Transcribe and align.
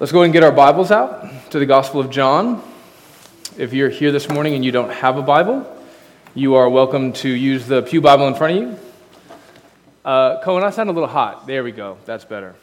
Let's 0.00 0.10
go 0.10 0.22
and 0.22 0.32
get 0.32 0.42
our 0.42 0.50
Bibles 0.50 0.90
out 0.90 1.52
to 1.52 1.60
the 1.60 1.66
Gospel 1.66 2.00
of 2.00 2.10
John. 2.10 2.60
If 3.56 3.72
you're 3.72 3.88
here 3.88 4.10
this 4.10 4.28
morning 4.28 4.54
and 4.54 4.64
you 4.64 4.72
don't 4.72 4.90
have 4.90 5.18
a 5.18 5.22
Bible, 5.22 5.64
you 6.34 6.56
are 6.56 6.68
welcome 6.68 7.12
to 7.12 7.28
use 7.28 7.68
the 7.68 7.80
Pew 7.80 8.00
Bible 8.00 8.26
in 8.26 8.34
front 8.34 8.56
of 8.56 8.62
you. 8.64 8.78
Uh, 10.04 10.42
Cohen, 10.42 10.64
I 10.64 10.70
sound 10.70 10.90
a 10.90 10.92
little 10.92 11.08
hot. 11.08 11.46
There 11.46 11.62
we 11.62 11.70
go. 11.70 11.96
That's 12.06 12.24
better. 12.24 12.56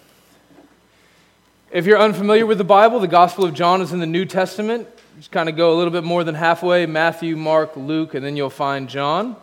If 1.72 1.86
you're 1.86 2.00
unfamiliar 2.00 2.46
with 2.46 2.58
the 2.58 2.66
Bible, 2.66 3.00
the 3.00 3.08
Gospel 3.08 3.46
of 3.46 3.54
John 3.54 3.80
is 3.80 3.94
in 3.94 4.00
the 4.00 4.06
New 4.06 4.26
Testament. 4.26 4.90
Just 5.16 5.32
kind 5.32 5.48
of 5.48 5.56
go 5.56 5.74
a 5.74 5.76
little 5.78 5.94
bit 5.94 6.04
more 6.04 6.26
than 6.26 6.36
halfway 6.36 6.86
Matthew, 6.86 7.38
Mark, 7.38 7.78
Luke, 7.78 8.14
and 8.14 8.26
then 8.26 8.36
you'll 8.36 8.50
find 8.50 8.90
John. 8.90 9.38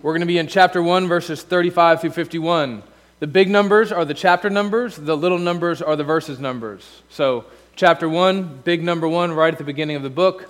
We're 0.00 0.12
going 0.12 0.20
to 0.20 0.26
be 0.26 0.38
in 0.38 0.46
chapter 0.46 0.80
1, 0.80 1.08
verses 1.08 1.42
35 1.42 2.02
through 2.02 2.10
51. 2.10 2.84
The 3.18 3.26
big 3.26 3.50
numbers 3.50 3.90
are 3.90 4.04
the 4.04 4.14
chapter 4.14 4.48
numbers, 4.48 4.94
the 4.94 5.16
little 5.16 5.38
numbers 5.38 5.82
are 5.82 5.96
the 5.96 6.04
verses 6.04 6.38
numbers. 6.38 7.02
So, 7.08 7.46
chapter 7.74 8.08
1, 8.08 8.60
big 8.62 8.84
number 8.84 9.08
1, 9.08 9.32
right 9.32 9.52
at 9.52 9.58
the 9.58 9.64
beginning 9.64 9.96
of 9.96 10.04
the 10.04 10.10
book. 10.10 10.48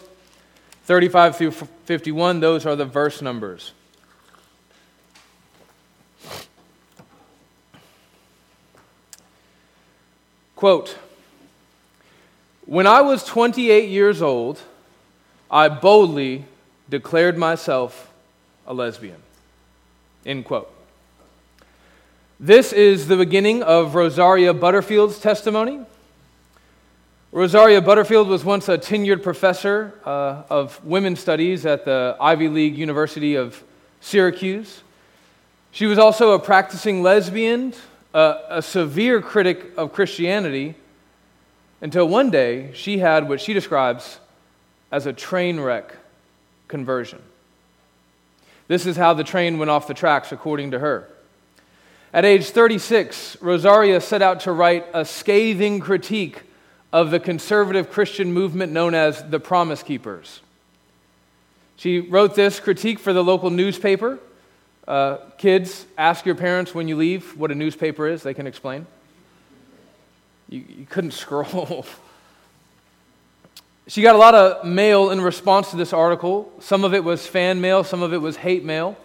35 0.82 1.36
through 1.36 1.50
51, 1.52 2.40
those 2.40 2.66
are 2.66 2.76
the 2.76 2.84
verse 2.84 3.22
numbers. 3.22 3.72
Quote 10.56 10.98
When 12.66 12.86
I 12.86 13.00
was 13.00 13.24
28 13.24 13.88
years 13.88 14.20
old, 14.20 14.60
I 15.50 15.70
boldly 15.70 16.44
declared 16.90 17.38
myself 17.38 18.12
a 18.66 18.74
lesbian. 18.74 19.22
End 20.26 20.44
quote. 20.44 20.72
This 22.40 22.72
is 22.72 23.08
the 23.08 23.16
beginning 23.16 23.62
of 23.62 23.94
Rosaria 23.94 24.54
Butterfield's 24.54 25.18
testimony. 25.18 25.80
Rosaria 27.30 27.82
Butterfield 27.82 28.28
was 28.28 28.44
once 28.44 28.68
a 28.68 28.78
tenured 28.78 29.22
professor 29.22 29.92
uh, 30.04 30.44
of 30.48 30.82
women's 30.84 31.20
studies 31.20 31.66
at 31.66 31.84
the 31.84 32.16
Ivy 32.20 32.48
League 32.48 32.78
University 32.78 33.34
of 33.34 33.62
Syracuse. 34.00 34.82
She 35.72 35.86
was 35.86 35.98
also 35.98 36.32
a 36.32 36.38
practicing 36.38 37.02
lesbian, 37.02 37.74
uh, 38.14 38.38
a 38.48 38.62
severe 38.62 39.20
critic 39.20 39.72
of 39.76 39.92
Christianity, 39.92 40.74
until 41.80 42.08
one 42.08 42.30
day 42.30 42.70
she 42.72 42.98
had 42.98 43.28
what 43.28 43.40
she 43.40 43.52
describes 43.52 44.18
as 44.90 45.06
a 45.06 45.12
train 45.12 45.60
wreck 45.60 45.96
conversion. 46.66 47.20
This 48.68 48.86
is 48.86 48.96
how 48.96 49.14
the 49.14 49.24
train 49.24 49.58
went 49.58 49.70
off 49.70 49.86
the 49.86 49.94
tracks, 49.94 50.30
according 50.30 50.70
to 50.70 50.78
her. 50.78 51.08
At 52.12 52.24
age 52.24 52.50
36, 52.50 53.38
Rosaria 53.42 54.00
set 54.00 54.22
out 54.22 54.40
to 54.40 54.52
write 54.52 54.86
a 54.94 55.04
scathing 55.04 55.80
critique 55.80 56.42
of 56.92 57.10
the 57.10 57.20
conservative 57.20 57.90
Christian 57.90 58.32
movement 58.32 58.72
known 58.72 58.94
as 58.94 59.22
the 59.28 59.40
Promise 59.40 59.82
Keepers. 59.82 60.40
She 61.76 62.00
wrote 62.00 62.34
this 62.34 62.60
critique 62.60 62.98
for 62.98 63.12
the 63.12 63.22
local 63.22 63.50
newspaper. 63.50 64.18
Uh, 64.86 65.18
kids, 65.36 65.86
ask 65.98 66.24
your 66.24 66.34
parents 66.34 66.74
when 66.74 66.88
you 66.88 66.96
leave 66.96 67.36
what 67.36 67.50
a 67.50 67.54
newspaper 67.54 68.06
is, 68.06 68.22
they 68.22 68.34
can 68.34 68.46
explain. 68.46 68.86
You, 70.48 70.64
you 70.66 70.86
couldn't 70.86 71.10
scroll. 71.24 71.86
She 73.88 74.02
got 74.02 74.14
a 74.14 74.18
lot 74.18 74.34
of 74.34 74.66
mail 74.66 75.10
in 75.10 75.20
response 75.22 75.70
to 75.70 75.76
this 75.76 75.94
article. 75.94 76.52
Some 76.60 76.84
of 76.84 76.92
it 76.92 77.02
was 77.02 77.26
fan 77.26 77.62
mail, 77.62 77.82
some 77.82 78.02
of 78.02 78.12
it 78.12 78.18
was 78.18 78.36
hate 78.36 78.62
mail. 78.62 78.98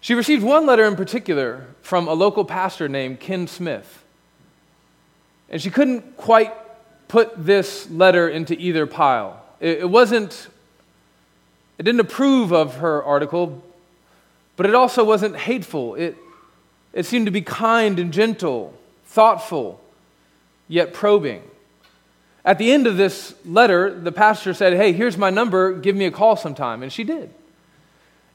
She 0.00 0.14
received 0.14 0.44
one 0.44 0.66
letter 0.66 0.84
in 0.84 0.94
particular 0.94 1.66
from 1.82 2.06
a 2.06 2.14
local 2.14 2.44
pastor 2.44 2.88
named 2.88 3.18
Ken 3.18 3.48
Smith. 3.48 4.04
And 5.50 5.60
she 5.60 5.68
couldn't 5.68 6.16
quite 6.16 6.54
put 7.08 7.32
this 7.44 7.90
letter 7.90 8.28
into 8.28 8.56
either 8.56 8.86
pile. 8.86 9.42
It, 9.58 9.90
wasn't, 9.90 10.46
it 11.78 11.82
didn't 11.82 12.00
approve 12.00 12.52
of 12.52 12.76
her 12.76 13.02
article, 13.02 13.64
but 14.54 14.64
it 14.64 14.76
also 14.76 15.02
wasn't 15.02 15.34
hateful. 15.34 15.96
It, 15.96 16.16
it 16.92 17.04
seemed 17.04 17.26
to 17.26 17.32
be 17.32 17.42
kind 17.42 17.98
and 17.98 18.12
gentle, 18.12 18.78
thoughtful, 19.06 19.80
yet 20.68 20.94
probing. 20.94 21.42
At 22.46 22.58
the 22.58 22.70
end 22.70 22.86
of 22.86 22.96
this 22.96 23.34
letter, 23.44 23.92
the 23.92 24.12
pastor 24.12 24.54
said, 24.54 24.74
Hey, 24.74 24.92
here's 24.92 25.18
my 25.18 25.30
number. 25.30 25.72
Give 25.72 25.96
me 25.96 26.06
a 26.06 26.12
call 26.12 26.36
sometime. 26.36 26.84
And 26.84 26.92
she 26.92 27.02
did. 27.02 27.34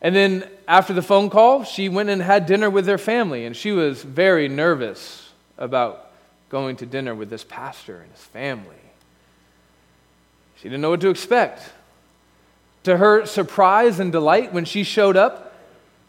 And 0.02 0.14
then 0.14 0.50
after 0.68 0.94
the 0.94 1.02
phone 1.02 1.30
call, 1.30 1.64
she 1.64 1.88
went 1.88 2.10
and 2.10 2.22
had 2.22 2.46
dinner 2.46 2.70
with 2.70 2.88
her 2.88 2.98
family. 2.98 3.46
And 3.46 3.56
she 3.56 3.72
was 3.72 4.04
very 4.04 4.50
nervous 4.50 5.32
about 5.58 6.12
going 6.50 6.76
to 6.76 6.86
dinner 6.86 7.16
with 7.16 7.30
this 7.30 7.46
pastor 7.46 8.02
and 8.02 8.12
his 8.12 8.22
family. 8.22 8.76
She 10.58 10.64
didn't 10.64 10.82
know 10.82 10.90
what 10.90 11.02
to 11.02 11.10
expect. 11.10 11.62
To 12.84 12.98
her 12.98 13.26
surprise 13.26 14.00
and 14.00 14.12
delight, 14.12 14.52
when 14.52 14.66
she 14.66 14.84
showed 14.84 15.16
up, 15.16 15.56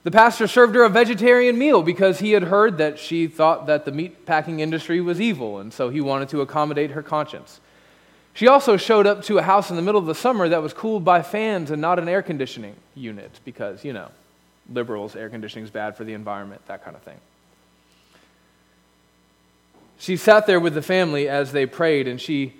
the 0.03 0.11
pastor 0.11 0.49
served 0.49 0.75
her 0.75 0.83
a 0.83 0.89
vegetarian 0.89 1.57
meal 1.57 1.83
because 1.83 2.19
he 2.19 2.33
had 2.33 2.45
heard 2.45 2.79
that 2.79 2.99
she 2.99 3.29
thought 3.29 3.67
that 3.67 3.85
the 3.85 3.93
meat 3.93 4.27
packing 4.27 4.59
industry 4.59 5.01
was 5.01 5.21
evil, 5.21 5.61
and 5.61 5.73
so 5.73 5.91
he 5.91 6.01
wanted 6.01 6.29
to 6.31 6.41
accommodate 6.41 6.91
her 6.91 7.03
conscience. 7.03 7.61
She 8.35 8.49
also 8.49 8.77
showed 8.77 9.07
up 9.07 9.23
to 9.25 9.39
a 9.39 9.43
house 9.43 9.71
in 9.71 9.77
the 9.77 9.83
middle 9.83 10.01
of 10.01 10.07
the 10.07 10.15
summer 10.15 10.49
that 10.49 10.63
was 10.63 10.73
cooled 10.73 11.05
by 11.05 11.23
fans 11.23 11.71
and 11.71 11.83
not 11.83 11.99
an 11.99 12.09
air 12.09 12.23
conditioning 12.23 12.75
unit 12.95 13.41
because, 13.45 13.85
you 13.85 13.93
know, 13.93 14.09
liberals, 14.73 15.15
air 15.15 15.29
conditioning 15.29 15.65
is 15.65 15.71
bad 15.71 15.97
for 15.97 16.05
the 16.05 16.15
environment, 16.15 16.65
that 16.67 16.83
kind 16.83 16.97
of 16.97 17.03
thing. 17.03 17.19
She 19.99 20.17
sat 20.17 20.47
there 20.47 20.59
with 20.59 20.75
the 20.75 20.83
family 20.83 21.29
as 21.29 21.53
they 21.53 21.67
prayed 21.67 22.09
and 22.09 22.21
she 22.21 22.55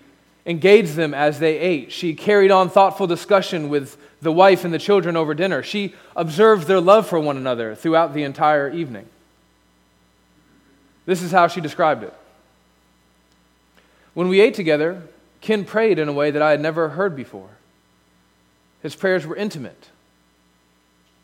engaged 0.45 0.95
them 0.95 1.15
as 1.15 1.39
they 1.39 1.59
ate. 1.59 1.91
She 1.91 2.15
carried 2.15 2.51
on 2.51 2.69
thoughtful 2.69 3.07
discussion 3.07 3.69
with 3.69 3.97
the 4.21 4.33
wife 4.33 4.65
and 4.65 4.73
the 4.75 4.79
children 4.79 5.17
over 5.17 5.35
dinner. 5.35 5.63
She 5.63 5.95
observed 6.15 6.67
their 6.67 6.81
love 6.81 7.07
for 7.07 7.19
one 7.19 7.37
another 7.37 7.75
throughout 7.75 8.15
the 8.15 8.23
entire 8.23 8.71
evening. 8.71 9.07
This 11.07 11.23
is 11.23 11.33
how 11.33 11.49
she 11.49 11.61
described 11.61 12.05
it. 12.05 12.15
When 14.15 14.29
we 14.29 14.41
ate 14.41 14.55
together, 14.55 15.03
Ken 15.43 15.65
prayed 15.65 15.99
in 15.99 16.09
a 16.09 16.13
way 16.13 16.31
that 16.31 16.41
I 16.41 16.53
had 16.53 16.61
never 16.61 16.91
heard 16.91 17.15
before. 17.15 17.51
His 18.81 18.95
prayers 18.95 19.27
were 19.27 19.37
intimate, 19.37 19.89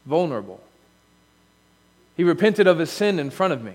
vulnerable. 0.04 0.60
He 2.16 2.24
repented 2.24 2.66
of 2.66 2.78
his 2.78 2.90
sin 2.90 3.20
in 3.20 3.30
front 3.30 3.52
of 3.52 3.62
me. 3.62 3.74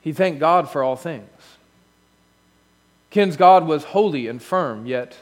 He 0.00 0.12
thanked 0.12 0.40
God 0.40 0.70
for 0.70 0.82
all 0.82 0.96
things. 0.96 1.28
Ken's 3.10 3.36
God 3.36 3.66
was 3.66 3.84
holy 3.84 4.26
and 4.26 4.42
firm, 4.42 4.86
yet 4.86 5.16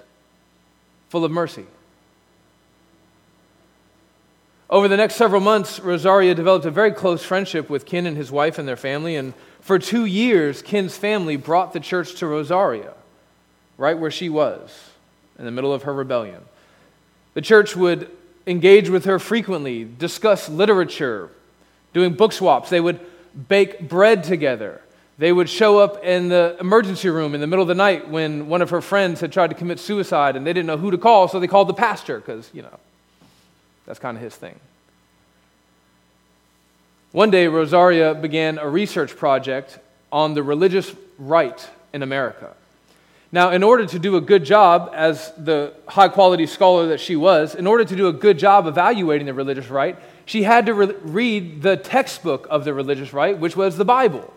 full 1.11 1.25
of 1.25 1.31
mercy. 1.31 1.67
Over 4.71 4.89
the 4.89 4.97
next 4.97 5.17
several 5.17 5.41
months, 5.41 5.79
Rosaria 5.81 6.35
developed 6.35 6.65
a 6.65 6.71
very 6.71 6.93
close 6.93 7.23
friendship 7.23 7.69
with 7.69 7.85
Ken 7.85 8.07
and 8.07 8.17
his 8.17 8.31
wife 8.31 8.59
and 8.59 8.67
their 8.67 8.77
family, 8.77 9.17
and 9.17 9.35
for 9.61 9.79
two 9.79 10.05
years, 10.05 10.63
Ken's 10.63 10.97
family 10.97 11.37
brought 11.37 11.73
the 11.73 11.81
church 11.81 12.15
to 12.17 12.27
Rosaria 12.27 12.95
right 13.83 13.99
where 13.99 14.13
she 14.13 14.29
was, 14.29 14.91
in 15.41 15.45
the 15.45 15.51
middle 15.51 15.73
of 15.73 15.83
her 15.83 15.93
rebellion. 15.93 16.41
The 17.35 17.41
church 17.41 17.75
would 17.75 18.09
engage 18.47 18.89
with 18.89 19.07
her 19.07 19.19
frequently, 19.19 19.85
discuss 19.85 20.49
literature, 20.49 21.31
doing 21.93 22.15
book 22.15 22.33
swaps. 22.33 22.71
They 22.71 22.81
would 22.81 23.01
bake 23.49 23.89
bread 23.89 24.23
together. 24.23 24.81
They 25.19 25.33
would 25.33 25.49
show 25.49 25.79
up 25.79 26.05
in 26.05 26.29
the 26.29 26.57
emergency 26.61 27.09
room 27.09 27.35
in 27.35 27.41
the 27.41 27.49
middle 27.49 27.63
of 27.63 27.69
the 27.69 27.75
night 27.75 28.09
when 28.09 28.47
one 28.47 28.63
of 28.63 28.71
her 28.71 28.81
friends 28.81 29.21
had 29.21 29.33
tried 29.33 29.51
to 29.51 29.57
commit 29.57 29.81
suicide 29.81 30.37
and 30.37 30.47
they 30.47 30.53
didn't 30.53 30.69
know 30.69 30.77
who 30.77 30.93
to 30.93 30.99
call, 30.99 31.27
so 31.27 31.41
they 31.41 31.49
called 31.49 31.69
the 31.69 31.75
pastor 31.75 32.21
because, 32.21 32.49
you 32.55 32.63
know, 32.63 32.79
that's 33.85 33.99
kind 33.99 34.17
of 34.17 34.23
his 34.23 34.37
thing. 34.37 34.61
One 37.11 37.33
day, 37.33 37.49
Rosaria 37.49 38.15
began 38.15 38.59
a 38.59 38.69
research 38.69 39.17
project 39.17 39.81
on 40.13 40.35
the 40.35 40.43
religious 40.45 40.95
right 41.19 41.69
in 41.93 42.05
America. 42.05 42.55
Now, 43.35 43.51
in 43.51 43.63
order 43.63 43.87
to 43.87 43.99
do 43.99 44.17
a 44.17 44.21
good 44.21 44.45
job, 44.45 44.91
as 44.93 45.33
the 45.39 45.73
high 45.89 46.09
quality 46.09 46.45
scholar 46.45 46.89
that 46.89 47.01
she 47.01 47.17
was, 47.17 47.55
in 47.55 47.67
order 47.67 47.83
to 47.83 47.97
do 47.97 48.09
a 48.09 48.13
good 48.13 48.39
job 48.39 48.67
evaluating 48.67 49.27
the 49.27 49.33
religious 49.33 49.71
right, 49.71 49.99
she 50.27 50.43
had 50.43 50.67
to 50.67 50.75
re- 50.75 50.95
read 51.01 51.63
the 51.63 51.79
textbook 51.79 52.47
of 52.51 52.67
the 52.67 52.75
religious 52.75 53.15
right, 53.15 53.37
which 53.39 53.57
was 53.57 53.79
the 53.79 53.87
Bible. 53.87 54.31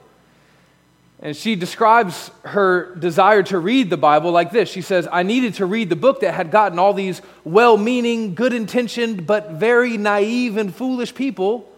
And 1.19 1.36
she 1.36 1.57
describes 1.57 2.31
her 2.44 2.95
desire 2.95 3.44
to 3.44 3.59
read 3.59 3.89
the 3.89 3.97
Bible 3.97 4.31
like 4.31 4.51
this 4.51 4.69
She 4.69 4.81
says, 4.81 5.07
I 5.12 5.24
needed 5.24 5.56
to 5.56 5.65
read 5.65 5.89
the 5.89 5.95
book 5.95 6.21
that 6.21 6.33
had 6.33 6.50
gotten 6.50 6.80
all 6.80 6.94
these 6.94 7.21
well 7.44 7.75
meaning, 7.77 8.33
good 8.33 8.53
intentioned, 8.53 9.27
but 9.27 9.51
very 9.51 9.97
naive 9.97 10.56
and 10.56 10.74
foolish 10.74 11.13
people 11.13 11.69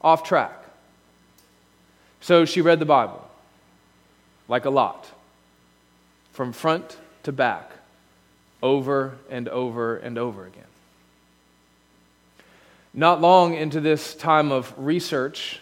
off 0.00 0.24
track. 0.24 0.58
So 2.22 2.46
she 2.46 2.62
read 2.62 2.78
the 2.78 2.86
Bible, 2.86 3.28
like 4.48 4.64
a 4.64 4.70
lot 4.70 5.06
from 6.32 6.52
front 6.52 6.96
to 7.22 7.32
back, 7.32 7.70
over 8.62 9.16
and 9.30 9.48
over 9.48 9.96
and 9.96 10.18
over 10.18 10.46
again. 10.46 10.64
Not 12.94 13.20
long 13.20 13.54
into 13.54 13.80
this 13.80 14.14
time 14.14 14.52
of 14.52 14.72
research, 14.76 15.60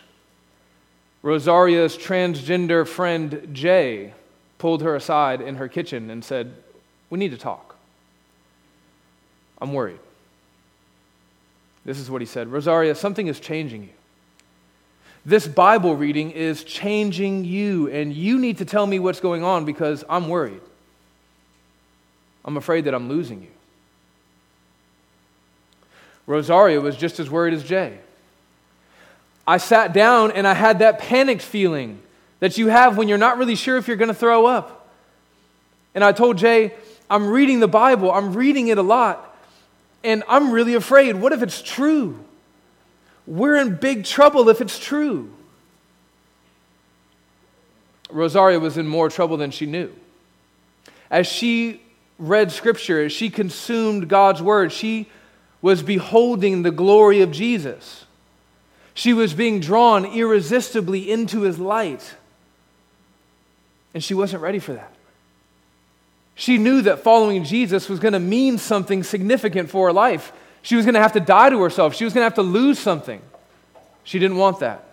Rosaria's 1.23 1.97
transgender 1.97 2.87
friend 2.87 3.49
Jay 3.53 4.15
pulled 4.59 4.83
her 4.83 4.97
aside 4.97 5.41
in 5.41 5.57
her 5.57 5.69
kitchen 5.69 6.11
and 6.11 6.25
said, 6.25 6.55
We 7.09 7.19
need 7.19 7.31
to 7.31 7.39
talk. 7.39 7.77
I'm 9.61 9.73
worried. 9.73 9.99
This 11.85 11.99
is 11.99 12.11
what 12.11 12.21
he 12.23 12.27
said 12.27 12.49
Rosaria, 12.49 12.95
something 12.95 13.27
is 13.27 13.41
changing 13.41 13.85
you. 13.85 14.00
This 15.25 15.47
Bible 15.47 15.97
reading 15.97 16.31
is 16.31 16.65
changing 16.65 17.45
you, 17.45 17.89
and 17.89 18.13
you 18.13 18.39
need 18.39 18.59
to 18.59 18.65
tell 18.65 18.87
me 18.87 18.99
what's 18.99 19.21
going 19.21 19.45
on 19.45 19.65
because 19.65 20.03
I'm 20.09 20.29
worried. 20.29 20.63
I'm 22.45 22.57
afraid 22.57 22.87
that 22.87 22.95
I'm 22.95 23.09
losing 23.09 23.43
you. 23.43 23.51
Rosaria 26.27 26.81
was 26.81 26.97
just 26.97 27.21
as 27.21 27.29
worried 27.29 27.55
as 27.55 27.65
Jay. 27.65 27.99
I 29.47 29.59
sat 29.59 29.93
down 29.93 30.31
and 30.31 30.47
I 30.47 30.55
had 30.55 30.79
that 30.79 31.01
panicked 31.01 31.43
feeling 31.43 32.01
that 32.39 32.57
you 32.57 32.69
have 32.69 32.97
when 32.97 33.09
you're 33.09 33.19
not 33.19 33.37
really 33.37 33.57
sure 33.57 33.77
if 33.77 33.89
you're 33.89 33.97
going 33.97 34.09
to 34.09 34.15
throw 34.15 34.47
up. 34.47 34.89
And 35.95 36.05
I 36.05 36.13
told 36.13 36.39
Jay, 36.39 36.73
I'm 37.11 37.29
reading 37.29 37.59
the 37.59 37.69
Bible, 37.69 38.13
I'm 38.13 38.33
reading 38.33 38.69
it 38.69 38.79
a 38.79 38.83
lot, 38.83 39.37
and 40.05 40.23
I'm 40.29 40.53
really 40.53 40.75
afraid. 40.75 41.17
What 41.17 41.33
if 41.33 41.43
it's 41.43 41.61
true? 41.61 42.25
We're 43.27 43.57
in 43.57 43.77
big 43.77 44.05
trouble 44.05 44.49
if 44.49 44.61
it's 44.61 44.79
true. 44.79 45.33
Rosaria 48.11 48.59
was 48.59 48.77
in 48.77 48.89
more 48.89 49.09
trouble 49.09 49.37
than 49.37 49.51
she 49.51 49.67
knew. 49.67 49.93
As 51.11 51.27
she 51.27 51.81
read 52.19 52.53
Scripture, 52.53 53.05
as 53.05 53.13
she 53.13 53.31
consumed 53.31 54.09
God's 54.09 54.43
Word, 54.43 54.73
she 54.73 55.09
was 55.63 55.83
beholding 55.83 56.63
the 56.63 56.71
glory 56.71 57.21
of 57.21 57.31
Jesus. 57.31 58.05
She 58.95 59.13
was 59.13 59.35
being 59.35 59.61
drawn 59.61 60.05
irresistibly 60.05 61.11
into 61.11 61.43
His 61.43 61.59
light. 61.59 62.15
And 63.95 64.03
she 64.03 64.15
wasn't 64.15 64.43
ready 64.43 64.59
for 64.59 64.73
that. 64.73 64.93
She 66.35 66.59
knew 66.59 66.83
that 66.83 67.01
following 67.01 67.45
Jesus 67.45 67.89
was 67.89 68.01
going 68.01 68.15
to 68.15 68.21
mean 68.21 68.57
something 68.57 69.03
significant 69.03 69.69
for 69.69 69.89
her 69.89 69.93
life. 69.93 70.33
She 70.63 70.77
was 70.77 70.85
going 70.85 70.95
to 70.95 71.01
have 71.01 71.13
to 71.13 71.21
die 71.21 71.51
to 71.51 71.61
herself. 71.61 71.95
She 71.95 72.05
was 72.05 72.13
going 72.13 72.23
to 72.23 72.27
have 72.27 72.35
to 72.35 72.43
lose 72.43 72.79
something. 72.79 73.21
She 74.05 74.19
didn't 74.19 74.37
want 74.37 74.61
that. 74.61 74.85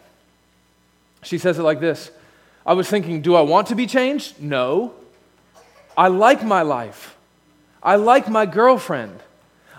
She 1.23 1.37
says 1.37 1.59
it 1.59 1.63
like 1.63 1.79
this 1.79 2.11
I 2.65 2.73
was 2.73 2.89
thinking, 2.89 3.21
do 3.21 3.35
I 3.35 3.41
want 3.41 3.67
to 3.67 3.75
be 3.75 3.87
changed? 3.87 4.41
No. 4.41 4.93
I 5.95 6.09
like 6.09 6.43
my 6.43 6.61
life. 6.61 7.15
I 7.81 7.95
like 7.95 8.29
my 8.29 8.45
girlfriend. 8.45 9.19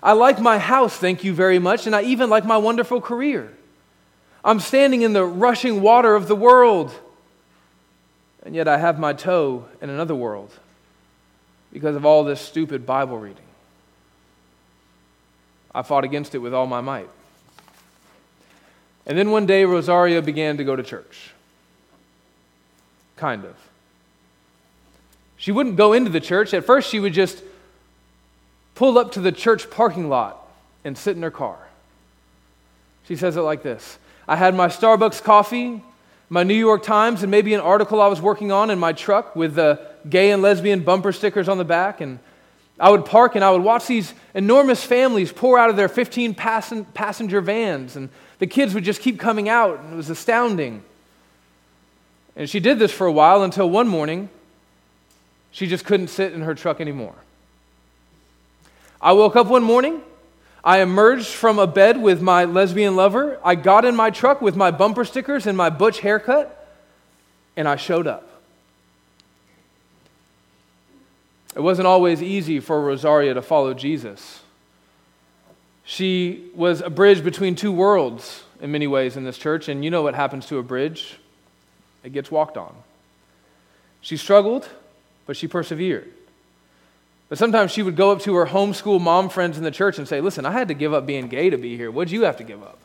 I 0.03 0.13
like 0.13 0.41
my 0.41 0.59
house, 0.59 0.97
thank 0.97 1.25
you 1.25 1.35
very 1.35 1.59
much, 1.59 1.87
and 1.87 1.95
I 1.95 2.03
even 2.03 2.31
like 2.31 2.45
my 2.45 2.57
wonderful 2.57 3.01
career. 3.01 3.53
I'm 4.45 4.61
standing 4.61 5.03
in 5.03 5.13
the 5.13 5.25
rushing 5.25 5.83
water 5.83 6.15
of 6.15 6.29
the 6.29 6.37
world, 6.37 6.95
and 8.45 8.55
yet 8.55 8.69
I 8.69 8.79
have 8.79 8.99
my 8.99 9.13
toe 9.13 9.67
in 9.83 9.91
another 9.91 10.15
world 10.15 10.53
because 11.73 11.97
of 11.97 12.07
all 12.07 12.25
this 12.25 12.41
stupid 12.41 12.87
Bible 12.87 13.19
reading. 13.19 13.48
I 15.79 15.83
fought 15.83 16.03
against 16.03 16.35
it 16.35 16.39
with 16.39 16.53
all 16.53 16.67
my 16.67 16.81
might. 16.81 17.09
And 19.07 19.17
then 19.17 19.31
one 19.31 19.47
day, 19.47 19.65
Rosaria 19.65 20.21
began 20.21 20.57
to 20.57 20.65
go 20.65 20.75
to 20.75 20.83
church. 20.83 21.31
Kind 23.15 23.45
of. 23.45 23.55
She 25.37 25.53
wouldn't 25.53 25.77
go 25.77 25.93
into 25.93 26.11
the 26.11 26.19
church. 26.19 26.53
At 26.53 26.65
first, 26.65 26.91
she 26.91 26.99
would 26.99 27.13
just 27.13 27.45
pull 28.75 28.99
up 28.99 29.13
to 29.13 29.21
the 29.21 29.31
church 29.31 29.71
parking 29.71 30.09
lot 30.09 30.45
and 30.85 30.99
sit 30.99 31.15
in 31.15 31.23
her 31.23 31.31
car. 31.31 31.57
She 33.07 33.15
says 33.15 33.37
it 33.37 33.43
like 33.43 33.63
this 33.63 34.01
I 34.27 34.35
had 34.35 34.57
my 34.57 34.67
Starbucks 34.67 35.23
coffee, 35.23 35.81
my 36.29 36.43
New 36.43 36.55
York 36.55 36.83
Times, 36.83 37.23
and 37.23 37.31
maybe 37.31 37.55
an 37.55 37.61
article 37.61 38.03
I 38.03 38.09
was 38.09 38.21
working 38.21 38.51
on 38.51 38.71
in 38.71 38.81
my 38.81 38.93
truck 38.93 39.37
with 39.37 39.55
the 39.55 39.81
gay 40.11 40.33
and 40.33 40.43
lesbian 40.43 40.81
bumper 40.81 41.13
stickers 41.13 41.49
on 41.49 41.57
the 41.57 41.65
back. 41.65 42.01
And 42.01 42.19
I 42.81 42.91
would 42.91 43.05
park 43.05 43.35
and 43.35 43.45
I 43.45 43.51
would 43.51 43.63
watch 43.63 43.87
these 43.87 44.15
enormous 44.35 44.85
families 44.85 45.33
pour 45.33 45.59
out 45.59 45.71
of 45.71 45.77
their 45.77 45.89
15 45.89 46.35
passen- 46.35 46.85
passenger 46.95 47.41
vans, 47.41 47.97
and 47.97 48.09
the 48.39 48.47
kids 48.47 48.75
would 48.75 48.85
just 48.85 49.01
keep 49.01 49.19
coming 49.19 49.49
out, 49.49 49.81
and 49.81 49.93
it 49.93 49.97
was 49.97 50.11
astounding. 50.11 50.83
And 52.37 52.49
she 52.49 52.61
did 52.61 52.79
this 52.79 52.93
for 52.93 53.07
a 53.07 53.13
while 53.13 53.43
until 53.43 53.69
one 53.69 53.89
morning, 53.89 54.29
she 55.51 55.67
just 55.67 55.85
couldn't 55.85 56.09
sit 56.09 56.33
in 56.33 56.43
her 56.43 56.55
truck 56.55 56.81
anymore. 56.81 57.15
I 59.01 59.13
woke 59.13 59.35
up 59.35 59.49
one 59.49 59.63
morning. 59.63 60.03
I 60.63 60.81
emerged 60.81 61.29
from 61.29 61.59
a 61.59 61.67
bed 61.67 62.01
with 62.01 62.21
my 62.21 62.45
lesbian 62.45 62.95
lover. 62.95 63.41
I 63.45 63.55
got 63.55 63.85
in 63.85 63.97
my 63.97 64.11
truck 64.11 64.41
with 64.41 64.55
my 64.55 64.71
bumper 64.71 65.05
stickers 65.05 65.47
and 65.47 65.57
my 65.57 65.71
butch 65.71 66.01
haircut, 66.01 66.69
and 67.57 67.67
I 67.67 67.77
showed 67.77 68.07
up. 68.07 68.38
It 71.59 71.63
wasn't 71.63 71.89
always 71.89 72.23
easy 72.23 72.61
for 72.61 72.81
Rosaria 72.81 73.35
to 73.35 73.43
follow 73.43 73.75
Jesus. 73.75 74.43
She 75.83 76.51
was 76.55 76.81
a 76.81 76.89
bridge 76.89 77.25
between 77.25 77.57
two 77.57 77.73
worlds 77.73 78.45
in 78.61 78.71
many 78.71 78.87
ways 78.87 79.17
in 79.17 79.25
this 79.25 79.37
church, 79.37 79.67
and 79.67 79.85
you 79.85 79.91
know 79.91 80.03
what 80.03 80.15
happens 80.15 80.47
to 80.47 80.59
a 80.59 80.63
bridge 80.63 81.19
it 82.05 82.13
gets 82.13 82.31
walked 82.31 82.57
on. 82.57 82.73
She 84.01 84.17
struggled, 84.17 84.69
but 85.27 85.37
she 85.37 85.49
persevered. 85.49 86.09
But 87.29 87.39
sometimes 87.39 87.73
she 87.73 87.83
would 87.83 87.97
go 87.97 88.13
up 88.13 88.21
to 88.21 88.37
her 88.37 88.47
homeschool 88.47 89.01
mom 89.01 89.29
friends 89.29 89.59
in 89.59 89.65
the 89.65 89.73
church 89.73 89.99
and 89.99 90.07
say, 90.07 90.21
Listen, 90.21 90.47
I 90.47 90.53
had 90.53 90.69
to 90.69 90.75
give 90.75 90.95
up 90.95 91.07
being 91.07 91.27
gay 91.27 91.51
to 91.51 91.57
be 91.57 91.77
here. 91.77 91.91
What'd 91.91 92.13
you 92.13 92.23
have 92.23 92.37
to 92.37 92.45
give 92.45 92.63
up? 92.63 92.79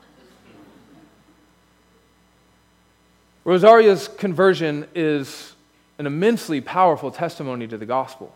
Rosaria's 3.46 4.08
conversion 4.08 4.88
is 4.96 5.54
an 6.00 6.08
immensely 6.08 6.60
powerful 6.60 7.12
testimony 7.12 7.68
to 7.68 7.78
the 7.78 7.86
gospel 7.86 8.34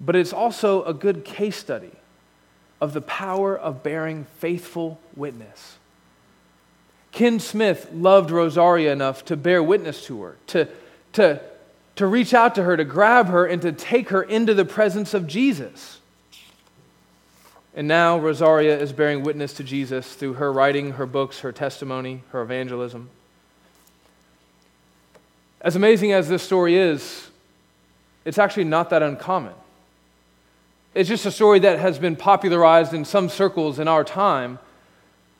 but 0.00 0.16
it's 0.16 0.32
also 0.32 0.82
a 0.84 0.94
good 0.94 1.24
case 1.24 1.56
study 1.56 1.92
of 2.80 2.94
the 2.94 3.02
power 3.02 3.56
of 3.56 3.82
bearing 3.82 4.24
faithful 4.38 4.98
witness. 5.14 5.76
Ken 7.12 7.40
Smith 7.40 7.90
loved 7.92 8.30
Rosaria 8.30 8.92
enough 8.92 9.24
to 9.26 9.36
bear 9.36 9.62
witness 9.62 10.04
to 10.06 10.22
her, 10.22 10.36
to, 10.48 10.68
to, 11.12 11.40
to 11.96 12.06
reach 12.06 12.32
out 12.32 12.54
to 12.54 12.62
her, 12.62 12.76
to 12.76 12.84
grab 12.84 13.26
her, 13.26 13.44
and 13.44 13.60
to 13.62 13.72
take 13.72 14.10
her 14.10 14.22
into 14.22 14.54
the 14.54 14.64
presence 14.64 15.12
of 15.12 15.26
Jesus. 15.26 15.98
And 17.74 17.86
now 17.86 18.18
Rosaria 18.18 18.78
is 18.78 18.92
bearing 18.92 19.22
witness 19.22 19.52
to 19.54 19.64
Jesus 19.64 20.14
through 20.14 20.34
her 20.34 20.52
writing, 20.52 20.92
her 20.92 21.06
books, 21.06 21.40
her 21.40 21.52
testimony, 21.52 22.22
her 22.30 22.42
evangelism. 22.42 23.10
As 25.60 25.76
amazing 25.76 26.12
as 26.12 26.28
this 26.28 26.42
story 26.42 26.76
is, 26.76 27.28
it's 28.24 28.38
actually 28.38 28.64
not 28.64 28.90
that 28.90 29.02
uncommon. 29.02 29.52
It's 30.94 31.08
just 31.08 31.24
a 31.26 31.30
story 31.30 31.60
that 31.60 31.78
has 31.78 31.98
been 31.98 32.16
popularized 32.16 32.92
in 32.92 33.04
some 33.04 33.28
circles 33.28 33.78
in 33.78 33.86
our 33.86 34.02
time. 34.02 34.58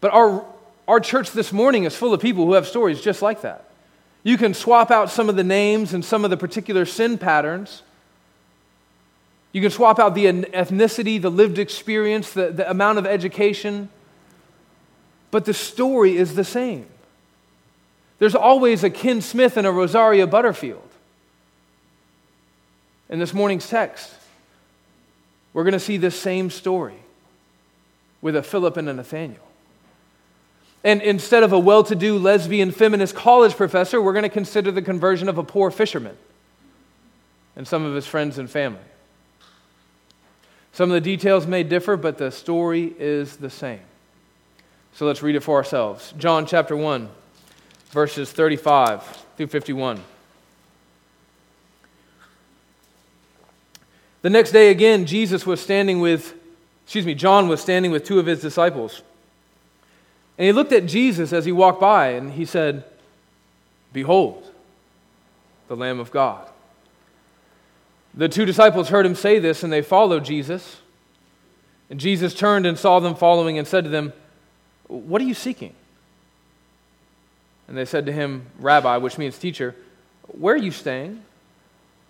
But 0.00 0.12
our, 0.12 0.44
our 0.86 1.00
church 1.00 1.32
this 1.32 1.52
morning 1.52 1.84
is 1.84 1.96
full 1.96 2.14
of 2.14 2.20
people 2.20 2.46
who 2.46 2.52
have 2.52 2.66
stories 2.66 3.00
just 3.00 3.20
like 3.20 3.42
that. 3.42 3.64
You 4.22 4.36
can 4.36 4.54
swap 4.54 4.90
out 4.90 5.10
some 5.10 5.28
of 5.28 5.36
the 5.36 5.44
names 5.44 5.92
and 5.92 6.04
some 6.04 6.24
of 6.24 6.30
the 6.30 6.36
particular 6.36 6.84
sin 6.84 7.18
patterns. 7.18 7.82
You 9.52 9.60
can 9.60 9.70
swap 9.70 9.98
out 9.98 10.14
the 10.14 10.26
ethnicity, 10.26 11.20
the 11.20 11.30
lived 11.30 11.58
experience, 11.58 12.32
the, 12.32 12.50
the 12.50 12.70
amount 12.70 12.98
of 12.98 13.06
education. 13.06 13.88
But 15.30 15.46
the 15.46 15.54
story 15.54 16.16
is 16.16 16.34
the 16.34 16.44
same. 16.44 16.86
There's 18.20 18.34
always 18.34 18.84
a 18.84 18.90
Ken 18.90 19.20
Smith 19.22 19.56
and 19.56 19.66
a 19.66 19.72
Rosaria 19.72 20.26
Butterfield 20.26 20.88
in 23.08 23.18
this 23.18 23.34
morning's 23.34 23.68
text. 23.68 24.12
We're 25.52 25.64
going 25.64 25.72
to 25.72 25.80
see 25.80 25.96
this 25.96 26.18
same 26.18 26.50
story 26.50 26.96
with 28.20 28.36
a 28.36 28.42
Philip 28.42 28.76
and 28.76 28.88
a 28.88 28.94
Nathaniel. 28.94 29.46
And 30.82 31.02
instead 31.02 31.42
of 31.42 31.52
a 31.52 31.58
well 31.58 31.84
to 31.84 31.94
do 31.94 32.18
lesbian 32.18 32.70
feminist 32.70 33.14
college 33.14 33.54
professor, 33.54 34.00
we're 34.00 34.12
going 34.12 34.22
to 34.22 34.28
consider 34.28 34.70
the 34.70 34.82
conversion 34.82 35.28
of 35.28 35.36
a 35.38 35.44
poor 35.44 35.70
fisherman 35.70 36.16
and 37.56 37.66
some 37.68 37.84
of 37.84 37.94
his 37.94 38.06
friends 38.06 38.38
and 38.38 38.48
family. 38.48 38.80
Some 40.72 40.90
of 40.90 40.94
the 40.94 41.00
details 41.00 41.46
may 41.46 41.62
differ, 41.62 41.96
but 41.96 42.16
the 42.16 42.30
story 42.30 42.94
is 42.98 43.36
the 43.36 43.50
same. 43.50 43.80
So 44.94 45.06
let's 45.06 45.22
read 45.22 45.36
it 45.36 45.40
for 45.40 45.56
ourselves. 45.56 46.14
John 46.16 46.46
chapter 46.46 46.76
1, 46.76 47.08
verses 47.90 48.32
35 48.32 49.02
through 49.36 49.48
51. 49.48 50.00
The 54.22 54.30
next 54.30 54.52
day, 54.52 54.70
again, 54.70 55.06
Jesus 55.06 55.46
was 55.46 55.60
standing 55.60 56.00
with, 56.00 56.34
excuse 56.84 57.06
me, 57.06 57.14
John 57.14 57.48
was 57.48 57.60
standing 57.60 57.90
with 57.90 58.04
two 58.04 58.18
of 58.18 58.26
his 58.26 58.40
disciples. 58.40 59.02
And 60.36 60.46
he 60.46 60.52
looked 60.52 60.72
at 60.72 60.86
Jesus 60.86 61.32
as 61.32 61.44
he 61.44 61.52
walked 61.52 61.80
by 61.80 62.08
and 62.08 62.32
he 62.32 62.44
said, 62.44 62.84
Behold, 63.92 64.50
the 65.68 65.76
Lamb 65.76 66.00
of 66.00 66.10
God. 66.10 66.46
The 68.14 68.28
two 68.28 68.44
disciples 68.44 68.88
heard 68.88 69.06
him 69.06 69.14
say 69.14 69.38
this 69.38 69.62
and 69.62 69.72
they 69.72 69.82
followed 69.82 70.24
Jesus. 70.24 70.78
And 71.88 71.98
Jesus 71.98 72.34
turned 72.34 72.66
and 72.66 72.78
saw 72.78 73.00
them 73.00 73.14
following 73.14 73.58
and 73.58 73.66
said 73.66 73.84
to 73.84 73.90
them, 73.90 74.12
What 74.86 75.20
are 75.20 75.26
you 75.26 75.34
seeking? 75.34 75.74
And 77.68 77.76
they 77.76 77.84
said 77.84 78.06
to 78.06 78.12
him, 78.12 78.46
Rabbi, 78.58 78.96
which 78.96 79.16
means 79.16 79.38
teacher, 79.38 79.76
where 80.26 80.54
are 80.54 80.58
you 80.58 80.72
staying? 80.72 81.22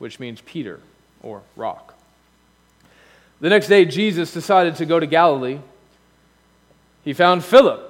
which 0.00 0.18
means 0.18 0.40
Peter 0.40 0.80
or 1.22 1.42
rock. 1.54 1.94
The 3.40 3.48
next 3.48 3.68
day, 3.68 3.84
Jesus 3.84 4.32
decided 4.32 4.76
to 4.76 4.86
go 4.86 4.98
to 4.98 5.06
Galilee. 5.06 5.60
He 7.04 7.12
found 7.12 7.44
Philip 7.44 7.86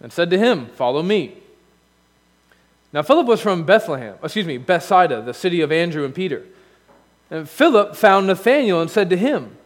and 0.00 0.12
said 0.12 0.30
to 0.30 0.38
him, 0.38 0.66
Follow 0.66 1.02
me. 1.02 1.36
Now, 2.92 3.02
Philip 3.02 3.26
was 3.26 3.40
from 3.40 3.64
Bethlehem, 3.64 4.16
excuse 4.22 4.46
me, 4.46 4.58
Bethsaida, 4.58 5.22
the 5.22 5.32
city 5.32 5.60
of 5.60 5.70
Andrew 5.70 6.04
and 6.04 6.14
Peter. 6.14 6.44
And 7.30 7.48
Philip 7.48 7.96
found 7.96 8.26
Nathanael 8.26 8.80
and 8.80 8.90
said 8.90 9.08
to 9.10 9.16
him, 9.16 9.56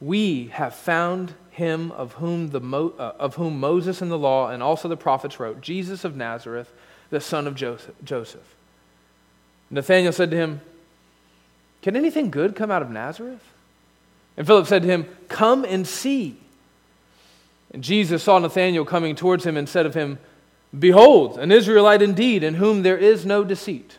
We 0.00 0.48
have 0.48 0.74
found 0.74 1.34
him 1.50 1.92
of 1.92 2.14
whom, 2.14 2.50
the 2.50 2.60
Mo- 2.60 2.94
uh, 2.98 3.12
of 3.18 3.36
whom 3.36 3.60
Moses 3.60 4.02
and 4.02 4.10
the 4.10 4.18
law 4.18 4.48
and 4.48 4.62
also 4.62 4.88
the 4.88 4.96
prophets 4.96 5.38
wrote, 5.38 5.60
Jesus 5.60 6.04
of 6.04 6.16
Nazareth, 6.16 6.72
the 7.10 7.20
son 7.20 7.46
of 7.46 7.54
Joseph. 7.54 7.94
Joseph. 8.02 8.54
Nathanael 9.70 10.12
said 10.12 10.30
to 10.30 10.36
him, 10.36 10.60
Can 11.82 11.96
anything 11.96 12.30
good 12.30 12.54
come 12.54 12.70
out 12.70 12.82
of 12.82 12.90
Nazareth? 12.90 13.42
And 14.36 14.46
Philip 14.46 14.66
said 14.66 14.82
to 14.82 14.88
him, 14.88 15.06
Come 15.28 15.64
and 15.64 15.86
see. 15.86 16.36
And 17.72 17.82
Jesus 17.82 18.22
saw 18.22 18.38
Nathanael 18.38 18.84
coming 18.84 19.16
towards 19.16 19.44
him 19.44 19.56
and 19.56 19.68
said 19.68 19.86
of 19.86 19.94
him, 19.94 20.18
Behold, 20.78 21.38
an 21.38 21.52
Israelite 21.52 22.00
indeed, 22.00 22.42
in 22.42 22.54
whom 22.54 22.82
there 22.82 22.96
is 22.96 23.26
no 23.26 23.44
deceit. 23.44 23.98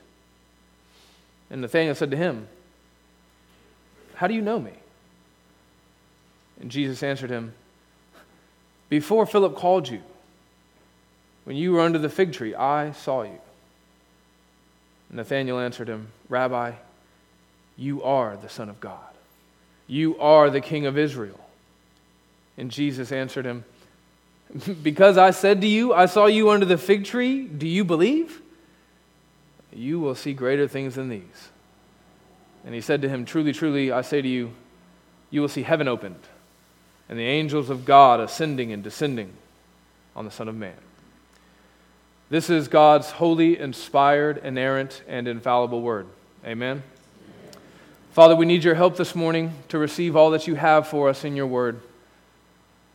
And 1.50 1.62
Nathanael 1.62 1.94
said 1.94 2.12
to 2.12 2.18
him, 2.18 2.48
How 4.16 4.28
do 4.28 4.34
you 4.34 4.42
know 4.42 4.60
me? 4.60 4.72
And 6.62 6.72
Jesus 6.72 7.04
answered 7.04 7.30
him, 7.30 7.54
Before 8.90 9.26
Philip 9.26 9.56
called 9.56 9.90
you, 9.90 10.02
when 11.44 11.58
you 11.58 11.74
were 11.74 11.82
under 11.82 12.00
the 12.00 12.10
fig 12.10 12.32
tree, 12.32 12.56
I 12.56 12.92
saw 12.94 13.24
you. 13.24 13.40
Nathanael 15.12 15.60
answered 15.60 15.90
him, 15.90 16.08
Rabbi, 16.30 16.72
you 17.78 18.04
are 18.04 18.38
the 18.38 18.50
Son 18.50 18.70
of 18.70 18.80
God. 18.80 19.00
You 19.88 20.18
are 20.20 20.50
the 20.50 20.62
King 20.62 20.86
of 20.86 20.98
Israel. 20.98 21.40
And 22.58 22.72
Jesus 22.72 23.12
answered 23.12 23.46
him, 23.46 23.66
because 24.84 25.18
I 25.18 25.32
said 25.32 25.62
to 25.62 25.68
you, 25.68 25.94
I 25.94 26.06
saw 26.06 26.28
you 26.28 26.50
under 26.50 26.66
the 26.66 26.78
fig 26.78 27.06
tree, 27.06 27.44
do 27.44 27.68
you 27.68 27.84
believe? 27.84 28.42
You 29.72 30.00
will 30.00 30.16
see 30.16 30.34
greater 30.34 30.68
things 30.68 30.96
than 30.96 31.10
these. 31.10 31.50
And 32.66 32.74
he 32.76 32.82
said 32.82 33.02
to 33.02 33.10
him, 33.10 33.26
Truly, 33.26 33.54
truly, 33.54 33.92
I 33.92 34.02
say 34.02 34.22
to 34.22 34.28
you, 34.28 34.54
you 35.30 35.42
will 35.42 35.50
see 35.50 35.64
heaven 35.64 35.88
opened, 35.88 36.20
and 37.10 37.18
the 37.18 37.26
angels 37.26 37.70
of 37.70 37.86
God 37.86 38.20
ascending 38.20 38.72
and 38.72 38.84
descending 38.84 39.34
on 40.16 40.26
the 40.26 40.32
Son 40.32 40.48
of 40.48 40.56
Man. 40.56 40.76
This 42.30 42.50
is 42.50 42.68
God's 42.68 43.12
holy, 43.12 43.60
inspired, 43.60 44.38
inerrant, 44.38 45.04
and 45.08 45.28
infallible 45.28 45.82
word. 45.82 46.08
Amen. 46.46 46.84
Father, 48.14 48.36
we 48.36 48.46
need 48.46 48.64
your 48.64 48.76
help 48.76 48.96
this 48.96 49.16
morning 49.16 49.56
to 49.70 49.80
receive 49.80 50.16
all 50.16 50.30
that 50.30 50.46
you 50.46 50.54
have 50.54 50.88
for 50.88 51.10
us 51.10 51.24
in 51.24 51.36
your 51.36 51.48
word. 51.48 51.82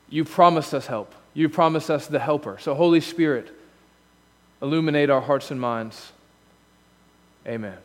You 0.09 0.25
promised 0.25 0.73
us 0.73 0.87
help. 0.87 1.13
You 1.35 1.49
promised 1.49 1.91
us 1.91 2.07
the 2.07 2.21
helper. 2.21 2.57
So, 2.61 2.73
Holy 2.73 3.01
Spirit, 3.01 3.53
illuminate 4.63 5.11
our 5.11 5.21
hearts 5.21 5.51
and 5.51 5.61
minds. 5.61 6.13
Amen. 7.45 7.77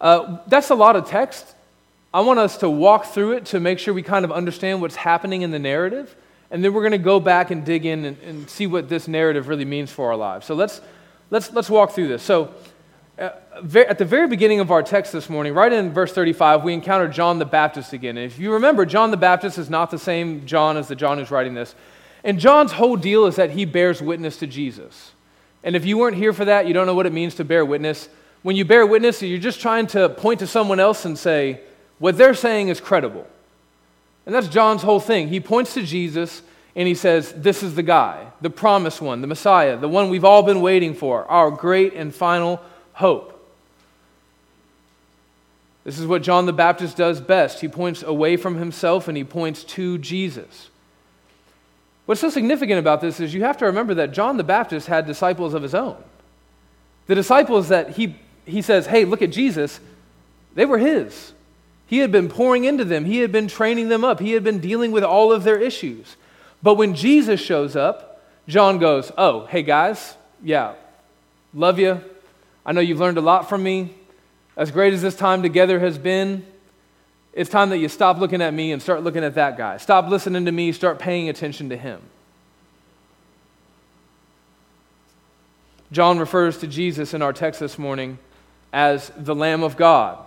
Uh, 0.00 0.38
that's 0.46 0.70
a 0.70 0.74
lot 0.74 0.96
of 0.96 1.06
text. 1.06 1.54
I 2.14 2.22
want 2.22 2.38
us 2.38 2.56
to 2.58 2.70
walk 2.70 3.04
through 3.04 3.32
it 3.32 3.44
to 3.46 3.60
make 3.60 3.78
sure 3.78 3.92
we 3.92 4.02
kind 4.02 4.24
of 4.24 4.32
understand 4.32 4.80
what's 4.80 4.96
happening 4.96 5.42
in 5.42 5.50
the 5.50 5.58
narrative. 5.58 6.16
And 6.50 6.64
then 6.64 6.72
we're 6.72 6.80
going 6.80 6.92
to 6.92 6.98
go 6.98 7.20
back 7.20 7.50
and 7.50 7.62
dig 7.62 7.84
in 7.84 8.06
and, 8.06 8.18
and, 8.22 8.48
see 8.48 8.66
what 8.66 8.88
this 8.88 9.06
narrative 9.06 9.48
really 9.48 9.66
means 9.66 9.90
for 9.90 10.08
our 10.12 10.16
lives. 10.16 10.46
So 10.46 10.54
let's, 10.54 10.80
let's, 11.30 11.52
let's 11.52 11.68
walk 11.68 11.90
through 11.92 12.08
this. 12.08 12.22
So, 12.22 12.54
Uh, 13.18 13.30
at 13.74 13.98
the 13.98 14.04
very 14.04 14.26
beginning 14.26 14.60
of 14.60 14.70
our 14.70 14.82
text 14.82 15.12
this 15.12 15.28
morning, 15.28 15.52
right 15.52 15.72
in 15.72 15.92
verse 15.92 16.12
35, 16.12 16.64
we 16.64 16.72
encounter 16.72 17.08
John 17.08 17.38
the 17.38 17.44
Baptist 17.44 17.92
again. 17.92 18.16
And 18.16 18.24
if 18.24 18.38
you 18.38 18.54
remember, 18.54 18.86
John 18.86 19.10
the 19.10 19.18
Baptist 19.18 19.58
is 19.58 19.68
not 19.68 19.90
the 19.90 19.98
same 19.98 20.46
John 20.46 20.78
as 20.78 20.88
the 20.88 20.96
John 20.96 21.18
who's 21.18 21.30
writing 21.30 21.52
this. 21.52 21.74
And 22.24 22.40
John's 22.40 22.72
whole 22.72 22.96
deal 22.96 23.26
is 23.26 23.36
that 23.36 23.50
he 23.50 23.66
bears 23.66 24.00
witness 24.00 24.38
to 24.38 24.46
Jesus. 24.46 25.12
And 25.62 25.76
if 25.76 25.84
you 25.84 25.98
weren't 25.98 26.16
here 26.16 26.32
for 26.32 26.46
that, 26.46 26.66
you 26.66 26.72
don't 26.72 26.86
know 26.86 26.94
what 26.94 27.06
it 27.06 27.12
means 27.12 27.34
to 27.34 27.44
bear 27.44 27.64
witness. 27.64 28.08
When 28.42 28.56
you 28.56 28.64
bear 28.64 28.86
witness, 28.86 29.20
you're 29.22 29.38
just 29.38 29.60
trying 29.60 29.88
to 29.88 30.08
point 30.08 30.40
to 30.40 30.46
someone 30.46 30.80
else 30.80 31.04
and 31.04 31.18
say, 31.18 31.60
what 31.98 32.16
they're 32.16 32.34
saying 32.34 32.68
is 32.68 32.80
credible. 32.80 33.26
And 34.24 34.34
that's 34.34 34.48
John's 34.48 34.82
whole 34.82 35.00
thing. 35.00 35.28
He 35.28 35.38
points 35.38 35.74
to 35.74 35.82
Jesus 35.82 36.42
and 36.74 36.88
he 36.88 36.94
says, 36.94 37.32
This 37.36 37.62
is 37.62 37.74
the 37.74 37.82
guy, 37.82 38.26
the 38.40 38.50
promised 38.50 39.00
one, 39.00 39.20
the 39.20 39.26
Messiah, 39.26 39.76
the 39.76 39.88
one 39.88 40.08
we've 40.08 40.24
all 40.24 40.42
been 40.42 40.62
waiting 40.62 40.94
for, 40.94 41.26
our 41.26 41.50
great 41.50 41.92
and 41.94 42.14
final 42.14 42.60
hope. 43.02 43.28
This 45.84 45.98
is 45.98 46.06
what 46.06 46.22
John 46.22 46.46
the 46.46 46.52
Baptist 46.52 46.96
does 46.96 47.20
best. 47.20 47.60
He 47.60 47.66
points 47.66 48.04
away 48.04 48.36
from 48.36 48.56
himself 48.56 49.08
and 49.08 49.16
he 49.16 49.24
points 49.24 49.64
to 49.64 49.98
Jesus. 49.98 50.70
What's 52.06 52.20
so 52.20 52.30
significant 52.30 52.78
about 52.78 53.00
this 53.00 53.18
is 53.18 53.34
you 53.34 53.42
have 53.42 53.58
to 53.58 53.66
remember 53.66 53.94
that 53.94 54.12
John 54.12 54.36
the 54.36 54.44
Baptist 54.44 54.86
had 54.86 55.06
disciples 55.06 55.52
of 55.52 55.62
his 55.62 55.74
own. 55.74 55.96
The 57.08 57.16
disciples 57.16 57.68
that 57.70 57.90
he, 57.90 58.14
he 58.46 58.62
says, 58.62 58.86
hey, 58.86 59.04
look 59.04 59.20
at 59.20 59.32
Jesus, 59.32 59.80
they 60.54 60.64
were 60.64 60.78
his. 60.78 61.32
He 61.88 61.98
had 61.98 62.12
been 62.12 62.28
pouring 62.28 62.64
into 62.64 62.84
them, 62.84 63.04
he 63.04 63.18
had 63.18 63.32
been 63.32 63.48
training 63.48 63.88
them 63.88 64.04
up, 64.04 64.20
he 64.20 64.32
had 64.32 64.44
been 64.44 64.60
dealing 64.60 64.92
with 64.92 65.02
all 65.02 65.32
of 65.32 65.42
their 65.42 65.60
issues. 65.60 66.16
But 66.62 66.74
when 66.74 66.94
Jesus 66.94 67.40
shows 67.40 67.74
up, 67.74 68.22
John 68.46 68.78
goes, 68.78 69.10
oh, 69.18 69.46
hey 69.46 69.64
guys, 69.64 70.16
yeah, 70.42 70.74
love 71.52 71.80
you. 71.80 72.00
I 72.64 72.72
know 72.72 72.80
you've 72.80 73.00
learned 73.00 73.18
a 73.18 73.22
lot 73.22 73.48
from 73.48 73.62
me. 73.62 73.94
As 74.56 74.70
great 74.70 74.92
as 74.92 75.02
this 75.02 75.16
time 75.16 75.42
together 75.42 75.80
has 75.80 75.98
been, 75.98 76.44
it's 77.32 77.48
time 77.48 77.70
that 77.70 77.78
you 77.78 77.88
stop 77.88 78.18
looking 78.18 78.42
at 78.42 78.52
me 78.52 78.72
and 78.72 78.82
start 78.82 79.02
looking 79.02 79.24
at 79.24 79.34
that 79.34 79.56
guy. 79.56 79.78
Stop 79.78 80.08
listening 80.08 80.44
to 80.44 80.52
me, 80.52 80.72
start 80.72 80.98
paying 80.98 81.28
attention 81.28 81.70
to 81.70 81.76
him. 81.76 82.00
John 85.90 86.18
refers 86.18 86.58
to 86.58 86.66
Jesus 86.66 87.14
in 87.14 87.22
our 87.22 87.32
text 87.32 87.60
this 87.60 87.78
morning 87.78 88.18
as 88.72 89.10
the 89.16 89.34
Lamb 89.34 89.62
of 89.62 89.76
God. 89.76 90.18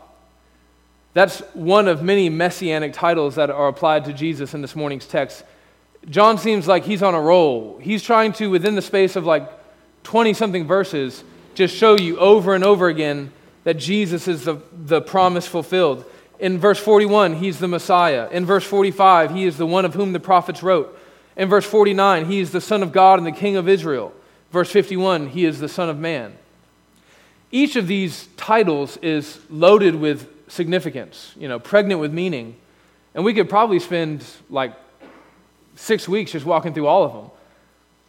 That's 1.14 1.40
one 1.54 1.88
of 1.88 2.04
many 2.04 2.30
messianic 2.30 2.94
titles 2.94 3.36
that 3.36 3.50
are 3.50 3.68
applied 3.68 4.06
to 4.06 4.14
Jesus 4.14 4.54
in 4.54 4.62
this 4.62 4.76
morning's 4.76 5.08
text. 5.08 5.44
John 6.10 6.38
seems 6.38 6.68
like 6.68 6.84
he's 6.84 7.02
on 7.02 7.16
a 7.16 7.22
roll. 7.22 7.80
He's 7.80 8.04
trying 8.04 8.34
to, 8.34 8.50
within 8.50 8.76
the 8.76 8.82
space 8.82 9.16
of 9.16 9.26
like 9.26 9.50
20 10.04 10.34
something 10.34 10.68
verses, 10.68 11.24
just 11.56 11.76
show 11.76 11.98
you 11.98 12.18
over 12.20 12.54
and 12.54 12.64
over 12.64 12.88
again 12.88 13.32
that 13.64 13.76
Jesus 13.76 14.28
is 14.28 14.44
the, 14.44 14.62
the 14.72 15.02
promise 15.02 15.48
fulfilled. 15.48 16.06
In 16.40 16.60
verse 16.60 16.80
41, 16.80 17.36
he's 17.36 17.60
the 17.60 17.68
Messiah. 17.68 18.30
In 18.32 18.46
verse 18.46 18.66
45, 18.66 19.32
he 19.32 19.46
is 19.46 19.58
the 19.58 19.66
one 19.66 19.86
of 19.86 19.94
whom 19.94 20.14
the 20.14 20.20
prophets 20.20 20.62
wrote. 20.62 20.98
In 21.36 21.50
verse 21.50 21.66
49, 21.66 22.26
he 22.26 22.40
is 22.40 22.52
the 22.52 22.62
Son 22.62 22.84
of 22.84 22.92
God 22.92 23.20
and 23.20 23.26
the 23.26 23.32
King 23.32 23.56
of 23.56 23.68
Israel. 23.68 24.14
Verse 24.52 24.72
51, 24.72 25.30
he 25.30 25.46
is 25.46 25.60
the 25.60 25.68
Son 25.70 25.90
of 25.90 25.98
Man. 25.98 26.34
Each 27.52 27.76
of 27.76 27.88
these 27.88 28.28
titles 28.38 28.98
is 28.98 29.40
loaded 29.50 29.96
with 29.96 30.30
significance, 30.50 31.34
you 31.38 31.48
know, 31.48 31.60
pregnant 31.60 32.02
with 32.02 32.14
meaning. 32.14 32.56
And 33.14 33.24
we 33.24 33.34
could 33.34 33.50
probably 33.50 33.80
spend 33.80 34.26
like 34.50 34.74
six 35.76 36.08
weeks 36.08 36.32
just 36.32 36.46
walking 36.46 36.74
through 36.74 36.88
all 36.88 37.04
of 37.04 37.14
them. 37.14 37.32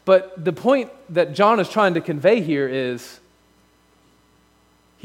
But 0.05 0.45
the 0.45 0.53
point 0.53 0.91
that 1.11 1.33
John 1.33 1.59
is 1.61 1.69
trying 1.69 1.95
to 1.95 2.01
convey 2.01 2.41
here 2.41 2.69
is 2.69 3.21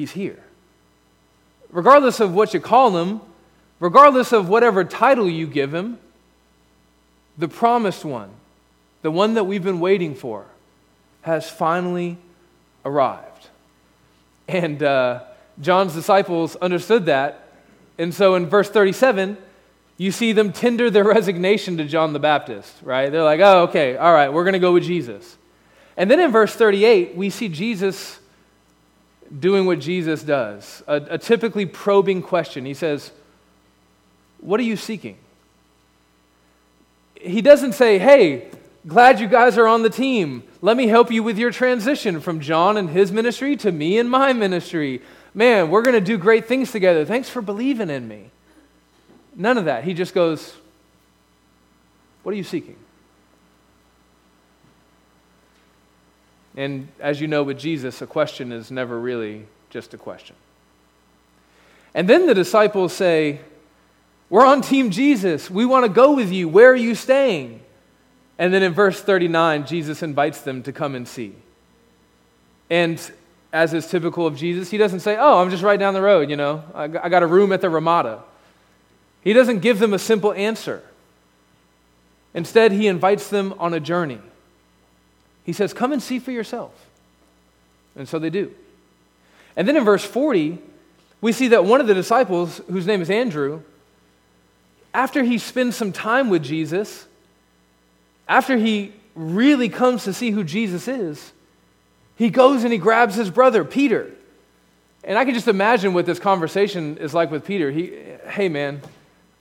He's 0.02 0.14
here. 0.14 0.40
Regardless 1.70 2.20
of 2.20 2.34
what 2.34 2.56
you 2.56 2.60
call 2.60 2.98
him, 2.98 3.22
regardless 3.80 4.34
of 4.34 4.50
whatever 4.50 4.84
title 4.84 5.30
you 5.30 5.46
give 5.46 5.76
him, 5.76 6.00
the 7.38 7.48
promised 7.48 8.04
one, 8.04 8.32
the 9.04 9.12
one 9.12 9.36
that 9.36 9.44
we've 9.44 9.64
been 9.64 9.80
waiting 9.80 10.16
for, 10.16 10.46
has 11.22 11.48
finally 11.48 12.18
arrived. 12.84 13.50
And 14.48 14.82
uh, 14.82 15.22
John's 15.62 15.94
disciples 15.94 16.56
understood 16.56 17.06
that. 17.06 17.54
And 18.00 18.12
so 18.12 18.34
in 18.34 18.48
verse 18.48 18.72
37, 18.72 19.38
you 19.98 20.12
see 20.12 20.32
them 20.32 20.52
tender 20.52 20.90
their 20.90 21.04
resignation 21.14 21.78
to 21.78 21.86
John 21.86 22.14
the 22.14 22.20
Baptist, 22.20 22.74
right? 22.82 23.12
They're 23.12 23.22
like, 23.22 23.40
oh, 23.40 23.66
okay, 23.66 23.98
all 23.98 24.14
right, 24.14 24.34
we're 24.34 24.46
going 24.46 24.54
to 24.54 24.60
go 24.60 24.74
with 24.74 24.84
Jesus. 24.84 25.38
And 25.96 26.10
then 26.10 26.20
in 26.20 26.32
verse 26.32 26.56
38, 26.56 27.16
we 27.16 27.30
see 27.30 27.50
Jesus 27.50 28.18
doing 29.40 29.66
what 29.66 29.80
Jesus 29.80 30.24
does 30.24 30.84
a, 30.88 30.96
a 31.12 31.18
typically 31.18 31.66
probing 31.66 32.22
question. 32.22 32.66
He 32.66 32.74
says, 32.74 33.12
What 34.40 34.60
are 34.60 34.64
you 34.64 34.76
seeking? 34.76 35.18
He 37.16 37.42
doesn't 37.42 37.74
say, 37.74 38.00
Hey, 38.00 38.50
glad 38.88 39.20
you 39.20 39.28
guys 39.28 39.58
are 39.58 39.68
on 39.68 39.84
the 39.84 39.90
team. 39.90 40.44
Let 40.62 40.78
me 40.78 40.88
help 40.88 41.12
you 41.12 41.24
with 41.24 41.38
your 41.38 41.52
transition 41.52 42.20
from 42.20 42.40
John 42.40 42.78
and 42.78 42.90
his 42.90 43.12
ministry 43.12 43.56
to 43.58 43.72
me 43.72 43.98
and 43.98 44.10
my 44.10 44.34
ministry. 44.34 45.02
Man, 45.34 45.70
we're 45.70 45.82
going 45.82 45.96
to 45.96 46.02
do 46.02 46.18
great 46.18 46.46
things 46.46 46.72
together. 46.72 47.06
Thanks 47.06 47.30
for 47.30 47.42
believing 47.42 47.90
in 47.90 48.08
me. 48.08 48.32
None 49.36 49.58
of 49.58 49.66
that. 49.66 49.86
He 49.86 49.94
just 49.94 50.14
goes, 50.14 50.56
What 52.24 52.34
are 52.34 52.38
you 52.38 52.44
seeking? 52.44 52.76
And 56.56 56.88
as 57.00 57.22
you 57.22 57.28
know, 57.28 57.44
with 57.44 57.58
Jesus, 57.60 58.02
a 58.02 58.08
question 58.08 58.52
is 58.52 58.72
never 58.72 59.00
really 59.00 59.46
just 59.70 59.94
a 59.94 59.98
question. 59.98 60.36
And 61.94 62.08
then 62.08 62.28
the 62.28 62.34
disciples 62.34 62.94
say, 62.94 63.42
We're 64.30 64.46
on 64.46 64.62
Team 64.62 64.92
Jesus. 64.92 65.50
We 65.50 65.66
want 65.66 65.86
to 65.86 65.90
go 65.90 66.14
with 66.14 66.32
you. 66.32 66.48
Where 66.48 66.72
are 66.72 66.76
you 66.76 66.96
staying? 66.96 67.62
And 68.38 68.54
then 68.54 68.64
in 68.64 68.74
verse 68.74 69.00
39, 69.02 69.66
Jesus 69.66 70.02
invites 70.02 70.42
them 70.42 70.64
to 70.64 70.74
come 70.74 70.96
and 70.96 71.08
see. 71.08 71.36
And 72.70 73.00
as 73.54 73.74
is 73.74 73.88
typical 73.88 74.26
of 74.26 74.38
Jesus, 74.38 74.72
he 74.72 74.78
doesn't 74.78 75.02
say, 75.02 75.18
Oh, 75.18 75.42
I'm 75.42 75.50
just 75.50 75.64
right 75.64 75.80
down 75.80 75.94
the 75.94 76.02
road, 76.02 76.30
you 76.30 76.38
know, 76.38 76.64
I 76.74 76.88
got 76.88 77.24
a 77.24 77.28
room 77.28 77.52
at 77.52 77.62
the 77.62 77.70
Ramada. 77.70 78.24
He 79.22 79.34
doesn't 79.34 79.60
give 79.60 79.80
them 79.80 79.94
a 79.94 80.00
simple 80.00 80.34
answer. 80.34 80.82
Instead, 82.34 82.72
he 82.72 82.88
invites 82.88 83.30
them 83.30 83.54
on 83.60 83.74
a 83.74 83.80
journey. 83.80 84.20
He 85.44 85.54
says, 85.54 85.74
Come 85.74 85.92
and 85.92 86.02
see 86.02 86.20
for 86.20 86.32
yourself. 86.32 86.74
And 87.96 88.08
so 88.08 88.20
they 88.20 88.30
do. 88.30 88.54
And 89.56 89.68
then 89.68 89.76
in 89.76 89.84
verse 89.84 90.04
40, 90.04 90.60
we 91.20 91.32
see 91.32 91.50
that 91.50 91.66
one 91.66 91.82
of 91.82 91.88
the 91.88 91.94
disciples, 91.94 92.62
whose 92.70 92.88
name 92.88 93.02
is 93.02 93.10
Andrew, 93.10 93.62
after 94.94 95.24
he 95.24 95.38
spends 95.38 95.76
some 95.76 95.92
time 95.92 96.30
with 96.30 96.44
Jesus, 96.44 97.06
after 98.28 98.58
he 98.58 98.94
really 99.16 99.70
comes 99.70 100.06
to 100.06 100.14
see 100.14 100.32
who 100.32 100.44
Jesus 100.44 100.88
is, 100.88 101.32
he 102.18 102.30
goes 102.30 102.64
and 102.64 102.72
he 102.72 102.80
grabs 102.80 103.16
his 103.16 103.30
brother, 103.30 103.64
Peter. 103.64 104.12
And 105.04 105.18
I 105.18 105.26
can 105.26 105.34
just 105.34 105.48
imagine 105.48 105.94
what 105.94 106.06
this 106.06 106.20
conversation 106.20 106.98
is 106.98 107.14
like 107.14 107.32
with 107.32 107.46
Peter. 107.46 107.72
He, 107.72 107.94
hey, 108.28 108.50
man, 108.50 108.82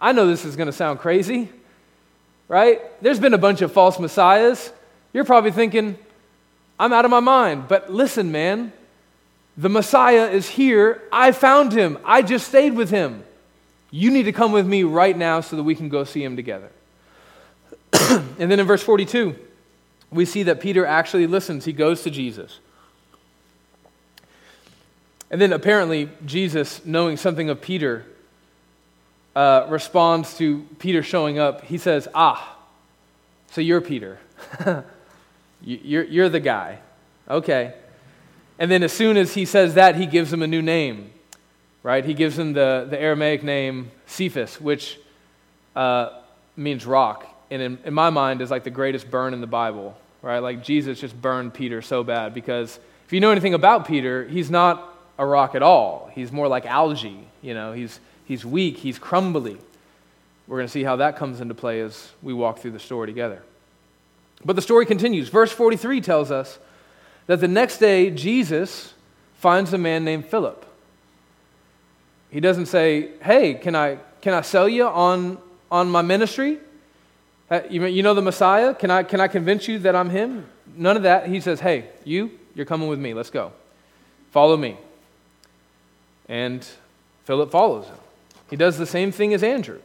I 0.00 0.12
know 0.12 0.26
this 0.26 0.44
is 0.44 0.56
going 0.56 0.66
to 0.66 0.72
sound 0.72 0.98
crazy, 0.98 1.50
right? 2.48 2.80
There's 3.02 3.20
been 3.20 3.34
a 3.34 3.38
bunch 3.38 3.60
of 3.60 3.72
false 3.72 3.98
messiahs. 3.98 4.72
You're 5.12 5.24
probably 5.24 5.50
thinking, 5.50 5.98
I'm 6.78 6.92
out 6.92 7.04
of 7.04 7.10
my 7.10 7.20
mind. 7.20 7.68
But 7.68 7.92
listen, 7.92 8.32
man, 8.32 8.72
the 9.56 9.68
Messiah 9.68 10.28
is 10.28 10.48
here. 10.48 11.02
I 11.12 11.32
found 11.32 11.72
him. 11.72 11.98
I 12.04 12.22
just 12.22 12.48
stayed 12.48 12.74
with 12.74 12.90
him. 12.90 13.24
You 13.90 14.10
need 14.10 14.22
to 14.24 14.32
come 14.32 14.52
with 14.52 14.66
me 14.66 14.84
right 14.84 15.16
now 15.16 15.40
so 15.40 15.56
that 15.56 15.62
we 15.62 15.74
can 15.74 15.88
go 15.88 16.04
see 16.04 16.22
him 16.22 16.36
together. 16.36 16.70
and 17.92 18.50
then 18.50 18.60
in 18.60 18.66
verse 18.66 18.82
42, 18.82 19.36
we 20.10 20.24
see 20.24 20.44
that 20.44 20.60
Peter 20.60 20.86
actually 20.86 21.26
listens. 21.26 21.64
He 21.64 21.72
goes 21.72 22.02
to 22.04 22.10
Jesus. 22.10 22.60
And 25.30 25.40
then 25.40 25.52
apparently, 25.52 26.08
Jesus, 26.24 26.84
knowing 26.84 27.16
something 27.16 27.50
of 27.50 27.60
Peter, 27.60 28.04
uh, 29.36 29.66
responds 29.68 30.36
to 30.38 30.66
Peter 30.78 31.02
showing 31.02 31.38
up. 31.38 31.64
He 31.64 31.78
says, 31.78 32.08
Ah, 32.14 32.56
so 33.50 33.60
you're 33.60 33.80
Peter. 33.80 34.18
You're, 35.62 36.04
you're 36.04 36.28
the 36.28 36.40
guy. 36.40 36.78
Okay. 37.28 37.74
And 38.58 38.70
then 38.70 38.82
as 38.82 38.92
soon 38.92 39.16
as 39.16 39.34
he 39.34 39.44
says 39.44 39.74
that, 39.74 39.96
he 39.96 40.06
gives 40.06 40.32
him 40.32 40.42
a 40.42 40.46
new 40.46 40.62
name, 40.62 41.10
right? 41.82 42.04
He 42.04 42.14
gives 42.14 42.38
him 42.38 42.52
the, 42.52 42.86
the 42.88 43.00
Aramaic 43.00 43.42
name 43.42 43.90
Cephas, 44.06 44.60
which 44.60 44.98
uh, 45.74 46.20
means 46.56 46.84
rock. 46.84 47.26
And 47.50 47.62
in, 47.62 47.78
in 47.84 47.94
my 47.94 48.10
mind 48.10 48.42
is 48.42 48.50
like 48.50 48.64
the 48.64 48.70
greatest 48.70 49.10
burn 49.10 49.32
in 49.32 49.40
the 49.40 49.46
Bible, 49.46 49.96
right? 50.22 50.40
Like 50.40 50.62
Jesus 50.62 51.00
just 51.00 51.20
burned 51.20 51.54
Peter 51.54 51.80
so 51.82 52.04
bad 52.04 52.34
because 52.34 52.78
if 53.06 53.12
you 53.12 53.20
know 53.20 53.30
anything 53.30 53.54
about 53.54 53.86
Peter, 53.86 54.26
he's 54.28 54.50
not 54.50 54.94
a 55.18 55.26
rock 55.26 55.54
at 55.54 55.62
all. 55.62 56.10
He's 56.14 56.30
more 56.30 56.48
like 56.48 56.66
algae, 56.66 57.26
you 57.42 57.54
know, 57.54 57.72
he's, 57.72 57.98
he's 58.24 58.44
weak, 58.44 58.76
he's 58.76 58.98
crumbly. 58.98 59.58
We're 60.46 60.58
going 60.58 60.66
to 60.66 60.72
see 60.72 60.82
how 60.82 60.96
that 60.96 61.16
comes 61.16 61.40
into 61.40 61.54
play 61.54 61.80
as 61.80 62.10
we 62.22 62.34
walk 62.34 62.58
through 62.58 62.72
the 62.72 62.78
story 62.78 63.06
together. 63.06 63.42
But 64.44 64.56
the 64.56 64.62
story 64.62 64.86
continues. 64.86 65.28
Verse 65.28 65.52
43 65.52 66.00
tells 66.00 66.30
us 66.30 66.58
that 67.26 67.40
the 67.40 67.48
next 67.48 67.78
day, 67.78 68.10
Jesus 68.10 68.94
finds 69.34 69.72
a 69.72 69.78
man 69.78 70.04
named 70.04 70.26
Philip. 70.26 70.66
He 72.30 72.40
doesn't 72.40 72.66
say, 72.66 73.10
Hey, 73.22 73.54
can 73.54 73.74
I, 73.74 73.98
can 74.20 74.34
I 74.34 74.40
sell 74.40 74.68
you 74.68 74.86
on, 74.86 75.38
on 75.70 75.90
my 75.90 76.02
ministry? 76.02 76.58
Uh, 77.50 77.62
you 77.68 78.02
know 78.02 78.14
the 78.14 78.22
Messiah? 78.22 78.74
Can 78.74 78.90
I, 78.90 79.02
can 79.02 79.20
I 79.20 79.28
convince 79.28 79.66
you 79.66 79.80
that 79.80 79.96
I'm 79.96 80.10
him? 80.10 80.46
None 80.76 80.96
of 80.96 81.02
that. 81.02 81.26
He 81.26 81.40
says, 81.40 81.60
Hey, 81.60 81.88
you, 82.04 82.30
you're 82.54 82.66
coming 82.66 82.88
with 82.88 82.98
me. 82.98 83.12
Let's 83.14 83.30
go. 83.30 83.52
Follow 84.30 84.56
me. 84.56 84.76
And 86.28 86.66
Philip 87.24 87.50
follows 87.50 87.86
him. 87.86 87.96
He 88.48 88.56
does 88.56 88.78
the 88.78 88.86
same 88.86 89.12
thing 89.12 89.34
as 89.34 89.42
Andrew. 89.42 89.80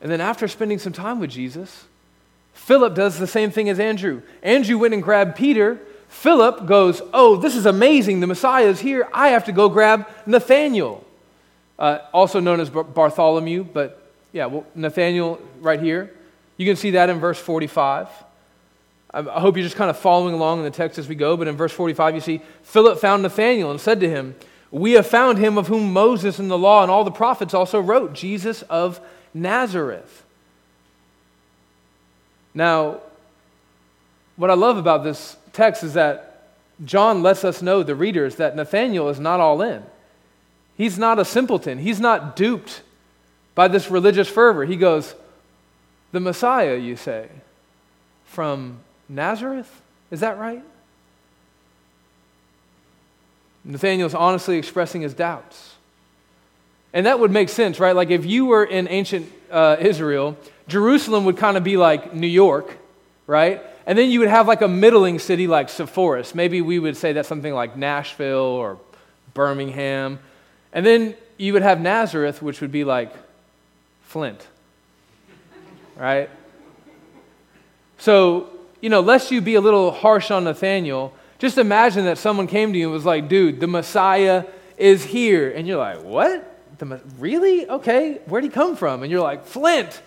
And 0.00 0.10
then 0.10 0.20
after 0.20 0.48
spending 0.48 0.78
some 0.78 0.92
time 0.92 1.20
with 1.20 1.30
Jesus, 1.30 1.84
Philip 2.52 2.94
does 2.94 3.18
the 3.18 3.26
same 3.26 3.50
thing 3.50 3.68
as 3.68 3.80
Andrew. 3.80 4.22
Andrew 4.42 4.78
went 4.78 4.94
and 4.94 5.02
grabbed 5.02 5.36
Peter. 5.36 5.80
Philip 6.08 6.66
goes, 6.66 7.02
Oh, 7.12 7.36
this 7.36 7.56
is 7.56 7.66
amazing. 7.66 8.20
The 8.20 8.26
Messiah 8.26 8.66
is 8.66 8.80
here. 8.80 9.08
I 9.12 9.28
have 9.28 9.46
to 9.46 9.52
go 9.52 9.68
grab 9.68 10.08
Nathaniel, 10.26 11.04
uh, 11.78 11.98
also 12.12 12.38
known 12.38 12.60
as 12.60 12.70
Bartholomew, 12.70 13.64
but 13.64 14.02
yeah, 14.32 14.46
well, 14.46 14.66
Nathaniel 14.74 15.40
right 15.60 15.80
here. 15.80 16.12
You 16.56 16.66
can 16.66 16.76
see 16.76 16.92
that 16.92 17.10
in 17.10 17.18
verse 17.18 17.38
45. 17.38 18.08
I 19.14 19.40
hope 19.40 19.56
you're 19.56 19.64
just 19.64 19.76
kind 19.76 19.90
of 19.90 19.98
following 19.98 20.34
along 20.34 20.60
in 20.60 20.64
the 20.64 20.70
text 20.70 20.98
as 20.98 21.06
we 21.06 21.14
go, 21.14 21.36
but 21.36 21.46
in 21.46 21.54
verse 21.54 21.72
45, 21.72 22.14
you 22.14 22.20
see 22.22 22.40
Philip 22.62 22.98
found 22.98 23.22
Nathanael 23.22 23.70
and 23.70 23.78
said 23.78 24.00
to 24.00 24.08
him, 24.08 24.34
We 24.70 24.92
have 24.92 25.06
found 25.06 25.36
him 25.36 25.58
of 25.58 25.66
whom 25.66 25.92
Moses 25.92 26.38
and 26.38 26.50
the 26.50 26.56
law 26.56 26.82
and 26.82 26.90
all 26.90 27.04
the 27.04 27.10
prophets 27.10 27.52
also 27.52 27.78
wrote, 27.78 28.14
Jesus 28.14 28.62
of 28.62 29.00
Nazareth. 29.34 30.24
Now, 32.54 33.00
what 34.36 34.50
I 34.50 34.54
love 34.54 34.76
about 34.76 35.04
this 35.04 35.36
text 35.52 35.82
is 35.82 35.94
that 35.94 36.48
John 36.84 37.22
lets 37.22 37.44
us 37.44 37.62
know, 37.62 37.82
the 37.82 37.94
readers, 37.94 38.36
that 38.36 38.56
Nathaniel 38.56 39.08
is 39.08 39.20
not 39.20 39.40
all 39.40 39.62
in. 39.62 39.82
He's 40.76 40.98
not 40.98 41.18
a 41.18 41.24
simpleton. 41.24 41.78
He's 41.78 42.00
not 42.00 42.34
duped 42.34 42.82
by 43.54 43.68
this 43.68 43.90
religious 43.90 44.28
fervor. 44.28 44.64
He 44.64 44.76
goes, 44.76 45.14
The 46.12 46.20
Messiah, 46.20 46.76
you 46.76 46.96
say, 46.96 47.28
from 48.24 48.78
Nazareth? 49.08 49.80
Is 50.10 50.20
that 50.20 50.38
right? 50.38 50.62
Nathaniel's 53.64 54.14
honestly 54.14 54.58
expressing 54.58 55.02
his 55.02 55.14
doubts. 55.14 55.74
And 56.92 57.06
that 57.06 57.18
would 57.18 57.30
make 57.30 57.48
sense, 57.48 57.80
right? 57.80 57.96
Like 57.96 58.10
if 58.10 58.26
you 58.26 58.46
were 58.46 58.64
in 58.64 58.88
ancient 58.88 59.30
uh, 59.50 59.76
Israel 59.80 60.36
Jerusalem 60.68 61.24
would 61.24 61.36
kind 61.36 61.56
of 61.56 61.64
be 61.64 61.76
like 61.76 62.14
New 62.14 62.26
York, 62.26 62.78
right? 63.26 63.62
And 63.86 63.98
then 63.98 64.10
you 64.10 64.20
would 64.20 64.28
have 64.28 64.46
like 64.46 64.62
a 64.62 64.68
middling 64.68 65.18
city 65.18 65.46
like 65.46 65.68
Sepphoris. 65.68 66.34
Maybe 66.34 66.60
we 66.60 66.78
would 66.78 66.96
say 66.96 67.12
that's 67.12 67.28
something 67.28 67.52
like 67.52 67.76
Nashville 67.76 68.38
or 68.38 68.78
Birmingham. 69.34 70.18
And 70.72 70.86
then 70.86 71.14
you 71.36 71.52
would 71.52 71.62
have 71.62 71.80
Nazareth, 71.80 72.40
which 72.40 72.60
would 72.60 72.72
be 72.72 72.84
like 72.84 73.12
Flint, 74.04 74.46
right? 75.96 76.30
So, 77.98 78.50
you 78.80 78.88
know, 78.88 79.00
lest 79.00 79.30
you 79.30 79.40
be 79.40 79.54
a 79.56 79.60
little 79.60 79.90
harsh 79.90 80.30
on 80.30 80.44
Nathaniel, 80.44 81.12
just 81.38 81.58
imagine 81.58 82.04
that 82.04 82.18
someone 82.18 82.46
came 82.46 82.72
to 82.72 82.78
you 82.78 82.86
and 82.86 82.92
was 82.92 83.04
like, 83.04 83.28
dude, 83.28 83.58
the 83.58 83.66
Messiah 83.66 84.44
is 84.76 85.04
here. 85.04 85.50
And 85.50 85.66
you're 85.66 85.78
like, 85.78 86.02
what? 86.02 86.51
The, 86.82 87.00
really? 87.20 87.68
Okay, 87.68 88.14
where'd 88.26 88.42
he 88.42 88.50
come 88.50 88.74
from? 88.74 89.04
And 89.04 89.10
you're 89.12 89.22
like, 89.22 89.46
Flint 89.46 90.02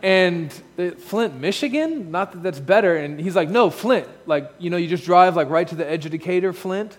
and 0.00 0.52
Flint, 0.98 1.34
Michigan. 1.40 2.12
Not 2.12 2.30
that 2.30 2.42
that's 2.44 2.60
better. 2.60 2.96
And 2.96 3.18
he's 3.18 3.34
like, 3.34 3.48
no, 3.48 3.68
Flint. 3.68 4.06
Like, 4.24 4.48
you 4.60 4.70
know, 4.70 4.76
you 4.76 4.86
just 4.86 5.04
drive 5.04 5.34
like 5.34 5.50
right 5.50 5.66
to 5.66 5.74
the 5.74 5.88
edge 5.88 6.06
of 6.06 6.12
Decatur, 6.12 6.52
Flint. 6.52 6.96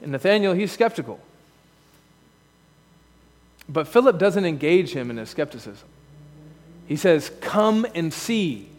And 0.00 0.12
Nathaniel, 0.12 0.54
he's 0.54 0.72
skeptical. 0.72 1.20
But 3.68 3.88
Philip 3.88 4.18
doesn't 4.18 4.46
engage 4.46 4.92
him 4.92 5.10
in 5.10 5.18
his 5.18 5.28
skepticism. 5.28 5.88
He 6.86 6.96
says, 6.96 7.30
Come 7.42 7.86
and 7.94 8.10
see. 8.10 8.70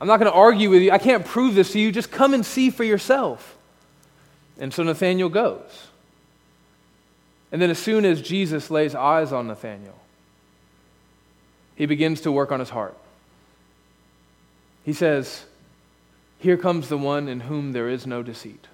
I'm 0.00 0.08
not 0.08 0.18
going 0.18 0.30
to 0.30 0.36
argue 0.36 0.70
with 0.70 0.82
you. 0.82 0.90
I 0.90 0.98
can't 0.98 1.24
prove 1.24 1.54
this 1.54 1.72
to 1.72 1.78
you. 1.78 1.92
Just 1.92 2.10
come 2.10 2.34
and 2.34 2.44
see 2.44 2.70
for 2.70 2.82
yourself. 2.82 3.56
And 4.58 4.74
so 4.74 4.82
Nathaniel 4.82 5.28
goes. 5.28 5.87
And 7.50 7.62
then, 7.62 7.70
as 7.70 7.78
soon 7.78 8.04
as 8.04 8.20
Jesus 8.20 8.70
lays 8.70 8.94
eyes 8.94 9.32
on 9.32 9.46
Nathanael, 9.46 9.98
he 11.76 11.86
begins 11.86 12.20
to 12.22 12.32
work 12.32 12.52
on 12.52 12.60
his 12.60 12.70
heart. 12.70 12.96
He 14.84 14.92
says, 14.92 15.44
Here 16.38 16.56
comes 16.56 16.88
the 16.88 16.98
one 16.98 17.28
in 17.28 17.40
whom 17.40 17.72
there 17.72 17.88
is 17.88 18.06
no 18.06 18.22
deceit. 18.22 18.66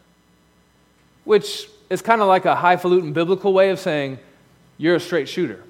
Which 1.24 1.68
is 1.90 2.02
kind 2.02 2.20
of 2.20 2.28
like 2.28 2.44
a 2.44 2.54
highfalutin 2.54 3.12
biblical 3.12 3.52
way 3.52 3.70
of 3.70 3.78
saying, 3.78 4.18
You're 4.78 4.96
a 4.96 5.00
straight 5.00 5.28
shooter. 5.28 5.62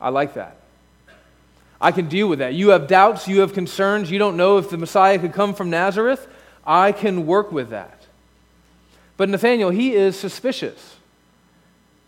I 0.00 0.10
like 0.10 0.34
that. 0.34 0.56
I 1.80 1.90
can 1.90 2.08
deal 2.08 2.28
with 2.28 2.38
that. 2.40 2.54
You 2.54 2.70
have 2.70 2.86
doubts, 2.86 3.26
you 3.26 3.40
have 3.40 3.54
concerns, 3.54 4.10
you 4.10 4.18
don't 4.18 4.36
know 4.36 4.58
if 4.58 4.70
the 4.70 4.78
Messiah 4.78 5.18
could 5.18 5.32
come 5.32 5.54
from 5.54 5.70
Nazareth. 5.70 6.28
I 6.64 6.92
can 6.92 7.26
work 7.26 7.50
with 7.50 7.70
that. 7.70 8.06
But 9.16 9.28
Nathanael, 9.28 9.70
he 9.70 9.94
is 9.94 10.18
suspicious. 10.18 10.96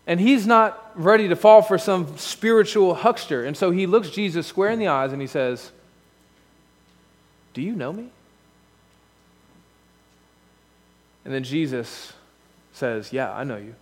And 0.07 0.19
he's 0.19 0.45
not 0.45 0.91
ready 0.95 1.27
to 1.29 1.35
fall 1.35 1.61
for 1.61 1.77
some 1.77 2.17
spiritual 2.17 2.93
huckster. 2.93 3.43
And 3.43 3.57
so 3.57 3.71
he 3.71 3.87
looks 3.87 4.09
Jesus 4.09 4.45
square 4.45 4.69
in 4.69 4.79
the 4.79 4.87
eyes 4.87 5.11
and 5.11 5.21
he 5.21 5.27
says, 5.27 5.71
Do 7.53 7.61
you 7.61 7.75
know 7.75 7.91
me? 7.91 8.09
And 11.23 11.33
then 11.33 11.43
Jesus 11.43 12.13
says, 12.73 13.11
Yeah, 13.11 13.33
I 13.33 13.43
know 13.43 13.57
you. 13.57 13.75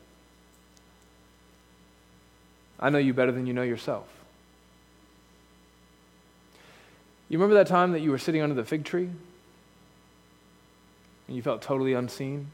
I 2.80 2.90
know 2.90 2.98
you 2.98 3.14
better 3.14 3.32
than 3.32 3.46
you 3.46 3.54
know 3.54 3.62
yourself. 3.62 4.08
You 7.30 7.38
remember 7.38 7.56
that 7.56 7.68
time 7.68 7.94
that 7.94 8.02
you 8.02 8.12
were 8.12 8.18
sitting 8.18 8.42
under 8.42 8.56
the 8.56 8.64
fig 8.64 8.86
tree? 8.86 9.10
And 11.28 11.36
you 11.36 11.42
felt 11.42 11.62
totally 11.62 11.94
unseen? 11.94 12.48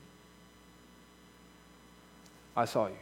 I 2.56 2.66
saw 2.66 2.88
you. 2.88 2.94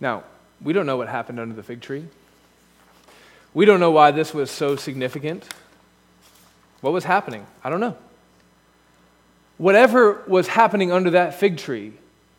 Now, 0.00 0.24
we 0.62 0.72
don't 0.72 0.86
know 0.86 0.96
what 0.96 1.08
happened 1.08 1.40
under 1.40 1.54
the 1.54 1.62
fig 1.62 1.80
tree. 1.80 2.04
We 3.54 3.64
don't 3.64 3.80
know 3.80 3.90
why 3.90 4.10
this 4.10 4.34
was 4.34 4.50
so 4.50 4.76
significant. 4.76 5.44
What 6.80 6.92
was 6.92 7.04
happening? 7.04 7.46
I 7.64 7.70
don't 7.70 7.80
know. 7.80 7.96
Whatever 9.56 10.22
was 10.26 10.46
happening 10.46 10.92
under 10.92 11.10
that 11.10 11.34
fig 11.34 11.56
tree 11.56 11.92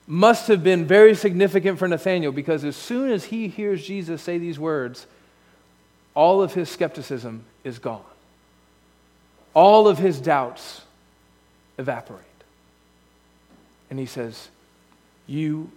must 0.07 0.47
have 0.47 0.63
been 0.63 0.85
very 0.85 1.13
significant 1.13 1.77
for 1.77 1.87
Nathanael 1.87 2.31
because 2.31 2.63
as 2.63 2.75
soon 2.75 3.11
as 3.11 3.25
he 3.25 3.47
hears 3.47 3.85
Jesus 3.85 4.21
say 4.21 4.37
these 4.37 4.57
words, 4.57 5.05
all 6.15 6.41
of 6.41 6.53
his 6.53 6.69
skepticism 6.69 7.43
is 7.63 7.79
gone. 7.79 8.01
All 9.53 9.87
of 9.87 9.97
his 9.97 10.19
doubts 10.19 10.81
evaporate. 11.77 12.23
And 13.89 13.99
he 13.99 14.05
says, 14.05 14.49
You 15.27 15.71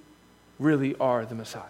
really 0.63 0.95
are 0.97 1.25
the 1.25 1.35
Messiah. 1.35 1.63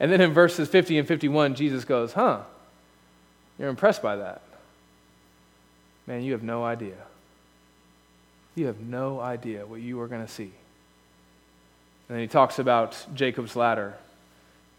And 0.00 0.12
then 0.12 0.20
in 0.20 0.32
verses 0.32 0.68
50 0.68 0.98
and 0.98 1.08
51, 1.08 1.54
Jesus 1.54 1.84
goes, 1.84 2.12
Huh, 2.12 2.42
you're 3.58 3.68
impressed 3.68 4.02
by 4.02 4.16
that. 4.16 4.42
Man, 6.06 6.22
you 6.22 6.32
have 6.32 6.42
no 6.42 6.64
idea. 6.64 6.94
You 8.54 8.66
have 8.66 8.80
no 8.80 9.20
idea 9.20 9.66
what 9.66 9.80
you 9.80 10.00
are 10.00 10.08
going 10.08 10.24
to 10.24 10.32
see. 10.32 10.50
And 12.08 12.16
then 12.16 12.20
he 12.20 12.26
talks 12.26 12.58
about 12.58 12.96
Jacob's 13.14 13.54
ladder, 13.54 13.94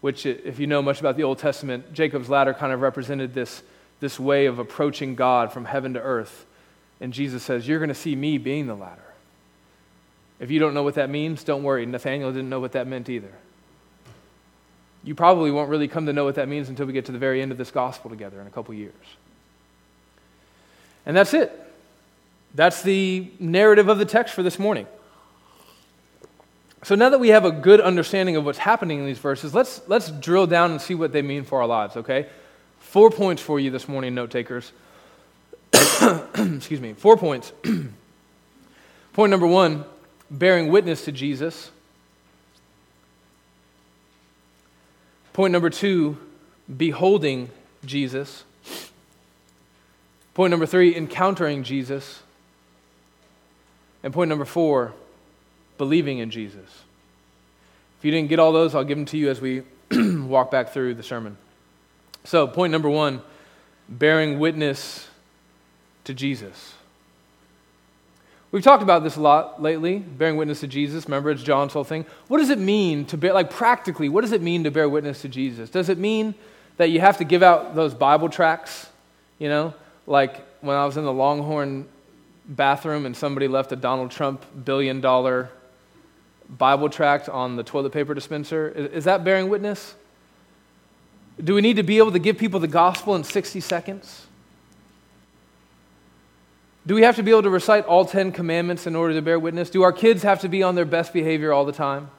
which, 0.00 0.26
if 0.26 0.58
you 0.58 0.66
know 0.66 0.82
much 0.82 1.00
about 1.00 1.16
the 1.16 1.22
Old 1.22 1.38
Testament, 1.38 1.92
Jacob's 1.92 2.28
ladder 2.28 2.52
kind 2.52 2.72
of 2.72 2.80
represented 2.80 3.32
this, 3.32 3.62
this 4.00 4.18
way 4.18 4.46
of 4.46 4.58
approaching 4.58 5.14
God 5.14 5.52
from 5.52 5.64
heaven 5.64 5.94
to 5.94 6.00
earth. 6.00 6.46
And 7.00 7.12
Jesus 7.12 7.42
says, 7.42 7.68
You're 7.68 7.78
going 7.78 7.88
to 7.88 7.94
see 7.94 8.16
me 8.16 8.38
being 8.38 8.66
the 8.66 8.74
ladder. 8.74 9.09
If 10.40 10.50
you 10.50 10.58
don't 10.58 10.72
know 10.72 10.82
what 10.82 10.94
that 10.94 11.10
means, 11.10 11.44
don't 11.44 11.62
worry. 11.62 11.84
Nathanael 11.84 12.32
didn't 12.32 12.48
know 12.48 12.60
what 12.60 12.72
that 12.72 12.86
meant 12.86 13.08
either. 13.10 13.32
You 15.04 15.14
probably 15.14 15.50
won't 15.50 15.68
really 15.68 15.86
come 15.86 16.06
to 16.06 16.12
know 16.12 16.24
what 16.24 16.34
that 16.34 16.48
means 16.48 16.68
until 16.68 16.86
we 16.86 16.94
get 16.94 17.06
to 17.06 17.12
the 17.12 17.18
very 17.18 17.40
end 17.42 17.52
of 17.52 17.58
this 17.58 17.70
gospel 17.70 18.10
together 18.10 18.40
in 18.40 18.46
a 18.46 18.50
couple 18.50 18.74
years. 18.74 18.94
And 21.06 21.16
that's 21.16 21.34
it. 21.34 21.52
That's 22.54 22.82
the 22.82 23.30
narrative 23.38 23.88
of 23.88 23.98
the 23.98 24.04
text 24.04 24.34
for 24.34 24.42
this 24.42 24.58
morning. 24.58 24.86
So 26.82 26.94
now 26.94 27.10
that 27.10 27.20
we 27.20 27.28
have 27.28 27.44
a 27.44 27.52
good 27.52 27.80
understanding 27.80 28.36
of 28.36 28.44
what's 28.44 28.58
happening 28.58 28.98
in 28.98 29.06
these 29.06 29.18
verses, 29.18 29.54
let's, 29.54 29.82
let's 29.86 30.10
drill 30.10 30.46
down 30.46 30.70
and 30.70 30.80
see 30.80 30.94
what 30.94 31.12
they 31.12 31.22
mean 31.22 31.44
for 31.44 31.60
our 31.60 31.66
lives, 31.66 31.96
okay? 31.96 32.26
Four 32.78 33.10
points 33.10 33.42
for 33.42 33.60
you 33.60 33.70
this 33.70 33.86
morning, 33.86 34.14
note 34.14 34.30
takers. 34.30 34.72
Excuse 35.72 36.80
me, 36.80 36.94
four 36.94 37.18
points. 37.18 37.52
Point 39.12 39.30
number 39.30 39.46
one 39.46 39.84
bearing 40.30 40.68
witness 40.68 41.04
to 41.06 41.12
Jesus. 41.12 41.70
Point 45.32 45.52
number 45.52 45.70
two, 45.70 46.18
beholding 46.74 47.50
Jesus. 47.84 48.44
Point 50.34 50.50
number 50.50 50.66
three, 50.66 50.94
encountering 50.94 51.62
Jesus. 51.62 52.22
And 54.02 54.12
point 54.12 54.28
number 54.28 54.44
four, 54.44 54.92
believing 55.78 56.18
in 56.18 56.30
Jesus. 56.30 56.82
If 57.98 58.04
you 58.04 58.10
didn't 58.10 58.28
get 58.28 58.38
all 58.38 58.52
those, 58.52 58.74
I'll 58.74 58.84
give 58.84 58.96
them 58.96 59.06
to 59.06 59.18
you 59.18 59.28
as 59.28 59.40
we 59.40 59.62
walk 59.92 60.50
back 60.50 60.70
through 60.70 60.94
the 60.94 61.02
sermon. 61.02 61.36
So, 62.24 62.46
point 62.46 62.70
number 62.70 62.88
one, 62.88 63.22
bearing 63.88 64.38
witness 64.38 65.08
to 66.04 66.14
Jesus. 66.14 66.74
We've 68.52 68.64
talked 68.64 68.82
about 68.82 69.04
this 69.04 69.16
a 69.16 69.20
lot 69.20 69.62
lately, 69.62 69.98
bearing 69.98 70.36
witness 70.36 70.60
to 70.60 70.66
Jesus. 70.66 71.04
Remember, 71.04 71.30
it's 71.30 71.42
John's 71.42 71.72
whole 71.72 71.84
thing. 71.84 72.04
What 72.26 72.38
does 72.38 72.50
it 72.50 72.58
mean 72.58 73.04
to 73.06 73.16
bear, 73.16 73.32
like 73.32 73.50
practically, 73.50 74.08
what 74.08 74.22
does 74.22 74.32
it 74.32 74.42
mean 74.42 74.64
to 74.64 74.70
bear 74.70 74.88
witness 74.88 75.22
to 75.22 75.28
Jesus? 75.28 75.70
Does 75.70 75.88
it 75.88 75.98
mean 75.98 76.34
that 76.76 76.90
you 76.90 77.00
have 77.00 77.18
to 77.18 77.24
give 77.24 77.44
out 77.44 77.76
those 77.76 77.94
Bible 77.94 78.28
tracts? 78.28 78.88
You 79.38 79.48
know, 79.48 79.74
like 80.06 80.36
when 80.62 80.76
I 80.76 80.84
was 80.84 80.96
in 80.96 81.04
the 81.04 81.12
Longhorn 81.12 81.86
bathroom 82.48 83.06
and 83.06 83.16
somebody 83.16 83.46
left 83.46 83.70
a 83.70 83.76
Donald 83.76 84.10
Trump 84.10 84.44
billion 84.64 85.00
dollar 85.00 85.50
Bible 86.48 86.88
tract 86.88 87.28
on 87.28 87.54
the 87.54 87.62
toilet 87.62 87.92
paper 87.92 88.14
dispenser? 88.14 88.68
Is, 88.68 88.90
is 88.92 89.04
that 89.04 89.22
bearing 89.22 89.48
witness? 89.48 89.94
Do 91.42 91.54
we 91.54 91.60
need 91.60 91.76
to 91.76 91.84
be 91.84 91.98
able 91.98 92.12
to 92.12 92.18
give 92.18 92.36
people 92.36 92.58
the 92.58 92.68
gospel 92.68 93.14
in 93.14 93.22
60 93.22 93.60
seconds? 93.60 94.26
Do 96.86 96.94
we 96.94 97.02
have 97.02 97.16
to 97.16 97.22
be 97.22 97.30
able 97.30 97.42
to 97.42 97.50
recite 97.50 97.84
all 97.84 98.04
10 98.04 98.32
commandments 98.32 98.86
in 98.86 98.96
order 98.96 99.14
to 99.14 99.22
bear 99.22 99.38
witness? 99.38 99.70
Do 99.70 99.82
our 99.82 99.92
kids 99.92 100.22
have 100.22 100.40
to 100.40 100.48
be 100.48 100.62
on 100.62 100.74
their 100.74 100.86
best 100.86 101.12
behavior 101.12 101.52
all 101.52 101.64
the 101.64 101.72
time? 101.72 102.10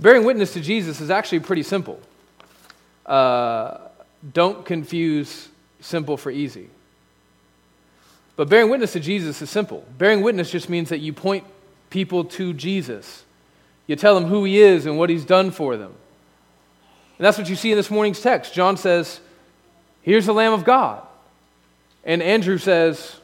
Bearing 0.00 0.24
witness 0.24 0.54
to 0.54 0.60
Jesus 0.60 1.00
is 1.00 1.10
actually 1.10 1.40
pretty 1.40 1.62
simple. 1.62 2.00
Uh, 3.04 3.78
don't 4.32 4.64
confuse 4.64 5.48
simple 5.80 6.16
for 6.16 6.30
easy. 6.30 6.70
But 8.36 8.48
bearing 8.48 8.70
witness 8.70 8.92
to 8.94 9.00
Jesus 9.00 9.40
is 9.42 9.50
simple. 9.50 9.86
Bearing 9.98 10.22
witness 10.22 10.50
just 10.50 10.68
means 10.68 10.88
that 10.88 10.98
you 10.98 11.12
point 11.12 11.44
people 11.90 12.24
to 12.24 12.52
Jesus. 12.52 13.22
You 13.86 13.96
tell 13.96 14.14
them 14.14 14.24
who 14.24 14.44
he 14.44 14.60
is 14.60 14.86
and 14.86 14.98
what 14.98 15.10
he's 15.10 15.24
done 15.24 15.50
for 15.50 15.76
them. 15.76 15.94
And 17.18 17.24
that's 17.24 17.38
what 17.38 17.48
you 17.48 17.54
see 17.54 17.70
in 17.70 17.76
this 17.76 17.90
morning's 17.90 18.20
text. 18.20 18.54
John 18.54 18.76
says, 18.76 19.20
Here's 20.02 20.26
the 20.26 20.34
Lamb 20.34 20.52
of 20.52 20.64
God. 20.64 21.06
And 22.04 22.22
Andrew 22.22 22.58
says, 22.58 23.16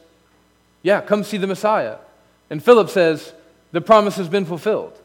Yeah, 0.83 1.01
come 1.01 1.23
see 1.23 1.37
the 1.37 1.47
Messiah. 1.47 1.97
And 2.49 2.63
Philip 2.63 2.89
says, 2.89 3.33
The 3.71 3.81
promise 3.81 4.15
has 4.17 4.27
been 4.27 4.45
fulfilled. 4.45 4.97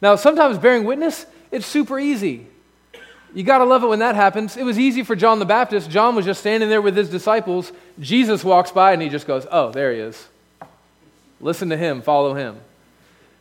Now, 0.00 0.16
sometimes 0.16 0.58
bearing 0.58 0.84
witness, 0.84 1.26
it's 1.50 1.66
super 1.66 1.98
easy. 1.98 2.46
You 3.34 3.42
got 3.42 3.58
to 3.58 3.64
love 3.64 3.82
it 3.82 3.88
when 3.88 3.98
that 3.98 4.14
happens. 4.14 4.56
It 4.56 4.64
was 4.64 4.78
easy 4.78 5.02
for 5.02 5.14
John 5.16 5.38
the 5.38 5.44
Baptist. 5.44 5.90
John 5.90 6.14
was 6.14 6.24
just 6.24 6.40
standing 6.40 6.68
there 6.68 6.80
with 6.80 6.96
his 6.96 7.10
disciples. 7.10 7.72
Jesus 8.00 8.42
walks 8.42 8.70
by 8.70 8.92
and 8.92 9.02
he 9.02 9.08
just 9.08 9.26
goes, 9.26 9.46
Oh, 9.50 9.70
there 9.70 9.92
he 9.92 10.00
is. 10.00 10.28
Listen 11.40 11.68
to 11.68 11.76
him, 11.76 12.00
follow 12.02 12.34
him. 12.34 12.56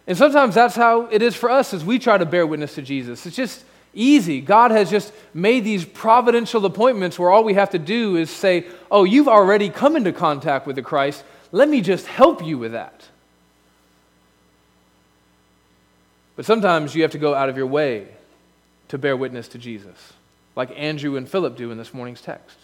And 0.08 0.18
sometimes 0.18 0.54
that's 0.54 0.76
how 0.76 1.08
it 1.08 1.22
is 1.22 1.36
for 1.36 1.50
us 1.50 1.74
as 1.74 1.84
we 1.84 1.98
try 1.98 2.18
to 2.18 2.26
bear 2.26 2.46
witness 2.46 2.76
to 2.76 2.82
Jesus. 2.82 3.26
It's 3.26 3.36
just 3.36 3.64
easy. 3.96 4.42
God 4.42 4.72
has 4.72 4.92
just 4.92 5.12
made 5.34 5.64
these 5.64 5.86
providential 5.86 6.66
appointments 6.66 7.18
where 7.18 7.32
all 7.32 7.44
we 7.44 7.56
have 7.56 7.72
to 7.72 7.80
do 7.80 8.18
is 8.18 8.30
say, 8.30 8.68
Oh, 8.92 9.04
you've 9.04 9.28
already 9.28 9.70
come 9.70 9.96
into 9.96 10.12
contact 10.12 10.68
with 10.68 10.76
the 10.76 10.82
Christ. 10.82 11.24
Let 11.52 11.70
me 11.70 11.82
just 11.82 12.06
help 12.06 12.46
you 12.46 12.58
with 12.58 12.74
that. 12.74 13.06
But 16.36 16.46
sometimes 16.46 16.94
you 16.94 17.02
have 17.04 17.12
to 17.12 17.18
go 17.18 17.34
out 17.34 17.50
of 17.50 17.58
your 17.58 17.68
way 17.68 18.08
to 18.90 18.98
bear 18.98 19.16
witness 19.16 19.48
to 19.50 19.58
Jesus, 19.58 20.14
like 20.56 20.72
Andrew 20.78 21.16
and 21.16 21.28
Philip 21.28 21.56
do 21.56 21.72
in 21.72 21.78
this 21.78 21.94
morning's 21.94 22.22
text. 22.22 22.58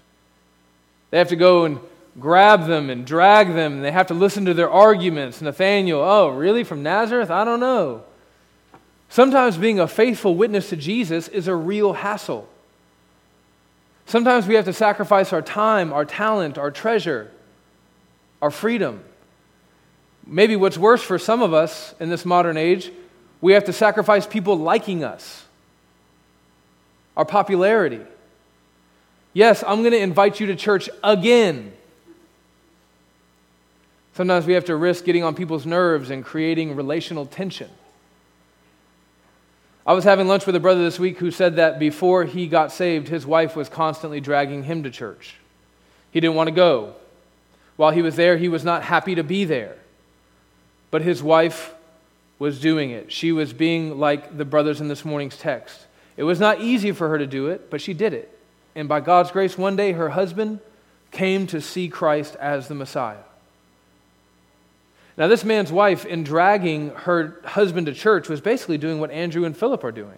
They 1.09 1.17
have 1.17 1.29
to 1.29 1.35
go 1.35 1.65
and 1.65 1.79
grab 2.19 2.67
them 2.67 2.89
and 2.89 3.05
drag 3.05 3.53
them, 3.53 3.73
and 3.73 3.83
they 3.83 3.91
have 3.91 4.07
to 4.07 4.13
listen 4.13 4.45
to 4.45 4.53
their 4.53 4.69
arguments. 4.69 5.41
Nathaniel, 5.41 6.01
oh, 6.01 6.29
really? 6.29 6.63
From 6.63 6.83
Nazareth? 6.83 7.31
I 7.31 7.43
don't 7.45 7.59
know. 7.59 8.03
Sometimes 9.11 9.57
being 9.57 9.77
a 9.77 9.89
faithful 9.89 10.35
witness 10.35 10.69
to 10.69 10.77
Jesus 10.77 11.27
is 11.27 11.49
a 11.49 11.55
real 11.55 11.91
hassle. 11.91 12.47
Sometimes 14.05 14.47
we 14.47 14.55
have 14.55 14.63
to 14.63 14.73
sacrifice 14.73 15.33
our 15.33 15.41
time, 15.41 15.91
our 15.91 16.05
talent, 16.05 16.57
our 16.57 16.71
treasure, 16.71 17.29
our 18.41 18.49
freedom. 18.49 19.03
maybe 20.25 20.55
what's 20.55 20.77
worse 20.77 21.03
for 21.03 21.19
some 21.19 21.41
of 21.41 21.53
us 21.53 21.93
in 21.99 22.07
this 22.07 22.23
modern 22.23 22.55
age, 22.55 22.89
we 23.41 23.51
have 23.51 23.65
to 23.65 23.73
sacrifice 23.73 24.25
people 24.25 24.57
liking 24.57 25.03
us, 25.03 25.43
our 27.17 27.25
popularity. 27.25 27.99
Yes, 29.33 29.61
I'm 29.61 29.79
going 29.79 29.91
to 29.91 29.99
invite 29.99 30.39
you 30.39 30.47
to 30.47 30.55
church 30.55 30.89
again. 31.03 31.73
Sometimes 34.13 34.45
we 34.45 34.53
have 34.53 34.65
to 34.65 34.75
risk 34.77 35.03
getting 35.03 35.25
on 35.25 35.35
people's 35.35 35.65
nerves 35.65 36.11
and 36.11 36.23
creating 36.23 36.77
relational 36.77 37.25
tension. 37.25 37.69
I 39.85 39.93
was 39.93 40.03
having 40.03 40.27
lunch 40.27 40.45
with 40.45 40.55
a 40.55 40.59
brother 40.59 40.83
this 40.83 40.99
week 40.99 41.17
who 41.17 41.31
said 41.31 41.55
that 41.55 41.79
before 41.79 42.25
he 42.25 42.47
got 42.47 42.71
saved, 42.71 43.07
his 43.07 43.25
wife 43.25 43.55
was 43.55 43.67
constantly 43.67 44.21
dragging 44.21 44.63
him 44.63 44.83
to 44.83 44.91
church. 44.91 45.35
He 46.11 46.19
didn't 46.19 46.35
want 46.35 46.47
to 46.47 46.55
go. 46.55 46.95
While 47.77 47.91
he 47.91 48.03
was 48.03 48.15
there, 48.15 48.37
he 48.37 48.47
was 48.47 48.63
not 48.63 48.83
happy 48.83 49.15
to 49.15 49.23
be 49.23 49.43
there. 49.43 49.75
But 50.91 51.01
his 51.01 51.23
wife 51.23 51.73
was 52.37 52.59
doing 52.59 52.91
it. 52.91 53.11
She 53.11 53.31
was 53.31 53.53
being 53.53 53.99
like 53.99 54.37
the 54.37 54.45
brothers 54.45 54.81
in 54.81 54.87
this 54.87 55.05
morning's 55.05 55.37
text. 55.37 55.87
It 56.15 56.23
was 56.23 56.39
not 56.39 56.61
easy 56.61 56.91
for 56.91 57.09
her 57.09 57.17
to 57.17 57.25
do 57.25 57.47
it, 57.47 57.71
but 57.71 57.81
she 57.81 57.93
did 57.93 58.13
it. 58.13 58.37
And 58.75 58.87
by 58.87 58.99
God's 58.99 59.31
grace, 59.31 59.57
one 59.57 59.75
day 59.75 59.93
her 59.93 60.09
husband 60.09 60.59
came 61.11 61.47
to 61.47 61.59
see 61.59 61.87
Christ 61.87 62.35
as 62.35 62.67
the 62.67 62.75
Messiah. 62.75 63.17
Now, 65.17 65.27
this 65.27 65.43
man's 65.43 65.71
wife, 65.71 66.05
in 66.05 66.23
dragging 66.23 66.89
her 66.91 67.39
husband 67.43 67.87
to 67.87 67.93
church, 67.93 68.29
was 68.29 68.41
basically 68.41 68.77
doing 68.77 68.99
what 68.99 69.11
Andrew 69.11 69.45
and 69.45 69.55
Philip 69.55 69.83
are 69.83 69.91
doing. 69.91 70.17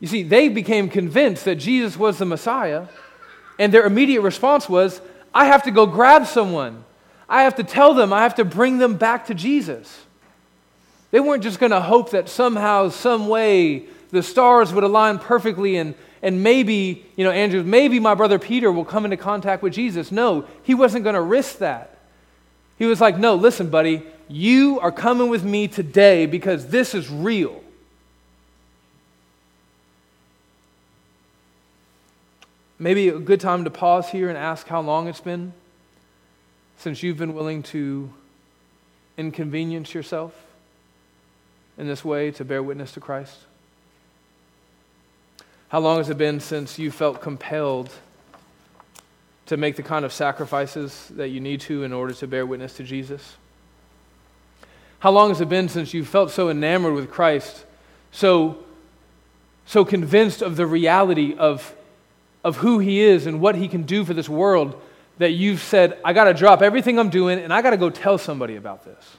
You 0.00 0.08
see, 0.08 0.22
they 0.22 0.48
became 0.48 0.88
convinced 0.88 1.44
that 1.44 1.56
Jesus 1.56 1.96
was 1.96 2.18
the 2.18 2.24
Messiah, 2.24 2.86
and 3.58 3.72
their 3.72 3.84
immediate 3.84 4.22
response 4.22 4.68
was, 4.68 5.00
I 5.34 5.46
have 5.46 5.62
to 5.64 5.70
go 5.70 5.86
grab 5.86 6.26
someone. 6.26 6.84
I 7.28 7.42
have 7.42 7.54
to 7.56 7.64
tell 7.64 7.94
them, 7.94 8.12
I 8.12 8.22
have 8.22 8.34
to 8.36 8.44
bring 8.44 8.78
them 8.78 8.96
back 8.96 9.26
to 9.26 9.34
Jesus. 9.34 10.04
They 11.10 11.20
weren't 11.20 11.42
just 11.42 11.60
going 11.60 11.72
to 11.72 11.80
hope 11.80 12.10
that 12.10 12.28
somehow, 12.28 12.88
some 12.88 13.28
way, 13.28 13.84
the 14.10 14.22
stars 14.22 14.72
would 14.72 14.84
align 14.84 15.18
perfectly 15.18 15.76
and, 15.76 15.94
and 16.22 16.42
maybe, 16.42 17.06
you 17.16 17.24
know, 17.24 17.30
Andrew, 17.30 17.62
maybe 17.62 18.00
my 18.00 18.14
brother 18.14 18.38
Peter 18.38 18.72
will 18.72 18.84
come 18.84 19.04
into 19.04 19.16
contact 19.16 19.62
with 19.62 19.72
Jesus. 19.72 20.10
No, 20.10 20.46
he 20.62 20.74
wasn't 20.74 21.04
going 21.04 21.14
to 21.14 21.22
risk 21.22 21.58
that. 21.58 21.91
He 22.82 22.86
was 22.86 23.00
like, 23.00 23.16
No, 23.16 23.36
listen, 23.36 23.70
buddy, 23.70 24.02
you 24.26 24.80
are 24.80 24.90
coming 24.90 25.28
with 25.28 25.44
me 25.44 25.68
today 25.68 26.26
because 26.26 26.66
this 26.66 26.96
is 26.96 27.08
real. 27.08 27.62
Maybe 32.80 33.08
a 33.08 33.20
good 33.20 33.40
time 33.40 33.62
to 33.62 33.70
pause 33.70 34.08
here 34.08 34.28
and 34.28 34.36
ask 34.36 34.66
how 34.66 34.80
long 34.80 35.06
it's 35.06 35.20
been 35.20 35.52
since 36.76 37.04
you've 37.04 37.18
been 37.18 37.34
willing 37.34 37.62
to 37.62 38.12
inconvenience 39.16 39.94
yourself 39.94 40.34
in 41.78 41.86
this 41.86 42.04
way 42.04 42.32
to 42.32 42.44
bear 42.44 42.64
witness 42.64 42.90
to 42.94 43.00
Christ? 43.00 43.36
How 45.68 45.78
long 45.78 45.98
has 45.98 46.10
it 46.10 46.18
been 46.18 46.40
since 46.40 46.80
you 46.80 46.90
felt 46.90 47.20
compelled 47.20 47.92
to 49.52 49.58
make 49.58 49.76
the 49.76 49.82
kind 49.82 50.06
of 50.06 50.14
sacrifices 50.14 51.12
that 51.14 51.28
you 51.28 51.38
need 51.38 51.60
to 51.60 51.84
in 51.84 51.92
order 51.92 52.14
to 52.14 52.26
bear 52.26 52.46
witness 52.46 52.72
to 52.74 52.82
Jesus? 52.82 53.36
How 55.00 55.10
long 55.10 55.28
has 55.28 55.42
it 55.42 55.50
been 55.50 55.68
since 55.68 55.92
you 55.92 56.06
felt 56.06 56.30
so 56.30 56.48
enamored 56.48 56.94
with 56.94 57.10
Christ, 57.10 57.66
so, 58.12 58.64
so 59.66 59.84
convinced 59.84 60.40
of 60.40 60.56
the 60.56 60.66
reality 60.66 61.34
of, 61.34 61.74
of 62.42 62.56
who 62.56 62.78
He 62.78 63.00
is 63.00 63.26
and 63.26 63.42
what 63.42 63.54
He 63.54 63.68
can 63.68 63.82
do 63.82 64.06
for 64.06 64.14
this 64.14 64.26
world 64.26 64.80
that 65.18 65.32
you've 65.32 65.60
said, 65.60 65.98
I 66.02 66.14
got 66.14 66.24
to 66.24 66.34
drop 66.34 66.62
everything 66.62 66.98
I'm 66.98 67.10
doing 67.10 67.38
and 67.38 67.52
I 67.52 67.60
got 67.60 67.70
to 67.70 67.76
go 67.76 67.90
tell 67.90 68.16
somebody 68.16 68.56
about 68.56 68.86
this? 68.86 69.16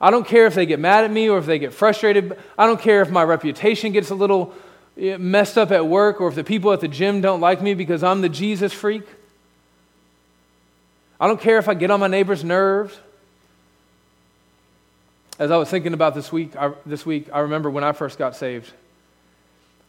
I 0.00 0.12
don't 0.12 0.28
care 0.28 0.46
if 0.46 0.54
they 0.54 0.64
get 0.64 0.78
mad 0.78 1.04
at 1.04 1.10
me 1.10 1.28
or 1.28 1.38
if 1.38 1.46
they 1.46 1.58
get 1.58 1.74
frustrated. 1.74 2.38
I 2.56 2.66
don't 2.66 2.80
care 2.80 3.02
if 3.02 3.10
my 3.10 3.24
reputation 3.24 3.90
gets 3.90 4.10
a 4.10 4.14
little 4.14 4.54
Eh, 4.98 5.16
messed 5.16 5.56
up 5.56 5.70
at 5.70 5.86
work 5.86 6.20
or 6.20 6.28
if 6.28 6.34
the 6.34 6.42
people 6.42 6.72
at 6.72 6.80
the 6.80 6.88
gym 6.88 7.20
don't 7.20 7.40
like 7.40 7.62
me 7.62 7.74
because 7.74 8.02
I'm 8.02 8.20
the 8.20 8.28
Jesus 8.28 8.72
freak. 8.72 9.04
I 11.20 11.28
don't 11.28 11.40
care 11.40 11.58
if 11.58 11.68
I 11.68 11.74
get 11.74 11.90
on 11.90 12.00
my 12.00 12.08
neighbor's 12.08 12.42
nerves. 12.42 12.98
As 15.38 15.52
I 15.52 15.56
was 15.56 15.70
thinking 15.70 15.94
about 15.94 16.16
this 16.16 16.32
week, 16.32 16.56
I, 16.56 16.72
this 16.84 17.06
week, 17.06 17.28
I 17.32 17.40
remember 17.40 17.70
when 17.70 17.84
I 17.84 17.92
first 17.92 18.18
got 18.18 18.34
saved. 18.34 18.72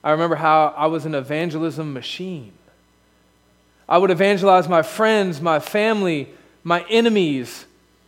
I 0.03 0.11
remember 0.11 0.35
how 0.35 0.73
I 0.77 0.85
was 0.85 1.05
an 1.05 1.15
evangelism 1.15 1.91
machine. 1.91 2.53
I 3.87 3.97
would 3.97 4.11
evangelize 4.11 4.69
my 4.69 4.83
friends, 4.83 5.41
my 5.41 5.59
family, 5.59 6.29
my 6.63 6.85
enemies, 6.87 7.65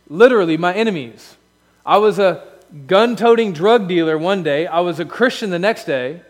literally 0.08 0.56
my 0.56 0.72
enemies. 0.72 1.36
I 1.84 1.98
was 1.98 2.20
a 2.20 2.46
gun 2.86 3.16
toting 3.16 3.52
drug 3.52 3.88
dealer 3.88 4.16
one 4.16 4.44
day, 4.44 4.68
I 4.68 4.80
was 4.80 5.00
a 5.00 5.04
Christian 5.04 5.50
the 5.50 5.58
next 5.58 5.84
day. 5.84 6.22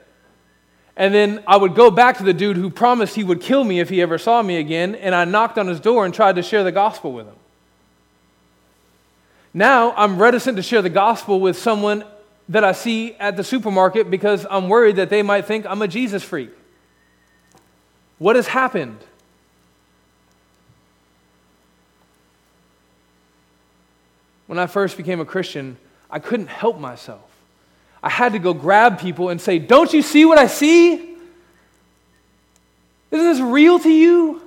And 0.96 1.14
then 1.14 1.42
I 1.46 1.56
would 1.56 1.74
go 1.74 1.90
back 1.90 2.18
to 2.18 2.22
the 2.22 2.34
dude 2.34 2.56
who 2.56 2.68
promised 2.68 3.14
he 3.14 3.24
would 3.24 3.40
kill 3.40 3.64
me 3.64 3.80
if 3.80 3.88
he 3.88 4.02
ever 4.02 4.18
saw 4.18 4.42
me 4.42 4.58
again, 4.58 4.94
and 4.94 5.14
I 5.14 5.24
knocked 5.24 5.58
on 5.58 5.66
his 5.66 5.80
door 5.80 6.04
and 6.04 6.12
tried 6.12 6.36
to 6.36 6.42
share 6.42 6.64
the 6.64 6.72
gospel 6.72 7.12
with 7.12 7.26
him. 7.26 7.34
Now 9.54 9.92
I'm 9.92 10.18
reticent 10.18 10.56
to 10.56 10.62
share 10.62 10.82
the 10.82 10.90
gospel 10.90 11.40
with 11.40 11.58
someone 11.58 12.04
that 12.48 12.64
I 12.64 12.72
see 12.72 13.14
at 13.14 13.36
the 13.36 13.44
supermarket 13.44 14.10
because 14.10 14.46
I'm 14.50 14.68
worried 14.68 14.96
that 14.96 15.08
they 15.08 15.22
might 15.22 15.46
think 15.46 15.64
I'm 15.66 15.80
a 15.82 15.88
Jesus 15.88 16.22
freak. 16.22 16.50
What 18.18 18.36
has 18.36 18.46
happened? 18.46 18.98
When 24.46 24.58
I 24.58 24.66
first 24.66 24.98
became 24.98 25.20
a 25.20 25.24
Christian, 25.24 25.78
I 26.10 26.18
couldn't 26.18 26.48
help 26.48 26.78
myself. 26.78 27.31
I 28.02 28.08
had 28.08 28.32
to 28.32 28.38
go 28.38 28.52
grab 28.52 28.98
people 28.98 29.28
and 29.28 29.40
say, 29.40 29.58
Don't 29.58 29.92
you 29.92 30.02
see 30.02 30.24
what 30.24 30.38
I 30.38 30.46
see? 30.46 30.94
Isn't 33.10 33.26
this 33.26 33.40
real 33.40 33.78
to 33.78 33.90
you? 33.90 34.40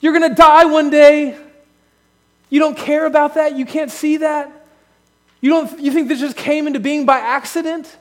You're 0.00 0.12
going 0.12 0.28
to 0.28 0.34
die 0.34 0.66
one 0.66 0.90
day. 0.90 1.36
You 2.48 2.60
don't 2.60 2.76
care 2.76 3.06
about 3.06 3.34
that? 3.34 3.56
You 3.56 3.64
can't 3.64 3.90
see 3.90 4.18
that? 4.18 4.50
You, 5.40 5.50
don't, 5.50 5.80
you 5.80 5.90
think 5.90 6.08
this 6.08 6.20
just 6.20 6.36
came 6.36 6.66
into 6.66 6.80
being 6.80 7.06
by 7.06 7.18
accident? 7.18 7.96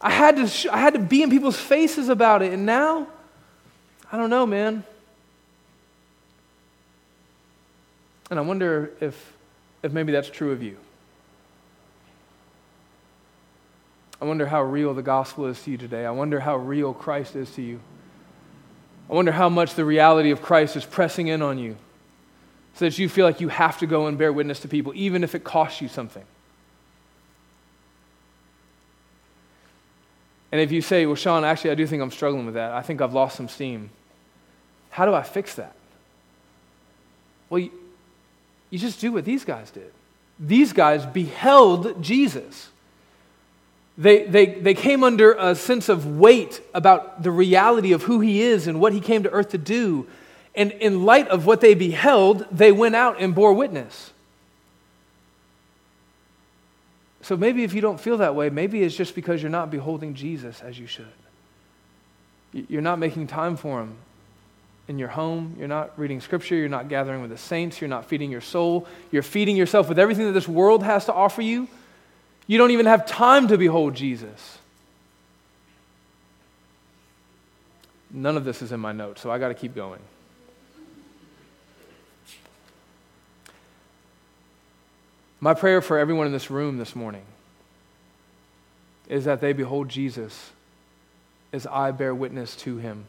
I 0.00 0.10
had, 0.10 0.36
to 0.36 0.48
sh- 0.48 0.66
I 0.66 0.78
had 0.78 0.94
to 0.94 0.98
be 0.98 1.22
in 1.22 1.30
people's 1.30 1.58
faces 1.58 2.08
about 2.08 2.42
it, 2.42 2.52
and 2.52 2.64
now, 2.66 3.06
I 4.10 4.16
don't 4.16 4.30
know, 4.30 4.46
man. 4.46 4.82
And 8.30 8.38
I 8.38 8.42
wonder 8.42 8.92
if, 9.00 9.32
if 9.82 9.92
maybe 9.92 10.12
that's 10.12 10.30
true 10.30 10.52
of 10.52 10.62
you. 10.62 10.76
I 14.20 14.26
wonder 14.26 14.46
how 14.46 14.62
real 14.62 14.92
the 14.92 15.02
gospel 15.02 15.46
is 15.46 15.62
to 15.62 15.70
you 15.70 15.78
today. 15.78 16.04
I 16.04 16.10
wonder 16.10 16.40
how 16.40 16.56
real 16.56 16.92
Christ 16.92 17.36
is 17.36 17.50
to 17.52 17.62
you. 17.62 17.80
I 19.08 19.14
wonder 19.14 19.32
how 19.32 19.48
much 19.48 19.74
the 19.74 19.84
reality 19.84 20.30
of 20.30 20.42
Christ 20.42 20.76
is 20.76 20.84
pressing 20.84 21.28
in 21.28 21.42
on 21.42 21.58
you 21.58 21.76
so 22.74 22.84
that 22.84 22.98
you 22.98 23.08
feel 23.08 23.26
like 23.26 23.40
you 23.40 23.48
have 23.48 23.78
to 23.78 23.86
go 23.86 24.06
and 24.06 24.16
bear 24.16 24.32
witness 24.32 24.60
to 24.60 24.68
people, 24.68 24.92
even 24.94 25.24
if 25.24 25.34
it 25.34 25.42
costs 25.42 25.80
you 25.80 25.88
something. 25.88 26.24
And 30.52 30.60
if 30.60 30.72
you 30.72 30.82
say, 30.82 31.06
well, 31.06 31.16
Sean, 31.16 31.44
actually, 31.44 31.70
I 31.70 31.74
do 31.74 31.86
think 31.86 32.02
I'm 32.02 32.10
struggling 32.10 32.44
with 32.44 32.54
that, 32.54 32.72
I 32.72 32.82
think 32.82 33.00
I've 33.00 33.12
lost 33.12 33.36
some 33.36 33.48
steam, 33.48 33.90
how 34.90 35.06
do 35.06 35.14
I 35.14 35.22
fix 35.22 35.54
that? 35.54 35.74
Well, 37.48 37.60
you, 37.60 37.70
you 38.70 38.78
just 38.78 39.00
do 39.00 39.12
what 39.12 39.24
these 39.24 39.44
guys 39.44 39.70
did. 39.70 39.92
These 40.38 40.72
guys 40.72 41.04
beheld 41.06 42.02
Jesus. 42.02 42.68
They, 44.00 44.22
they, 44.24 44.46
they 44.46 44.72
came 44.72 45.04
under 45.04 45.34
a 45.34 45.54
sense 45.54 45.90
of 45.90 46.06
weight 46.06 46.62
about 46.72 47.22
the 47.22 47.30
reality 47.30 47.92
of 47.92 48.02
who 48.04 48.20
he 48.20 48.40
is 48.40 48.66
and 48.66 48.80
what 48.80 48.94
he 48.94 49.00
came 49.00 49.24
to 49.24 49.30
earth 49.30 49.50
to 49.50 49.58
do. 49.58 50.06
And 50.54 50.72
in 50.72 51.04
light 51.04 51.28
of 51.28 51.44
what 51.44 51.60
they 51.60 51.74
beheld, 51.74 52.46
they 52.50 52.72
went 52.72 52.96
out 52.96 53.20
and 53.20 53.34
bore 53.34 53.52
witness. 53.52 54.10
So 57.20 57.36
maybe 57.36 57.62
if 57.62 57.74
you 57.74 57.82
don't 57.82 58.00
feel 58.00 58.16
that 58.16 58.34
way, 58.34 58.48
maybe 58.48 58.82
it's 58.82 58.96
just 58.96 59.14
because 59.14 59.42
you're 59.42 59.50
not 59.50 59.70
beholding 59.70 60.14
Jesus 60.14 60.62
as 60.62 60.78
you 60.78 60.86
should. 60.86 61.04
You're 62.54 62.80
not 62.80 62.98
making 62.98 63.26
time 63.26 63.58
for 63.58 63.82
him 63.82 63.96
in 64.88 64.98
your 64.98 65.08
home. 65.08 65.56
You're 65.58 65.68
not 65.68 65.98
reading 65.98 66.22
scripture. 66.22 66.54
You're 66.54 66.70
not 66.70 66.88
gathering 66.88 67.20
with 67.20 67.32
the 67.32 67.36
saints. 67.36 67.82
You're 67.82 67.88
not 67.88 68.06
feeding 68.06 68.30
your 68.30 68.40
soul. 68.40 68.88
You're 69.12 69.22
feeding 69.22 69.56
yourself 69.56 69.90
with 69.90 69.98
everything 69.98 70.24
that 70.24 70.32
this 70.32 70.48
world 70.48 70.82
has 70.84 71.04
to 71.04 71.12
offer 71.12 71.42
you. 71.42 71.68
You 72.50 72.58
don't 72.58 72.72
even 72.72 72.86
have 72.86 73.06
time 73.06 73.46
to 73.46 73.56
behold 73.56 73.94
Jesus. 73.94 74.58
None 78.10 78.36
of 78.36 78.44
this 78.44 78.60
is 78.60 78.72
in 78.72 78.80
my 78.80 78.90
notes, 78.90 79.20
so 79.20 79.30
I 79.30 79.38
got 79.38 79.48
to 79.50 79.54
keep 79.54 79.72
going. 79.72 80.00
My 85.38 85.54
prayer 85.54 85.80
for 85.80 85.96
everyone 85.96 86.26
in 86.26 86.32
this 86.32 86.50
room 86.50 86.76
this 86.76 86.96
morning 86.96 87.22
is 89.08 89.26
that 89.26 89.40
they 89.40 89.52
behold 89.52 89.88
Jesus 89.88 90.50
as 91.52 91.68
I 91.68 91.92
bear 91.92 92.12
witness 92.12 92.56
to 92.56 92.78
him 92.78 93.04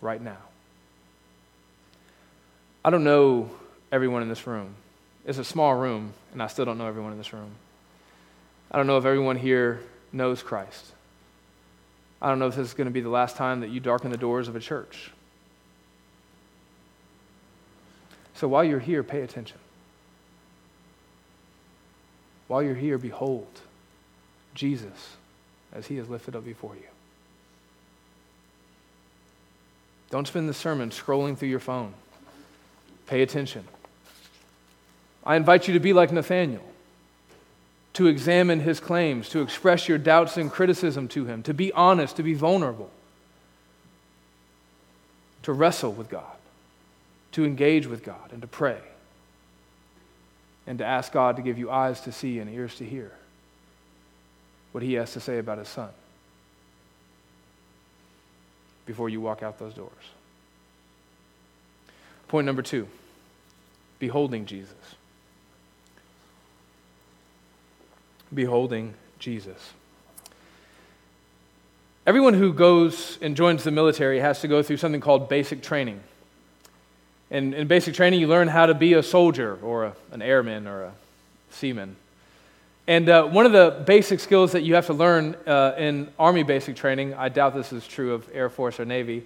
right 0.00 0.22
now. 0.22 0.38
I 2.82 2.88
don't 2.88 3.04
know 3.04 3.50
everyone 3.92 4.22
in 4.22 4.30
this 4.30 4.46
room. 4.46 4.76
It's 5.26 5.36
a 5.36 5.44
small 5.44 5.74
room, 5.74 6.14
and 6.32 6.42
I 6.42 6.46
still 6.46 6.64
don't 6.64 6.78
know 6.78 6.86
everyone 6.86 7.12
in 7.12 7.18
this 7.18 7.34
room. 7.34 7.50
I 8.70 8.76
don't 8.76 8.86
know 8.86 8.98
if 8.98 9.04
everyone 9.04 9.36
here 9.36 9.80
knows 10.12 10.42
Christ. 10.42 10.84
I 12.22 12.28
don't 12.28 12.38
know 12.38 12.46
if 12.46 12.56
this 12.56 12.68
is 12.68 12.74
going 12.74 12.86
to 12.86 12.92
be 12.92 13.00
the 13.00 13.08
last 13.08 13.36
time 13.36 13.60
that 13.60 13.70
you 13.70 13.80
darken 13.80 14.10
the 14.10 14.16
doors 14.16 14.48
of 14.48 14.56
a 14.56 14.60
church. 14.60 15.10
So 18.34 18.48
while 18.48 18.64
you're 18.64 18.78
here, 18.78 19.02
pay 19.02 19.22
attention. 19.22 19.58
While 22.48 22.62
you're 22.62 22.74
here, 22.74 22.98
behold 22.98 23.46
Jesus 24.54 25.16
as 25.72 25.86
he 25.86 25.98
is 25.98 26.08
lifted 26.08 26.34
up 26.34 26.44
before 26.44 26.74
you. 26.74 26.88
Don't 30.10 30.26
spend 30.26 30.48
the 30.48 30.54
sermon 30.54 30.90
scrolling 30.90 31.38
through 31.38 31.48
your 31.48 31.60
phone. 31.60 31.94
Pay 33.06 33.22
attention. 33.22 33.64
I 35.24 35.36
invite 35.36 35.68
you 35.68 35.74
to 35.74 35.80
be 35.80 35.92
like 35.92 36.10
Nathanael, 36.10 36.64
to 38.00 38.06
examine 38.06 38.60
his 38.60 38.80
claims, 38.80 39.28
to 39.28 39.42
express 39.42 39.86
your 39.86 39.98
doubts 39.98 40.38
and 40.38 40.50
criticism 40.50 41.06
to 41.06 41.26
him, 41.26 41.42
to 41.42 41.52
be 41.52 41.70
honest, 41.74 42.16
to 42.16 42.22
be 42.22 42.32
vulnerable, 42.32 42.90
to 45.42 45.52
wrestle 45.52 45.92
with 45.92 46.08
God, 46.08 46.38
to 47.32 47.44
engage 47.44 47.86
with 47.86 48.02
God, 48.02 48.32
and 48.32 48.40
to 48.40 48.48
pray, 48.48 48.78
and 50.66 50.78
to 50.78 50.84
ask 50.86 51.12
God 51.12 51.36
to 51.36 51.42
give 51.42 51.58
you 51.58 51.70
eyes 51.70 52.00
to 52.00 52.10
see 52.10 52.38
and 52.38 52.50
ears 52.50 52.74
to 52.76 52.86
hear 52.86 53.12
what 54.72 54.82
he 54.82 54.94
has 54.94 55.12
to 55.12 55.20
say 55.20 55.36
about 55.36 55.58
his 55.58 55.68
son 55.68 55.90
before 58.86 59.10
you 59.10 59.20
walk 59.20 59.42
out 59.42 59.58
those 59.58 59.74
doors. 59.74 59.92
Point 62.28 62.46
number 62.46 62.62
two 62.62 62.88
beholding 63.98 64.46
Jesus. 64.46 64.72
Beholding 68.32 68.94
Jesus. 69.18 69.72
Everyone 72.06 72.34
who 72.34 72.52
goes 72.52 73.18
and 73.20 73.36
joins 73.36 73.62
the 73.62 73.70
military 73.70 74.20
has 74.20 74.40
to 74.40 74.48
go 74.48 74.62
through 74.62 74.78
something 74.78 75.00
called 75.00 75.28
basic 75.28 75.62
training. 75.62 76.00
And 77.30 77.54
in 77.54 77.68
basic 77.68 77.94
training, 77.94 78.20
you 78.20 78.26
learn 78.26 78.48
how 78.48 78.66
to 78.66 78.74
be 78.74 78.94
a 78.94 79.02
soldier 79.02 79.58
or 79.62 79.84
a, 79.84 79.94
an 80.10 80.22
airman 80.22 80.66
or 80.66 80.82
a 80.84 80.92
seaman. 81.50 81.96
And 82.86 83.08
uh, 83.08 83.24
one 83.26 83.46
of 83.46 83.52
the 83.52 83.84
basic 83.86 84.18
skills 84.18 84.52
that 84.52 84.62
you 84.62 84.74
have 84.74 84.86
to 84.86 84.92
learn 84.92 85.36
uh, 85.46 85.74
in 85.78 86.08
Army 86.18 86.42
basic 86.42 86.74
training, 86.74 87.14
I 87.14 87.28
doubt 87.28 87.54
this 87.54 87.72
is 87.72 87.86
true 87.86 88.14
of 88.14 88.28
Air 88.32 88.48
Force 88.48 88.80
or 88.80 88.84
Navy, 88.84 89.24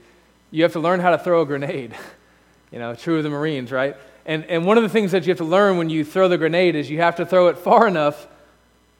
you 0.51 0.62
have 0.64 0.73
to 0.73 0.81
learn 0.81 1.01
how 1.01 1.11
to 1.11 1.19
throw 1.19 1.43
a 1.43 1.47
grenade. 1.47 1.95
you 2.75 2.81
know, 2.81 2.95
true 2.95 3.19
of 3.19 3.23
the 3.23 3.31
Marines, 3.31 3.71
right? 3.71 3.97
And, 4.27 4.45
and 4.47 4.67
one 4.67 4.77
of 4.77 4.83
the 4.83 4.88
things 4.88 5.12
that 5.12 5.25
you 5.25 5.31
have 5.31 5.38
to 5.38 5.45
learn 5.45 5.79
when 5.79 5.90
you 5.90 6.05
throw 6.05 6.29
the 6.29 6.37
grenade 6.37 6.75
is 6.75 6.90
you 6.90 6.99
have 6.99 7.17
to 7.17 7.25
throw 7.25 7.47
it 7.47 7.57
far 7.57 7.87
enough 7.87 8.27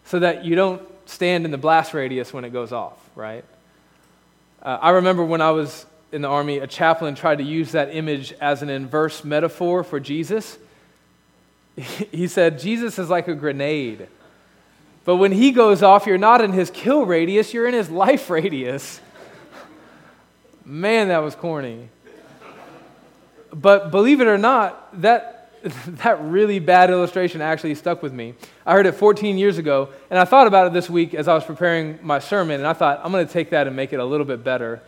so 0.05 0.19
that 0.19 0.45
you 0.45 0.55
don't 0.55 0.83
stand 1.07 1.45
in 1.45 1.51
the 1.51 1.59
blast 1.59 1.95
radius 1.95 2.33
when 2.33 2.45
it 2.45 2.51
goes 2.51 2.73
off, 2.73 2.99
right? 3.15 3.45
Uh, 4.63 4.79
I 4.81 4.91
remember 4.91 5.25
when 5.25 5.41
I 5.41 5.51
was 5.51 5.87
in 6.13 6.23
the 6.23 6.29
Army, 6.29 6.59
a 6.59 6.67
chaplain 6.67 7.15
tried 7.15 7.39
to 7.39 7.45
use 7.45 7.73
that 7.73 7.95
image 7.95 8.33
as 8.41 8.63
an 8.63 8.71
inverse 8.71 9.25
metaphor 9.25 9.83
for 9.85 10.01
Jesus. 10.01 10.59
he 11.77 12.29
said, 12.29 12.59
Jesus 12.59 12.99
is 12.99 13.11
like 13.11 13.29
a 13.29 13.35
grenade 13.35 14.09
but 15.05 15.17
when 15.17 15.33
he 15.33 15.53
goes 15.53 15.83
off, 15.83 16.07
you're 16.07 16.19
not 16.19 16.41
in 16.41 16.53
his 16.53 16.71
kill 16.71 17.05
radius, 17.05 17.53
you're 17.53 17.69
in 17.69 17.75
his 17.75 17.91
life 17.91 18.31
radius. 18.31 19.01
Man, 20.65 21.09
that 21.09 21.19
was 21.19 21.35
corny. 21.35 21.89
But 23.53 23.91
believe 23.91 24.21
it 24.21 24.27
or 24.27 24.39
not, 24.39 25.03
that, 25.03 25.44
that 25.87 26.23
really 26.23 26.59
bad 26.59 26.91
illustration 26.91 27.41
actually 27.41 27.75
stuck 27.75 28.03
with 28.03 28.13
me. 28.13 28.35
I 28.67 28.75
heard 28.75 28.87
it 28.87 28.93
14 28.93 29.39
years 29.39 29.59
ago, 29.59 29.91
and 30.11 30.19
I 30.19 30.25
thought 30.25 30.47
about 30.47 30.67
it 30.67 30.73
this 30.73 30.89
week 30.89 31.15
as 31.15 31.29
I 31.29 31.35
was 31.35 31.45
preparing 31.45 31.99
my 32.03 32.19
sermon, 32.19 32.61
and 32.61 32.67
I 32.67 32.73
thought, 32.73 33.01
I'm 33.03 33.13
going 33.13 33.27
to 33.27 33.33
take 33.33 33.51
that 33.51 33.67
and 33.67 33.75
make 33.75 33.93
it 33.93 34.01
a 34.01 34.05
little 34.05 34.27
bit 34.27 34.45
better. 34.45 34.83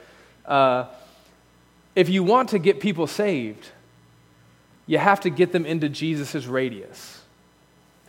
Uh, 0.44 0.86
if 1.94 2.08
you 2.08 2.22
want 2.22 2.50
to 2.50 2.58
get 2.58 2.80
people 2.80 3.06
saved, 3.06 3.68
you 4.86 4.98
have 4.98 5.20
to 5.20 5.30
get 5.30 5.52
them 5.52 5.66
into 5.66 5.88
Jesus' 5.88 6.46
radius 6.46 7.16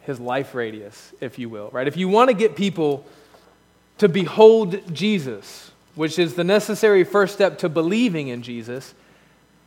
his 0.07 0.21
life 0.21 0.55
radius, 0.55 1.13
if 1.19 1.37
you 1.37 1.49
will, 1.49 1.69
right? 1.73 1.85
If 1.85 1.97
you 1.97 2.07
want 2.07 2.29
to 2.29 2.33
get 2.33 2.55
people 2.55 3.05
to 3.97 4.07
behold 4.07 4.93
Jesus, 4.93 5.69
which 5.95 6.17
is 6.17 6.35
the 6.35 6.45
necessary 6.45 7.03
first 7.03 7.33
step 7.33 7.57
to 7.59 7.69
believing 7.69 8.29
in 8.29 8.41
Jesus, 8.41 8.93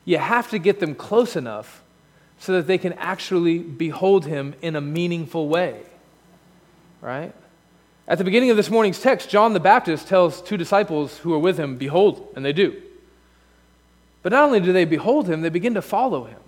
you 0.07 0.17
have 0.17 0.49
to 0.49 0.59
get 0.59 0.81
them 0.81 0.95
close 0.95 1.37
enough 1.37 1.83
so 2.41 2.55
that 2.55 2.67
they 2.67 2.79
can 2.79 2.95
actually 2.95 3.59
behold 3.59 4.25
him 4.25 4.55
in 4.63 4.75
a 4.75 4.81
meaningful 4.81 5.49
way, 5.49 5.83
right? 7.03 7.33
At 8.09 8.19
the 8.19 8.25
beginning 8.25 8.51
of 8.51 8.57
this 8.57 8.71
morning's 8.71 9.01
text, 9.01 9.29
John 9.29 9.53
the 9.53 9.61
Baptist 9.61 10.09
tells 10.09 10.41
two 10.43 10.57
disciples 10.57 11.19
who 11.19 11.33
are 11.35 11.39
with 11.39 11.59
him, 11.59 11.77
Behold, 11.77 12.33
and 12.35 12.45
they 12.45 12.55
do. 12.55 12.81
But 14.23 14.33
not 14.33 14.45
only 14.45 14.59
do 14.59 14.73
they 14.73 14.87
behold 14.87 15.29
him, 15.29 15.43
they 15.43 15.51
begin 15.51 15.75
to 15.75 15.83
follow 15.83 16.25
him. 16.25 16.41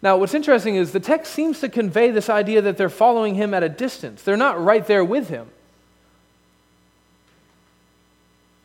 Now, 0.00 0.16
what's 0.16 0.34
interesting 0.34 0.76
is 0.76 0.92
the 0.92 1.00
text 1.00 1.32
seems 1.32 1.60
to 1.60 1.68
convey 1.68 2.10
this 2.10 2.30
idea 2.30 2.62
that 2.62 2.76
they're 2.76 2.88
following 2.88 3.34
him 3.34 3.52
at 3.52 3.62
a 3.62 3.68
distance. 3.68 4.22
They're 4.22 4.36
not 4.36 4.62
right 4.62 4.86
there 4.86 5.04
with 5.04 5.28
him. 5.28 5.48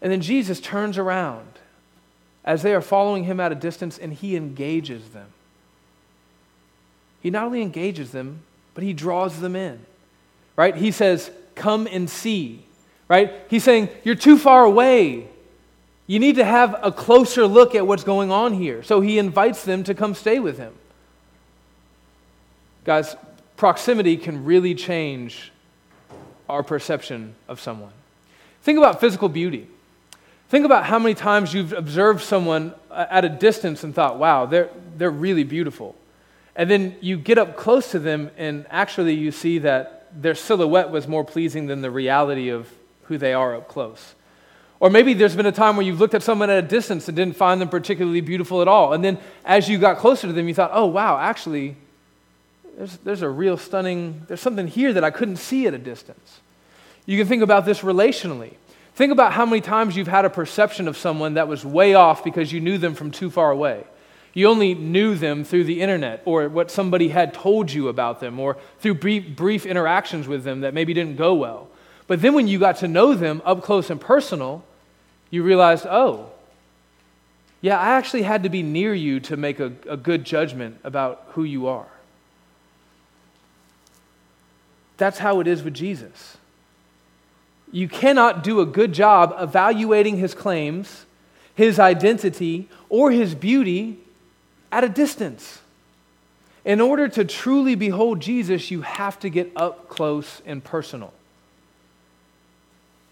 And 0.01 0.11
then 0.11 0.21
Jesus 0.21 0.61
turns 0.61 0.97
around 0.97 1.47
as 2.45 2.61
they 2.61 2.73
are 2.73 2.81
following 2.81 3.23
him 3.23 3.39
at 3.39 3.51
a 3.51 3.55
distance 3.55 3.97
and 3.97 4.13
he 4.13 4.35
engages 4.35 5.09
them. 5.09 5.27
He 7.21 7.29
not 7.29 7.45
only 7.45 7.61
engages 7.61 8.11
them, 8.11 8.41
but 8.73 8.83
he 8.83 8.93
draws 8.93 9.39
them 9.39 9.55
in. 9.55 9.79
Right? 10.55 10.75
He 10.75 10.91
says, 10.91 11.31
Come 11.55 11.87
and 11.91 12.09
see. 12.09 12.63
Right? 13.07 13.33
He's 13.49 13.63
saying, 13.63 13.89
You're 14.03 14.15
too 14.15 14.37
far 14.37 14.63
away. 14.63 15.27
You 16.07 16.19
need 16.19 16.37
to 16.37 16.45
have 16.45 16.75
a 16.81 16.91
closer 16.91 17.45
look 17.45 17.75
at 17.75 17.85
what's 17.85 18.03
going 18.03 18.31
on 18.31 18.53
here. 18.53 18.81
So 18.81 18.99
he 18.99 19.19
invites 19.19 19.63
them 19.63 19.83
to 19.83 19.93
come 19.93 20.15
stay 20.15 20.39
with 20.39 20.57
him. 20.57 20.73
Guys, 22.83 23.15
proximity 23.57 24.17
can 24.17 24.43
really 24.43 24.73
change 24.73 25.51
our 26.49 26.63
perception 26.63 27.35
of 27.47 27.59
someone. 27.61 27.91
Think 28.63 28.79
about 28.79 28.99
physical 28.99 29.29
beauty. 29.29 29.67
Think 30.49 30.65
about 30.65 30.85
how 30.85 30.97
many 30.97 31.13
times 31.13 31.53
you've 31.53 31.73
observed 31.73 32.23
someone 32.23 32.73
at 32.89 33.23
a 33.23 33.29
distance 33.29 33.83
and 33.83 33.93
thought, 33.93 34.17
wow, 34.17 34.47
they're, 34.47 34.69
they're 34.97 35.11
really 35.11 35.43
beautiful. 35.43 35.95
And 36.59 36.69
then 36.69 36.97
you 36.99 37.15
get 37.15 37.37
up 37.37 37.55
close 37.55 37.91
to 37.91 37.99
them, 37.99 38.31
and 38.37 38.65
actually 38.69 39.13
you 39.13 39.31
see 39.31 39.59
that 39.59 40.07
their 40.13 40.35
silhouette 40.35 40.89
was 40.91 41.07
more 41.07 41.23
pleasing 41.23 41.67
than 41.67 41.81
the 41.81 41.89
reality 41.89 42.49
of 42.49 42.67
who 43.03 43.17
they 43.17 43.31
are 43.31 43.55
up 43.55 43.69
close. 43.69 44.13
Or 44.81 44.89
maybe 44.89 45.13
there's 45.13 45.37
been 45.37 45.45
a 45.45 45.53
time 45.53 45.77
where 45.77 45.85
you've 45.85 46.01
looked 46.01 46.15
at 46.15 46.21
someone 46.21 46.49
at 46.49 46.61
a 46.61 46.67
distance 46.67 47.07
and 47.07 47.15
didn't 47.15 47.37
find 47.37 47.61
them 47.61 47.69
particularly 47.69 48.19
beautiful 48.19 48.61
at 48.61 48.67
all. 48.67 48.91
And 48.91 49.01
then 49.01 49.19
as 49.45 49.69
you 49.69 49.77
got 49.77 49.99
closer 49.99 50.27
to 50.27 50.33
them, 50.33 50.49
you 50.49 50.53
thought, 50.53 50.71
oh, 50.73 50.87
wow, 50.87 51.17
actually, 51.17 51.77
there's, 52.77 52.97
there's 52.97 53.21
a 53.21 53.29
real 53.29 53.55
stunning, 53.55 54.23
there's 54.27 54.41
something 54.41 54.67
here 54.67 54.91
that 54.91 55.03
I 55.05 55.11
couldn't 55.11 55.37
see 55.37 55.65
at 55.65 55.73
a 55.73 55.77
distance. 55.77 56.41
You 57.05 57.17
can 57.17 57.25
think 57.25 57.41
about 57.41 57.65
this 57.65 57.79
relationally. 57.83 58.55
Think 58.95 59.13
about 59.13 59.31
how 59.31 59.45
many 59.45 59.61
times 59.61 59.95
you've 59.95 60.09
had 60.09 60.25
a 60.25 60.29
perception 60.29 60.89
of 60.89 60.97
someone 60.97 61.35
that 61.35 61.47
was 61.47 61.63
way 61.63 61.93
off 61.93 62.21
because 62.21 62.51
you 62.51 62.59
knew 62.59 62.77
them 62.77 62.95
from 62.95 63.11
too 63.11 63.29
far 63.29 63.49
away. 63.49 63.85
You 64.33 64.47
only 64.47 64.75
knew 64.75 65.15
them 65.15 65.43
through 65.43 65.63
the 65.63 65.81
internet 65.81 66.21
or 66.25 66.47
what 66.49 66.69
somebody 66.69 67.09
had 67.09 67.33
told 67.33 67.71
you 67.71 67.87
about 67.87 68.19
them 68.19 68.39
or 68.39 68.57
through 68.79 68.95
brief, 68.95 69.35
brief 69.35 69.65
interactions 69.65 70.27
with 70.27 70.43
them 70.43 70.61
that 70.61 70.73
maybe 70.73 70.93
didn't 70.93 71.17
go 71.17 71.33
well. 71.33 71.67
But 72.07 72.21
then 72.21 72.33
when 72.33 72.47
you 72.47 72.59
got 72.59 72.77
to 72.77 72.87
know 72.87 73.13
them 73.13 73.41
up 73.45 73.63
close 73.63 73.89
and 73.89 73.99
personal, 73.99 74.63
you 75.29 75.43
realized, 75.43 75.85
oh, 75.87 76.31
yeah, 77.61 77.77
I 77.77 77.89
actually 77.89 78.23
had 78.23 78.43
to 78.43 78.49
be 78.49 78.63
near 78.63 78.93
you 78.93 79.19
to 79.21 79.37
make 79.37 79.59
a, 79.59 79.73
a 79.87 79.97
good 79.97 80.23
judgment 80.23 80.79
about 80.83 81.25
who 81.31 81.43
you 81.43 81.67
are. 81.67 81.87
That's 84.97 85.19
how 85.19 85.39
it 85.39 85.47
is 85.47 85.63
with 85.63 85.73
Jesus. 85.73 86.37
You 87.71 87.87
cannot 87.87 88.43
do 88.43 88.59
a 88.59 88.65
good 88.65 88.93
job 88.93 89.35
evaluating 89.39 90.17
his 90.17 90.33
claims, 90.33 91.05
his 91.55 91.79
identity, 91.79 92.67
or 92.89 93.11
his 93.11 93.35
beauty 93.35 93.99
at 94.71 94.83
a 94.83 94.89
distance. 94.89 95.59
In 96.65 96.81
order 96.81 97.07
to 97.07 97.25
truly 97.25 97.75
behold 97.75 98.19
Jesus, 98.19 98.69
you 98.69 98.81
have 98.81 99.19
to 99.19 99.29
get 99.29 99.51
up 99.55 99.89
close 99.89 100.41
and 100.45 100.63
personal. 100.63 101.13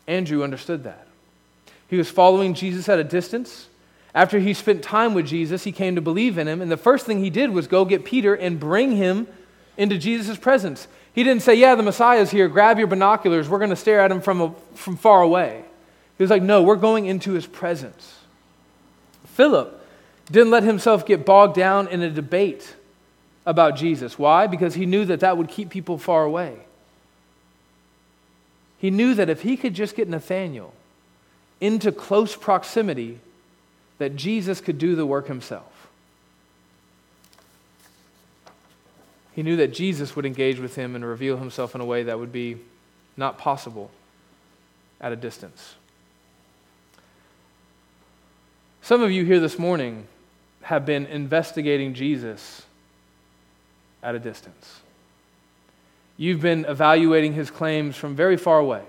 Andrew 0.06 0.44
understood 0.44 0.84
that. 0.84 1.08
He 1.90 1.98
was 1.98 2.10
following 2.10 2.54
Jesus 2.54 2.90
at 2.90 3.00
a 3.00 3.04
distance. 3.04 3.68
After 4.14 4.40
he 4.40 4.54
spent 4.54 4.84
time 4.84 5.14
with 5.14 5.28
Jesus, 5.28 5.64
he 5.64 5.72
came 5.72 5.96
to 5.96 6.02
believe 6.02 6.38
in 6.38 6.48
him. 6.48 6.62
And 6.62 6.72
the 6.72 6.78
first 6.78 7.06
thing 7.06 7.24
he 7.24 7.30
did 7.30 7.52
was 7.52 7.68
go 7.68 7.86
get 7.86 8.04
Peter 8.04 8.34
and 8.34 8.60
bring 8.60 8.96
him 8.96 9.28
into 9.78 9.98
Jesus' 9.98 10.38
presence. 10.38 10.88
He 11.14 11.24
didn't 11.24 11.44
say, 11.44 11.56
Yeah, 11.56 11.76
the 11.76 11.84
Messiah's 11.84 12.32
here. 12.32 12.48
Grab 12.48 12.78
your 12.78 12.88
binoculars. 12.88 13.48
We're 13.48 13.60
going 13.60 13.70
to 13.70 13.76
stare 13.76 14.02
at 14.02 14.12
him 14.12 14.22
from, 14.22 14.42
a, 14.42 14.54
from 14.76 14.98
far 14.98 15.22
away. 15.22 15.64
He 16.18 16.24
was 16.24 16.30
like, 16.30 16.42
No, 16.42 16.64
we're 16.64 16.76
going 16.76 17.06
into 17.06 17.32
his 17.34 17.46
presence. 17.46 18.20
Philip 19.26 19.77
didn't 20.32 20.52
let 20.52 20.64
himself 20.64 21.06
get 21.06 21.26
bogged 21.26 21.56
down 21.56 21.88
in 21.88 22.02
a 22.02 22.10
debate 22.10 22.76
about 23.46 23.76
Jesus. 23.78 24.20
Why? 24.20 24.48
Because 24.48 24.76
he 24.76 24.86
knew 24.86 25.06
that 25.06 25.22
that 25.22 25.38
would 25.38 25.48
keep 25.48 25.70
people 25.70 25.98
far 25.98 26.24
away. 26.24 26.58
He 28.78 28.92
knew 28.92 29.14
that 29.16 29.30
if 29.30 29.42
he 29.42 29.58
could 29.58 29.74
just 29.74 29.96
get 29.96 30.08
Nathanael 30.08 30.74
into 31.60 31.92
close 31.92 32.36
proximity, 32.36 33.20
that 33.98 34.16
Jesus 34.16 34.62
could 34.62 34.78
do 34.78 34.96
the 34.96 35.06
work 35.06 35.28
himself. 35.28 35.88
He 39.34 39.44
knew 39.44 39.56
that 39.58 39.74
Jesus 39.74 40.16
would 40.16 40.26
engage 40.26 40.60
with 40.60 40.76
him 40.76 40.96
and 40.96 41.06
reveal 41.06 41.38
himself 41.38 41.74
in 41.74 41.82
a 41.82 41.86
way 41.86 42.04
that 42.04 42.20
would 42.20 42.32
be 42.32 42.58
not 43.16 43.38
possible 43.38 43.92
at 45.00 45.12
a 45.12 45.16
distance. 45.16 45.76
Some 48.82 49.02
of 49.02 49.12
you 49.12 49.26
here 49.26 49.40
this 49.40 49.58
morning 49.60 50.08
have 50.68 50.86
been 50.86 51.06
investigating 51.06 51.94
Jesus 51.94 52.62
at 54.04 54.16
a 54.16 54.20
distance. 54.20 54.82
You've 56.18 56.42
been 56.42 56.66
evaluating 56.66 57.32
his 57.32 57.50
claims 57.50 57.96
from 57.96 58.18
very 58.18 58.36
far 58.36 58.60
away. 58.60 58.84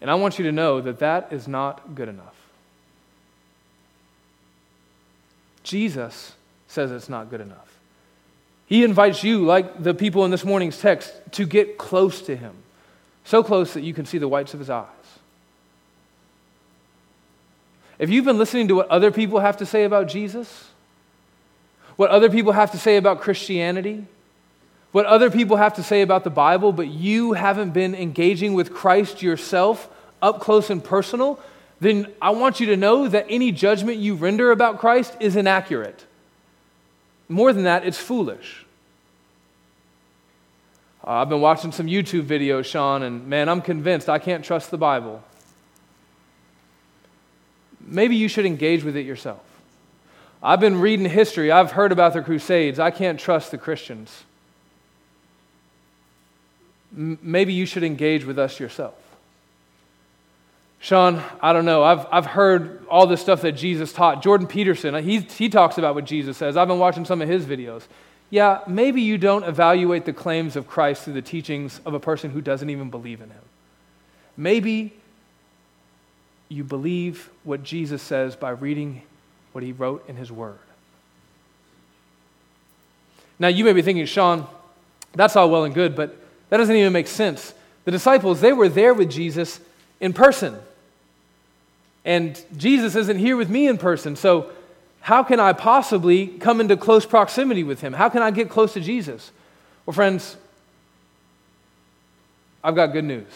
And 0.00 0.08
I 0.08 0.14
want 0.14 0.38
you 0.38 0.44
to 0.44 0.52
know 0.52 0.80
that 0.82 1.00
that 1.00 1.32
is 1.32 1.48
not 1.48 1.96
good 1.96 2.08
enough. 2.08 2.36
Jesus 5.64 6.32
says 6.68 6.92
it's 6.92 7.08
not 7.08 7.28
good 7.28 7.40
enough. 7.40 7.76
He 8.66 8.84
invites 8.84 9.24
you, 9.24 9.44
like 9.44 9.82
the 9.82 9.94
people 9.94 10.24
in 10.24 10.30
this 10.30 10.44
morning's 10.44 10.78
text, 10.78 11.12
to 11.32 11.44
get 11.44 11.76
close 11.76 12.22
to 12.22 12.36
him, 12.36 12.54
so 13.24 13.42
close 13.42 13.74
that 13.74 13.82
you 13.82 13.94
can 13.94 14.06
see 14.06 14.18
the 14.18 14.28
whites 14.28 14.54
of 14.54 14.60
his 14.60 14.70
eyes. 14.70 14.86
If 18.00 18.08
you've 18.08 18.24
been 18.24 18.38
listening 18.38 18.68
to 18.68 18.74
what 18.74 18.88
other 18.88 19.10
people 19.10 19.40
have 19.40 19.58
to 19.58 19.66
say 19.66 19.84
about 19.84 20.08
Jesus, 20.08 20.70
what 21.96 22.08
other 22.08 22.30
people 22.30 22.52
have 22.52 22.72
to 22.72 22.78
say 22.78 22.96
about 22.96 23.20
Christianity, 23.20 24.06
what 24.90 25.04
other 25.04 25.30
people 25.30 25.58
have 25.58 25.74
to 25.74 25.82
say 25.82 26.00
about 26.00 26.24
the 26.24 26.30
Bible, 26.30 26.72
but 26.72 26.88
you 26.88 27.34
haven't 27.34 27.72
been 27.72 27.94
engaging 27.94 28.54
with 28.54 28.72
Christ 28.72 29.20
yourself 29.20 29.90
up 30.22 30.40
close 30.40 30.70
and 30.70 30.82
personal, 30.82 31.38
then 31.78 32.10
I 32.22 32.30
want 32.30 32.58
you 32.58 32.66
to 32.68 32.76
know 32.76 33.06
that 33.06 33.26
any 33.28 33.52
judgment 33.52 33.98
you 33.98 34.14
render 34.14 34.50
about 34.50 34.78
Christ 34.78 35.14
is 35.20 35.36
inaccurate. 35.36 36.06
More 37.28 37.52
than 37.52 37.64
that, 37.64 37.86
it's 37.86 37.98
foolish. 37.98 38.64
Uh, 41.06 41.10
I've 41.10 41.28
been 41.28 41.42
watching 41.42 41.70
some 41.70 41.86
YouTube 41.86 42.24
videos, 42.24 42.64
Sean, 42.64 43.02
and 43.02 43.26
man, 43.26 43.50
I'm 43.50 43.60
convinced 43.60 44.08
I 44.08 44.18
can't 44.18 44.42
trust 44.42 44.70
the 44.70 44.78
Bible 44.78 45.22
maybe 47.90 48.16
you 48.16 48.28
should 48.28 48.46
engage 48.46 48.84
with 48.84 48.96
it 48.96 49.04
yourself. 49.04 49.40
I've 50.42 50.60
been 50.60 50.80
reading 50.80 51.08
history, 51.08 51.52
I've 51.52 51.72
heard 51.72 51.92
about 51.92 52.14
the 52.14 52.22
Crusades. 52.22 52.78
I 52.78 52.90
can't 52.90 53.20
trust 53.20 53.50
the 53.50 53.58
Christians. 53.58 54.24
M- 56.96 57.18
maybe 57.22 57.52
you 57.52 57.66
should 57.66 57.84
engage 57.84 58.24
with 58.24 58.38
us 58.38 58.58
yourself. 58.58 58.94
Sean, 60.82 61.22
I 61.42 61.52
don't 61.52 61.66
know. 61.66 61.82
I've, 61.82 62.06
I've 62.10 62.24
heard 62.24 62.86
all 62.88 63.06
this 63.06 63.20
stuff 63.20 63.42
that 63.42 63.52
Jesus 63.52 63.92
taught. 63.92 64.22
Jordan 64.22 64.46
Peterson, 64.46 64.94
he, 65.04 65.20
he 65.20 65.50
talks 65.50 65.76
about 65.76 65.94
what 65.94 66.06
Jesus 66.06 66.38
says. 66.38 66.56
I've 66.56 66.68
been 66.68 66.78
watching 66.78 67.04
some 67.04 67.20
of 67.20 67.28
his 67.28 67.44
videos. 67.44 67.82
Yeah, 68.30 68.60
maybe 68.66 69.02
you 69.02 69.18
don't 69.18 69.44
evaluate 69.44 70.06
the 70.06 70.14
claims 70.14 70.56
of 70.56 70.66
Christ 70.66 71.04
through 71.04 71.14
the 71.14 71.22
teachings 71.22 71.80
of 71.84 71.92
a 71.92 72.00
person 72.00 72.30
who 72.30 72.40
doesn't 72.40 72.70
even 72.70 72.88
believe 72.88 73.20
in 73.20 73.28
him. 73.28 73.42
Maybe 74.38 74.94
you 76.50 76.64
believe 76.64 77.30
what 77.44 77.62
Jesus 77.62 78.02
says 78.02 78.36
by 78.36 78.50
reading 78.50 79.02
what 79.52 79.64
he 79.64 79.72
wrote 79.72 80.06
in 80.08 80.16
his 80.16 80.30
word. 80.30 80.58
Now, 83.38 83.48
you 83.48 83.64
may 83.64 83.72
be 83.72 83.80
thinking, 83.80 84.04
Sean, 84.04 84.46
that's 85.14 85.36
all 85.36 85.48
well 85.48 85.64
and 85.64 85.72
good, 85.72 85.96
but 85.96 86.14
that 86.50 86.58
doesn't 86.58 86.74
even 86.74 86.92
make 86.92 87.06
sense. 87.06 87.54
The 87.84 87.92
disciples, 87.92 88.40
they 88.40 88.52
were 88.52 88.68
there 88.68 88.92
with 88.92 89.10
Jesus 89.10 89.60
in 90.00 90.12
person. 90.12 90.58
And 92.04 92.42
Jesus 92.56 92.96
isn't 92.96 93.18
here 93.18 93.36
with 93.36 93.48
me 93.48 93.68
in 93.68 93.78
person. 93.78 94.16
So, 94.16 94.50
how 95.02 95.22
can 95.22 95.40
I 95.40 95.54
possibly 95.54 96.26
come 96.26 96.60
into 96.60 96.76
close 96.76 97.06
proximity 97.06 97.62
with 97.62 97.80
him? 97.80 97.94
How 97.94 98.10
can 98.10 98.20
I 98.20 98.30
get 98.30 98.50
close 98.50 98.74
to 98.74 98.80
Jesus? 98.80 99.30
Well, 99.86 99.94
friends, 99.94 100.36
I've 102.62 102.74
got 102.74 102.88
good 102.88 103.04
news 103.04 103.26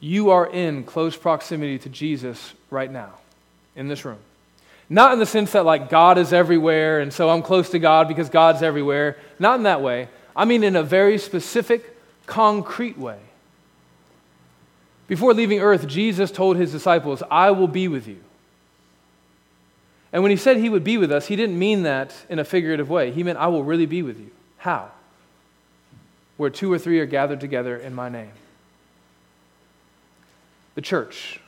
you 0.00 0.30
are 0.30 0.46
in 0.46 0.84
close 0.84 1.16
proximity 1.16 1.78
to 1.80 1.88
Jesus 1.88 2.54
right 2.70 2.90
now 2.90 3.14
in 3.74 3.88
this 3.88 4.04
room. 4.04 4.18
Not 4.88 5.12
in 5.12 5.18
the 5.18 5.26
sense 5.26 5.52
that, 5.52 5.64
like, 5.64 5.90
God 5.90 6.16
is 6.16 6.32
everywhere, 6.32 7.00
and 7.00 7.12
so 7.12 7.28
I'm 7.28 7.42
close 7.42 7.70
to 7.70 7.78
God 7.78 8.08
because 8.08 8.30
God's 8.30 8.62
everywhere. 8.62 9.18
Not 9.38 9.56
in 9.56 9.64
that 9.64 9.82
way. 9.82 10.08
I 10.34 10.44
mean, 10.44 10.64
in 10.64 10.76
a 10.76 10.82
very 10.82 11.18
specific, 11.18 11.96
concrete 12.26 12.96
way. 12.96 13.18
Before 15.06 15.34
leaving 15.34 15.60
earth, 15.60 15.86
Jesus 15.86 16.30
told 16.30 16.56
his 16.56 16.72
disciples, 16.72 17.22
I 17.30 17.50
will 17.50 17.68
be 17.68 17.88
with 17.88 18.06
you. 18.06 18.18
And 20.12 20.22
when 20.22 20.30
he 20.30 20.36
said 20.38 20.56
he 20.56 20.70
would 20.70 20.84
be 20.84 20.96
with 20.96 21.12
us, 21.12 21.26
he 21.26 21.36
didn't 21.36 21.58
mean 21.58 21.82
that 21.82 22.14
in 22.30 22.38
a 22.38 22.44
figurative 22.44 22.88
way. 22.88 23.10
He 23.10 23.22
meant, 23.22 23.38
I 23.38 23.48
will 23.48 23.64
really 23.64 23.86
be 23.86 24.02
with 24.02 24.18
you. 24.18 24.30
How? 24.58 24.90
Where 26.38 26.50
two 26.50 26.72
or 26.72 26.78
three 26.78 26.98
are 27.00 27.06
gathered 27.06 27.40
together 27.40 27.76
in 27.76 27.94
my 27.94 28.08
name 28.08 28.30
the 30.78 30.82
church. 30.82 31.40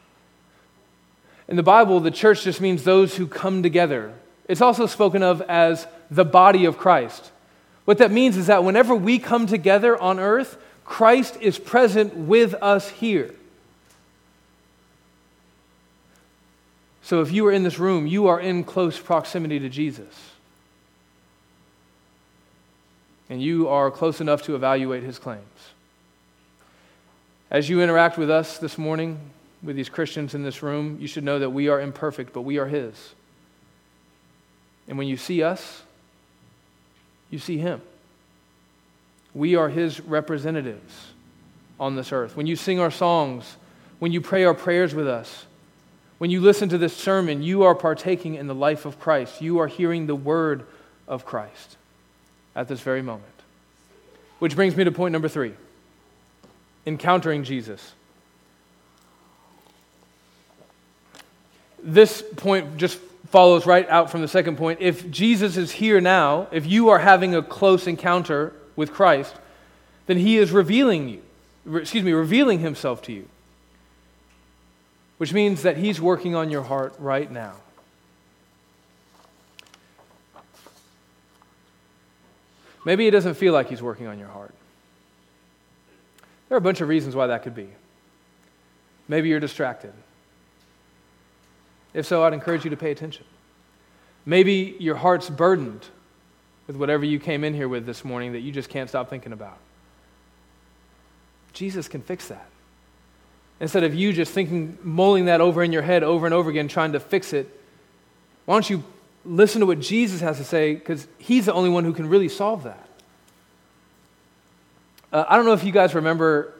In 1.46 1.54
the 1.54 1.62
Bible, 1.62 2.00
the 2.00 2.10
church 2.10 2.42
just 2.42 2.60
means 2.60 2.82
those 2.82 3.14
who 3.14 3.28
come 3.28 3.62
together. 3.62 4.12
It's 4.48 4.60
also 4.60 4.86
spoken 4.86 5.22
of 5.22 5.40
as 5.42 5.86
the 6.10 6.24
body 6.24 6.64
of 6.64 6.78
Christ. 6.78 7.30
What 7.84 7.98
that 7.98 8.10
means 8.10 8.36
is 8.36 8.48
that 8.48 8.64
whenever 8.64 8.92
we 8.92 9.20
come 9.20 9.46
together 9.46 9.96
on 9.96 10.18
earth, 10.18 10.58
Christ 10.84 11.36
is 11.40 11.60
present 11.60 12.16
with 12.16 12.54
us 12.54 12.88
here. 12.88 13.32
So 17.02 17.20
if 17.20 17.30
you 17.30 17.46
are 17.46 17.52
in 17.52 17.62
this 17.62 17.78
room, 17.78 18.08
you 18.08 18.26
are 18.26 18.40
in 18.40 18.64
close 18.64 18.98
proximity 18.98 19.60
to 19.60 19.68
Jesus. 19.68 20.32
And 23.28 23.40
you 23.40 23.68
are 23.68 23.92
close 23.92 24.20
enough 24.20 24.42
to 24.46 24.56
evaluate 24.56 25.04
his 25.04 25.20
claims. 25.20 25.44
As 27.50 27.68
you 27.68 27.82
interact 27.82 28.16
with 28.16 28.30
us 28.30 28.58
this 28.58 28.78
morning, 28.78 29.18
with 29.62 29.76
these 29.76 29.88
Christians 29.88 30.34
in 30.34 30.44
this 30.44 30.62
room, 30.62 30.98
you 31.00 31.08
should 31.08 31.24
know 31.24 31.40
that 31.40 31.50
we 31.50 31.68
are 31.68 31.80
imperfect, 31.80 32.32
but 32.32 32.42
we 32.42 32.58
are 32.58 32.66
His. 32.66 32.94
And 34.88 34.96
when 34.96 35.08
you 35.08 35.16
see 35.16 35.42
us, 35.42 35.82
you 37.28 37.38
see 37.38 37.58
Him. 37.58 37.82
We 39.34 39.56
are 39.56 39.68
His 39.68 40.00
representatives 40.00 41.08
on 41.78 41.96
this 41.96 42.12
earth. 42.12 42.36
When 42.36 42.46
you 42.46 42.56
sing 42.56 42.78
our 42.78 42.90
songs, 42.90 43.56
when 43.98 44.12
you 44.12 44.20
pray 44.20 44.44
our 44.44 44.54
prayers 44.54 44.94
with 44.94 45.08
us, 45.08 45.46
when 46.18 46.30
you 46.30 46.40
listen 46.40 46.68
to 46.68 46.78
this 46.78 46.96
sermon, 46.96 47.42
you 47.42 47.62
are 47.64 47.74
partaking 47.74 48.34
in 48.34 48.46
the 48.46 48.54
life 48.54 48.84
of 48.84 49.00
Christ. 49.00 49.40
You 49.40 49.58
are 49.58 49.66
hearing 49.66 50.06
the 50.06 50.14
word 50.14 50.66
of 51.08 51.24
Christ 51.24 51.76
at 52.54 52.68
this 52.68 52.80
very 52.80 53.02
moment. 53.02 53.24
Which 54.38 54.54
brings 54.54 54.76
me 54.76 54.84
to 54.84 54.92
point 54.92 55.12
number 55.12 55.28
three 55.28 55.54
encountering 56.86 57.44
Jesus. 57.44 57.92
This 61.82 62.22
point 62.36 62.76
just 62.76 62.98
follows 63.30 63.64
right 63.64 63.88
out 63.88 64.10
from 64.10 64.20
the 64.20 64.28
second 64.28 64.56
point. 64.56 64.80
If 64.80 65.10
Jesus 65.10 65.56
is 65.56 65.70
here 65.70 66.00
now, 66.00 66.48
if 66.50 66.66
you 66.66 66.88
are 66.88 66.98
having 66.98 67.34
a 67.34 67.42
close 67.42 67.86
encounter 67.86 68.52
with 68.76 68.92
Christ, 68.92 69.34
then 70.06 70.18
he 70.18 70.36
is 70.36 70.50
revealing 70.50 71.08
you, 71.08 71.22
excuse 71.78 72.04
me, 72.04 72.12
revealing 72.12 72.58
himself 72.58 73.02
to 73.02 73.12
you. 73.12 73.28
Which 75.18 75.32
means 75.32 75.62
that 75.62 75.76
he's 75.76 76.00
working 76.00 76.34
on 76.34 76.50
your 76.50 76.62
heart 76.62 76.94
right 76.98 77.30
now. 77.30 77.54
Maybe 82.84 83.06
it 83.06 83.10
doesn't 83.10 83.34
feel 83.34 83.52
like 83.52 83.68
he's 83.68 83.82
working 83.82 84.06
on 84.06 84.18
your 84.18 84.28
heart. 84.28 84.54
There 86.50 86.56
are 86.56 86.58
a 86.58 86.60
bunch 86.60 86.80
of 86.80 86.88
reasons 86.88 87.14
why 87.14 87.28
that 87.28 87.44
could 87.44 87.54
be. 87.54 87.68
Maybe 89.06 89.28
you're 89.28 89.38
distracted. 89.38 89.92
If 91.94 92.06
so, 92.06 92.24
I'd 92.24 92.32
encourage 92.32 92.64
you 92.64 92.70
to 92.70 92.76
pay 92.76 92.90
attention. 92.90 93.24
Maybe 94.26 94.76
your 94.80 94.96
heart's 94.96 95.30
burdened 95.30 95.86
with 96.66 96.74
whatever 96.74 97.04
you 97.04 97.20
came 97.20 97.44
in 97.44 97.54
here 97.54 97.68
with 97.68 97.86
this 97.86 98.04
morning 98.04 98.32
that 98.32 98.40
you 98.40 98.50
just 98.50 98.68
can't 98.68 98.88
stop 98.88 99.08
thinking 99.08 99.32
about. 99.32 99.58
Jesus 101.52 101.86
can 101.86 102.02
fix 102.02 102.26
that. 102.28 102.48
Instead 103.60 103.84
of 103.84 103.94
you 103.94 104.12
just 104.12 104.32
thinking, 104.32 104.76
mulling 104.82 105.26
that 105.26 105.40
over 105.40 105.62
in 105.62 105.70
your 105.70 105.82
head 105.82 106.02
over 106.02 106.26
and 106.26 106.34
over 106.34 106.50
again, 106.50 106.66
trying 106.66 106.92
to 106.92 107.00
fix 107.00 107.32
it, 107.32 107.48
why 108.46 108.56
don't 108.56 108.68
you 108.68 108.82
listen 109.24 109.60
to 109.60 109.66
what 109.66 109.78
Jesus 109.78 110.20
has 110.20 110.38
to 110.38 110.44
say? 110.44 110.74
Because 110.74 111.06
he's 111.18 111.46
the 111.46 111.52
only 111.52 111.70
one 111.70 111.84
who 111.84 111.92
can 111.92 112.08
really 112.08 112.28
solve 112.28 112.64
that. 112.64 112.88
Uh, 115.12 115.24
I 115.28 115.36
don't 115.36 115.44
know 115.44 115.54
if 115.54 115.64
you 115.64 115.72
guys 115.72 115.94
remember, 115.94 116.52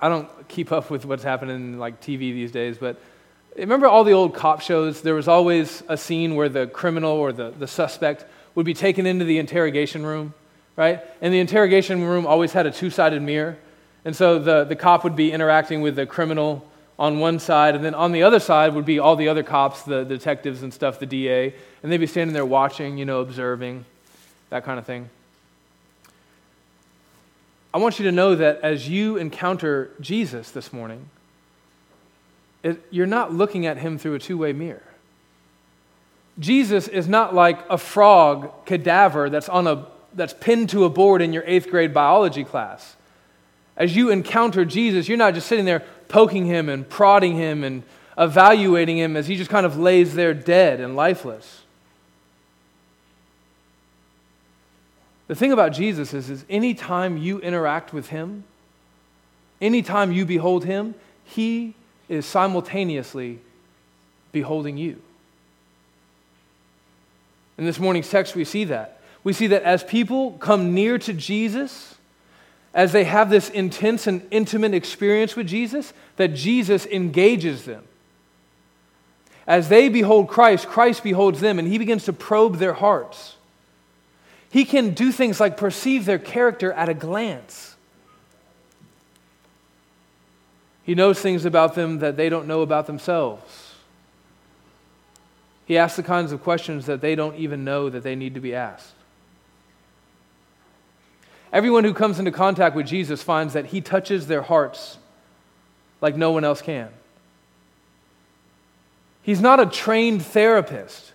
I 0.00 0.08
don't 0.08 0.28
keep 0.48 0.72
up 0.72 0.90
with 0.90 1.04
what's 1.04 1.22
happening 1.22 1.56
in 1.56 1.78
like 1.78 2.00
TV 2.00 2.18
these 2.18 2.50
days, 2.50 2.78
but 2.78 2.98
remember 3.56 3.86
all 3.86 4.04
the 4.04 4.12
old 4.12 4.34
cop 4.34 4.62
shows? 4.62 5.02
There 5.02 5.14
was 5.14 5.28
always 5.28 5.82
a 5.88 5.96
scene 5.96 6.34
where 6.34 6.48
the 6.48 6.66
criminal 6.66 7.12
or 7.12 7.32
the, 7.32 7.50
the 7.50 7.68
suspect 7.68 8.24
would 8.54 8.64
be 8.64 8.72
taken 8.72 9.04
into 9.04 9.26
the 9.26 9.38
interrogation 9.38 10.06
room, 10.06 10.32
right? 10.76 11.02
And 11.20 11.32
the 11.34 11.40
interrogation 11.40 12.02
room 12.04 12.26
always 12.26 12.52
had 12.52 12.64
a 12.64 12.70
two 12.70 12.88
sided 12.88 13.20
mirror. 13.20 13.58
And 14.06 14.16
so 14.16 14.38
the, 14.38 14.64
the 14.64 14.76
cop 14.76 15.04
would 15.04 15.16
be 15.16 15.30
interacting 15.32 15.82
with 15.82 15.96
the 15.96 16.06
criminal 16.06 16.66
on 16.98 17.18
one 17.18 17.38
side, 17.38 17.74
and 17.74 17.84
then 17.84 17.94
on 17.94 18.12
the 18.12 18.22
other 18.22 18.38
side 18.38 18.72
would 18.74 18.84
be 18.84 18.98
all 18.98 19.16
the 19.16 19.28
other 19.28 19.42
cops, 19.42 19.82
the, 19.82 20.04
the 20.04 20.16
detectives 20.16 20.62
and 20.62 20.72
stuff, 20.72 21.00
the 21.00 21.06
DA, 21.06 21.52
and 21.82 21.90
they'd 21.90 21.98
be 21.98 22.06
standing 22.06 22.32
there 22.32 22.46
watching, 22.46 22.96
you 22.96 23.04
know, 23.04 23.20
observing, 23.20 23.84
that 24.50 24.64
kind 24.64 24.78
of 24.78 24.86
thing. 24.86 25.10
I 27.74 27.78
want 27.78 27.98
you 27.98 28.04
to 28.04 28.12
know 28.12 28.36
that 28.36 28.60
as 28.62 28.88
you 28.88 29.16
encounter 29.16 29.90
Jesus 30.00 30.52
this 30.52 30.72
morning, 30.72 31.10
it, 32.62 32.80
you're 32.92 33.04
not 33.04 33.32
looking 33.32 33.66
at 33.66 33.78
him 33.78 33.98
through 33.98 34.14
a 34.14 34.20
two 34.20 34.38
way 34.38 34.52
mirror. 34.52 34.84
Jesus 36.38 36.86
is 36.86 37.08
not 37.08 37.34
like 37.34 37.58
a 37.68 37.76
frog 37.76 38.64
cadaver 38.64 39.28
that's, 39.28 39.48
on 39.48 39.66
a, 39.66 39.86
that's 40.14 40.34
pinned 40.34 40.70
to 40.70 40.84
a 40.84 40.88
board 40.88 41.20
in 41.20 41.32
your 41.32 41.42
eighth 41.46 41.68
grade 41.68 41.92
biology 41.92 42.44
class. 42.44 42.94
As 43.76 43.96
you 43.96 44.10
encounter 44.10 44.64
Jesus, 44.64 45.08
you're 45.08 45.18
not 45.18 45.34
just 45.34 45.48
sitting 45.48 45.64
there 45.64 45.82
poking 46.06 46.46
him 46.46 46.68
and 46.68 46.88
prodding 46.88 47.34
him 47.34 47.64
and 47.64 47.82
evaluating 48.16 48.98
him 48.98 49.16
as 49.16 49.26
he 49.26 49.34
just 49.34 49.50
kind 49.50 49.66
of 49.66 49.76
lays 49.76 50.14
there 50.14 50.32
dead 50.32 50.80
and 50.80 50.94
lifeless. 50.94 51.63
The 55.26 55.34
thing 55.34 55.52
about 55.52 55.72
Jesus 55.72 56.12
is, 56.12 56.28
is 56.28 56.44
anytime 56.50 57.16
you 57.16 57.38
interact 57.40 57.92
with 57.92 58.08
him, 58.08 58.44
anytime 59.60 60.12
you 60.12 60.26
behold 60.26 60.64
him, 60.64 60.94
he 61.24 61.74
is 62.08 62.26
simultaneously 62.26 63.38
beholding 64.32 64.76
you. 64.76 65.00
In 67.56 67.64
this 67.64 67.78
morning's 67.78 68.10
text, 68.10 68.34
we 68.34 68.44
see 68.44 68.64
that. 68.64 69.00
We 69.22 69.32
see 69.32 69.46
that 69.46 69.62
as 69.62 69.82
people 69.82 70.32
come 70.32 70.74
near 70.74 70.98
to 70.98 71.14
Jesus, 71.14 71.94
as 72.74 72.92
they 72.92 73.04
have 73.04 73.30
this 73.30 73.48
intense 73.48 74.06
and 74.06 74.26
intimate 74.30 74.74
experience 74.74 75.36
with 75.36 75.46
Jesus, 75.46 75.94
that 76.16 76.34
Jesus 76.34 76.84
engages 76.84 77.64
them. 77.64 77.84
As 79.46 79.68
they 79.68 79.88
behold 79.88 80.28
Christ, 80.28 80.66
Christ 80.66 81.02
beholds 81.02 81.40
them, 81.40 81.58
and 81.58 81.68
he 81.68 81.78
begins 81.78 82.04
to 82.04 82.12
probe 82.12 82.56
their 82.56 82.72
hearts. 82.74 83.36
He 84.54 84.64
can 84.64 84.94
do 84.94 85.10
things 85.10 85.40
like 85.40 85.56
perceive 85.56 86.04
their 86.04 86.20
character 86.20 86.72
at 86.72 86.88
a 86.88 86.94
glance. 86.94 87.74
He 90.84 90.94
knows 90.94 91.18
things 91.18 91.44
about 91.44 91.74
them 91.74 91.98
that 91.98 92.16
they 92.16 92.28
don't 92.28 92.46
know 92.46 92.62
about 92.62 92.86
themselves. 92.86 93.74
He 95.66 95.76
asks 95.76 95.96
the 95.96 96.04
kinds 96.04 96.30
of 96.30 96.40
questions 96.44 96.86
that 96.86 97.00
they 97.00 97.16
don't 97.16 97.34
even 97.34 97.64
know 97.64 97.90
that 97.90 98.04
they 98.04 98.14
need 98.14 98.34
to 98.34 98.40
be 98.40 98.54
asked. 98.54 98.92
Everyone 101.52 101.82
who 101.82 101.92
comes 101.92 102.20
into 102.20 102.30
contact 102.30 102.76
with 102.76 102.86
Jesus 102.86 103.24
finds 103.24 103.54
that 103.54 103.66
he 103.66 103.80
touches 103.80 104.28
their 104.28 104.42
hearts 104.42 104.98
like 106.00 106.14
no 106.14 106.30
one 106.30 106.44
else 106.44 106.62
can. 106.62 106.90
He's 109.20 109.40
not 109.40 109.58
a 109.58 109.66
trained 109.66 110.24
therapist. 110.24 111.13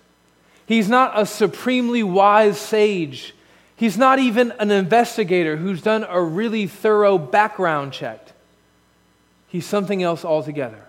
He's 0.70 0.88
not 0.88 1.18
a 1.18 1.26
supremely 1.26 2.04
wise 2.04 2.56
sage. 2.56 3.34
He's 3.74 3.98
not 3.98 4.20
even 4.20 4.52
an 4.60 4.70
investigator 4.70 5.56
who's 5.56 5.82
done 5.82 6.06
a 6.08 6.22
really 6.22 6.68
thorough 6.68 7.18
background 7.18 7.92
check. 7.92 8.24
He's 9.48 9.66
something 9.66 10.00
else 10.00 10.24
altogether. 10.24 10.84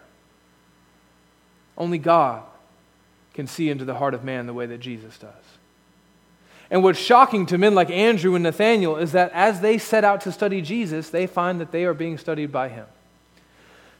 Only 1.79 1.97
God 1.97 2.43
can 3.34 3.47
see 3.47 3.71
into 3.71 3.84
the 3.84 3.95
heart 3.95 4.13
of 4.13 4.23
man 4.23 4.45
the 4.45 4.53
way 4.53 4.67
that 4.67 4.82
Jesus 4.82 5.17
does. 5.17 5.32
And 6.69 6.84
what's 6.84 6.99
shocking 6.99 7.47
to 7.47 7.57
men 7.57 7.73
like 7.73 7.89
Andrew 7.89 8.36
and 8.36 8.43
Nathanael 8.43 8.97
is 8.97 9.13
that 9.13 9.32
as 9.34 9.61
they 9.61 9.79
set 9.79 10.03
out 10.03 10.21
to 10.21 10.32
study 10.32 10.61
Jesus, 10.61 11.09
they 11.09 11.25
find 11.25 11.59
that 11.59 11.71
they 11.71 11.86
are 11.86 11.95
being 11.95 12.19
studied 12.19 12.51
by 12.51 12.69
him. 12.69 12.86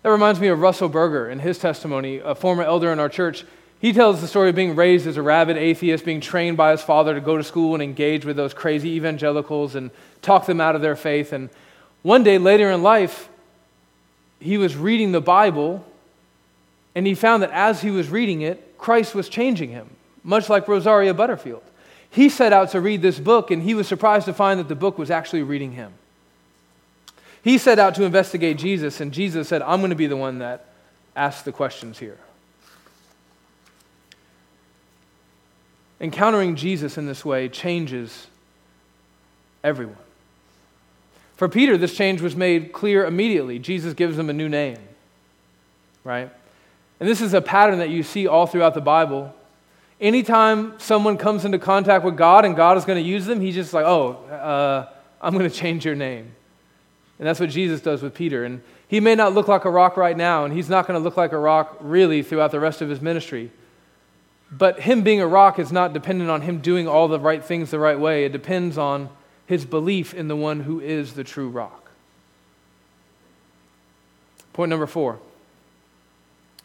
That 0.04 0.12
reminds 0.12 0.40
me 0.40 0.50
of 0.50 0.60
Russell 0.60 0.90
Berger 0.90 1.28
in 1.28 1.40
his 1.40 1.58
testimony, 1.58 2.20
a 2.20 2.36
former 2.36 2.62
elder 2.62 2.94
in 2.94 3.00
our 3.00 3.10
church. 3.10 3.46
He 3.82 3.94
tells 3.94 4.22
the 4.22 4.28
story 4.28 4.50
of 4.50 4.56
being 4.56 4.76
raised 4.76 5.08
as 5.08 5.18
a 5.18 5.24
rabid 5.24 5.58
atheist, 5.58 6.06
being 6.06 6.22
trained 6.22 6.56
by 6.56 6.70
his 6.70 6.84
father 6.84 7.16
to 7.16 7.20
go 7.20 7.36
to 7.36 7.44
school 7.44 7.74
and 7.74 7.82
engage 7.82 8.26
with 8.26 8.38
those 8.38 8.54
crazy 8.54 8.90
evangelicals 8.90 9.74
and 9.74 9.90
talk 10.22 10.46
them 10.46 10.62
out 10.62 10.76
of 10.76 10.84
their 10.84 10.96
faith. 10.96 11.34
And 11.34 11.50
one 12.04 12.24
day 12.24 12.38
later 12.38 12.70
in 12.70 12.84
life, 12.84 13.28
he 14.40 14.60
was 14.60 14.76
reading 14.76 15.12
the 15.12 15.22
Bible 15.22 15.84
and 16.94 17.08
he 17.08 17.16
found 17.16 17.42
that 17.42 17.52
as 17.52 17.82
he 17.82 17.90
was 17.90 18.10
reading 18.10 18.42
it, 18.42 18.78
Christ 18.78 19.16
was 19.16 19.30
changing 19.30 19.72
him, 19.72 19.90
much 20.24 20.48
like 20.48 20.68
Rosaria 20.68 21.14
Butterfield. 21.16 21.64
He 22.10 22.30
set 22.30 22.52
out 22.52 22.72
to 22.72 22.82
read 22.82 23.02
this 23.02 23.20
book, 23.20 23.52
and 23.52 23.64
he 23.64 23.74
was 23.74 23.88
surprised 23.88 24.26
to 24.26 24.34
find 24.34 24.60
that 24.60 24.68
the 24.68 24.76
book 24.76 24.98
was 24.98 25.10
actually 25.10 25.44
reading 25.44 25.72
him. 25.72 25.94
He 27.42 27.58
set 27.58 27.80
out 27.80 27.96
to 27.96 28.04
investigate 28.04 28.58
Jesus, 28.58 29.00
and 29.00 29.14
Jesus 29.14 29.48
said, 29.48 29.62
I'm 29.62 29.80
going 29.80 29.92
to 29.92 29.96
be 29.96 30.08
the 30.08 30.18
one 30.18 30.40
that 30.40 30.66
asks 31.16 31.44
the 31.44 31.54
questions 31.54 31.98
here. 31.98 32.18
Encountering 36.02 36.58
Jesus 36.58 36.98
in 36.98 37.06
this 37.06 37.24
way 37.24 37.48
changes 37.48 38.28
everyone. 39.64 39.96
For 41.38 41.48
Peter, 41.48 41.78
this 41.78 41.96
change 41.96 42.22
was 42.22 42.36
made 42.36 42.74
clear 42.74 43.06
immediately. 43.06 43.58
Jesus 43.58 43.94
gives 43.94 44.20
him 44.20 44.30
a 44.30 44.34
new 44.34 44.50
name, 44.50 44.80
right? 46.04 46.30
And 47.00 47.08
this 47.08 47.22
is 47.22 47.34
a 47.34 47.42
pattern 47.42 47.80
that 47.80 47.90
you 47.90 48.04
see 48.04 48.28
all 48.28 48.46
throughout 48.46 48.74
the 48.74 48.82
Bible 48.82 49.34
anytime 50.02 50.74
someone 50.80 51.18
comes 51.18 51.46
into 51.46 51.60
contact 51.60 52.04
with 52.04 52.18
God 52.18 52.44
and 52.44 52.56
God 52.56 52.76
is 52.78 52.84
going 52.84 53.02
to 53.02 53.08
use 53.08 53.26
them, 53.26 53.40
he's 53.40 53.56
just 53.56 53.74
like, 53.74 53.86
oh, 53.86 54.14
uh, 54.26 54.90
I'm 55.22 55.38
going 55.38 55.50
to 55.50 55.56
change 55.56 55.86
your 55.86 55.96
name. 55.96 56.32
And 57.20 57.28
that's 57.28 57.40
what 57.40 57.52
Jesus 57.52 57.80
does 57.82 58.02
with 58.02 58.16
Peter. 58.16 58.44
And 58.44 58.64
he 58.88 59.00
may 59.00 59.14
not 59.14 59.34
look 59.34 59.48
like 59.48 59.64
a 59.64 59.70
rock 59.70 59.96
right 59.96 60.18
now, 60.18 60.44
and 60.44 60.54
he's 60.54 60.68
not 60.68 60.88
going 60.88 61.00
to 61.00 61.04
look 61.04 61.16
like 61.16 61.32
a 61.32 61.38
rock 61.38 61.78
really 61.80 62.24
throughout 62.24 62.52
the 62.52 62.60
rest 62.60 62.82
of 62.82 62.90
his 62.90 63.00
ministry. 63.00 63.52
But 64.52 64.82
him 64.82 65.02
being 65.02 65.22
a 65.22 65.28
rock 65.28 65.60
is 65.60 65.72
not 65.72 65.94
dependent 65.94 66.30
on 66.30 66.42
him 66.42 66.60
doing 66.60 66.88
all 66.88 67.08
the 67.08 67.20
right 67.20 67.44
things 67.44 67.72
the 67.72 67.80
right 67.80 68.00
way. 68.00 68.26
It 68.26 68.32
depends 68.32 68.78
on 68.78 69.10
his 69.46 69.66
belief 69.66 70.14
in 70.14 70.28
the 70.28 70.36
one 70.36 70.62
who 70.62 70.80
is 70.80 71.14
the 71.14 71.24
true 71.24 71.50
rock. 71.50 71.90
Point 74.54 74.70
number 74.70 74.88
four. 74.88 75.20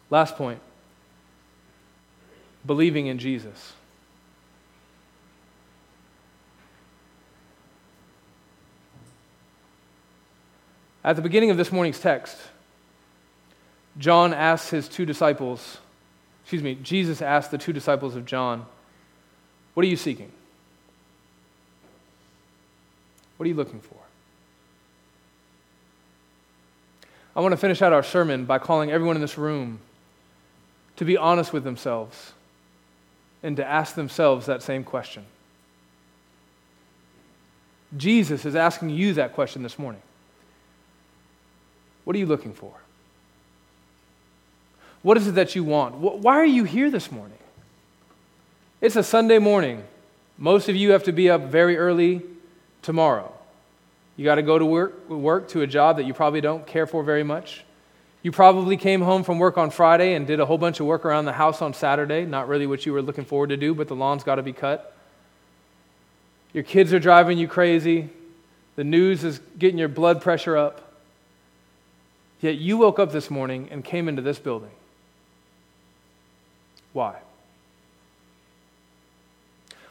Last 0.09 0.35
point 0.35 0.59
believing 2.65 3.07
in 3.07 3.17
Jesus. 3.17 3.73
At 11.03 11.15
the 11.15 11.21
beginning 11.21 11.49
of 11.49 11.55
this 11.55 11.71
morning's 11.71 12.01
text, 12.01 12.37
John 13.97 14.33
asks 14.33 14.69
his 14.69 14.89
two 14.89 15.05
disciples, 15.05 15.77
excuse 16.47 16.63
me, 16.63 16.75
Jesus 16.75 17.21
asked 17.21 17.51
the 17.51 17.57
two 17.57 17.73
disciples 17.73 18.15
of 18.15 18.25
John, 18.25 18.65
What 19.73 19.85
are 19.85 19.89
you 19.89 19.97
seeking? 19.97 20.31
What 23.35 23.43
are 23.43 23.49
you 23.49 23.53
looking 23.53 23.81
for? 23.81 23.97
I 27.35 27.41
want 27.41 27.51
to 27.51 27.57
finish 27.57 27.81
out 27.81 27.91
our 27.91 28.01
sermon 28.01 28.45
by 28.45 28.59
calling 28.59 28.89
everyone 28.91 29.17
in 29.17 29.21
this 29.21 29.37
room 29.37 29.79
to 30.95 31.03
be 31.03 31.17
honest 31.17 31.51
with 31.51 31.65
themselves 31.65 32.31
and 33.43 33.57
to 33.57 33.67
ask 33.67 33.95
themselves 33.95 34.45
that 34.45 34.63
same 34.63 34.85
question. 34.85 35.25
Jesus 37.97 38.45
is 38.45 38.55
asking 38.55 38.91
you 38.91 39.15
that 39.15 39.33
question 39.33 39.63
this 39.63 39.77
morning. 39.77 40.01
What 42.05 42.15
are 42.15 42.19
you 42.19 42.25
looking 42.25 42.53
for? 42.53 42.71
What 45.07 45.15
is 45.15 45.25
it 45.25 45.35
that 45.35 45.55
you 45.55 45.63
want? 45.63 45.95
Why 45.95 46.35
are 46.35 46.45
you 46.45 46.65
here 46.65 46.91
this 46.91 47.13
morning? 47.13 47.37
It's 48.81 48.97
a 48.97 49.03
Sunday 49.03 49.39
morning. 49.39 49.85
Most 50.37 50.67
of 50.67 50.75
you 50.75 50.91
have 50.91 51.03
to 51.03 51.13
be 51.13 51.29
up 51.29 51.43
very 51.43 51.77
early 51.77 52.23
tomorrow. 52.81 53.31
You 54.17 54.25
got 54.25 54.35
to 54.35 54.41
go 54.41 54.59
to 54.59 54.65
work, 54.65 55.09
work 55.09 55.47
to 55.51 55.61
a 55.61 55.67
job 55.67 55.95
that 55.95 56.03
you 56.03 56.13
probably 56.13 56.41
don't 56.41 56.67
care 56.67 56.85
for 56.85 57.03
very 57.03 57.23
much. 57.23 57.63
You 58.21 58.33
probably 58.33 58.75
came 58.75 58.99
home 58.99 59.23
from 59.23 59.39
work 59.39 59.57
on 59.57 59.69
Friday 59.69 60.13
and 60.13 60.27
did 60.27 60.41
a 60.41 60.45
whole 60.45 60.57
bunch 60.57 60.81
of 60.81 60.87
work 60.87 61.05
around 61.05 61.23
the 61.23 61.31
house 61.31 61.61
on 61.61 61.73
Saturday. 61.73 62.25
Not 62.25 62.49
really 62.49 62.67
what 62.67 62.85
you 62.85 62.91
were 62.91 63.01
looking 63.01 63.23
forward 63.23 63.47
to 63.47 63.55
do, 63.55 63.73
but 63.73 63.87
the 63.87 63.95
lawn's 63.95 64.25
got 64.25 64.35
to 64.35 64.43
be 64.43 64.51
cut. 64.51 64.93
Your 66.51 66.65
kids 66.65 66.91
are 66.91 66.99
driving 66.99 67.37
you 67.37 67.47
crazy. 67.47 68.09
The 68.75 68.83
news 68.83 69.23
is 69.23 69.39
getting 69.57 69.77
your 69.77 69.87
blood 69.87 70.21
pressure 70.21 70.57
up. 70.57 70.97
Yet 72.41 72.57
you 72.57 72.75
woke 72.75 72.99
up 72.99 73.13
this 73.13 73.31
morning 73.31 73.69
and 73.71 73.85
came 73.85 74.09
into 74.09 74.21
this 74.21 74.37
building. 74.37 74.71
Why? 76.97 77.13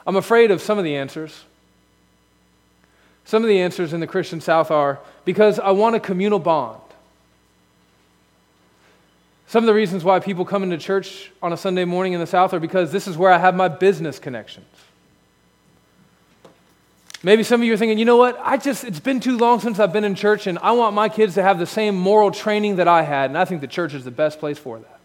I'm 0.04 0.16
afraid 0.16 0.50
of 0.50 0.60
some 0.60 0.76
of 0.76 0.82
the 0.82 0.96
answers. 0.96 1.44
Some 3.24 3.44
of 3.44 3.48
the 3.48 3.60
answers 3.60 3.92
in 3.92 4.00
the 4.00 4.08
Christian 4.08 4.40
South 4.40 4.72
are 4.72 4.98
because 5.24 5.60
I 5.60 5.70
want 5.70 5.94
a 5.94 6.00
communal 6.00 6.40
bond. 6.40 6.80
Some 9.46 9.62
of 9.62 9.68
the 9.68 9.74
reasons 9.74 10.02
why 10.02 10.18
people 10.18 10.44
come 10.44 10.64
into 10.64 10.78
church 10.78 11.30
on 11.40 11.52
a 11.52 11.56
Sunday 11.56 11.84
morning 11.84 12.12
in 12.12 12.18
the 12.18 12.26
South 12.26 12.52
are 12.52 12.58
because 12.58 12.90
this 12.90 13.06
is 13.06 13.16
where 13.16 13.30
I 13.30 13.38
have 13.38 13.54
my 13.54 13.68
business 13.68 14.18
connections. 14.18 14.66
Maybe 17.22 17.44
some 17.44 17.60
of 17.60 17.68
you 17.68 17.74
are 17.74 17.76
thinking, 17.76 18.00
you 18.00 18.04
know 18.04 18.16
what? 18.16 18.36
I 18.42 18.56
just, 18.56 18.82
it's 18.82 18.98
been 18.98 19.20
too 19.20 19.38
long 19.38 19.60
since 19.60 19.78
I've 19.78 19.92
been 19.92 20.02
in 20.02 20.16
church, 20.16 20.48
and 20.48 20.58
I 20.58 20.72
want 20.72 20.96
my 20.96 21.08
kids 21.08 21.34
to 21.34 21.42
have 21.44 21.60
the 21.60 21.66
same 21.66 21.94
moral 21.94 22.32
training 22.32 22.76
that 22.76 22.88
I 22.88 23.02
had, 23.02 23.30
and 23.30 23.38
I 23.38 23.44
think 23.44 23.60
the 23.60 23.68
church 23.68 23.94
is 23.94 24.02
the 24.02 24.10
best 24.10 24.40
place 24.40 24.58
for 24.58 24.80
that. 24.80 24.95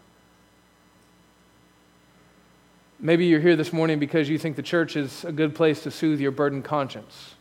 Maybe 3.04 3.26
you're 3.26 3.40
here 3.40 3.56
this 3.56 3.72
morning 3.72 3.98
because 3.98 4.28
you 4.28 4.38
think 4.38 4.54
the 4.54 4.62
church 4.62 4.94
is 4.94 5.24
a 5.24 5.32
good 5.32 5.56
place 5.56 5.82
to 5.82 5.90
soothe 5.90 6.20
your 6.20 6.30
burdened 6.30 6.64
conscience. 6.64 7.34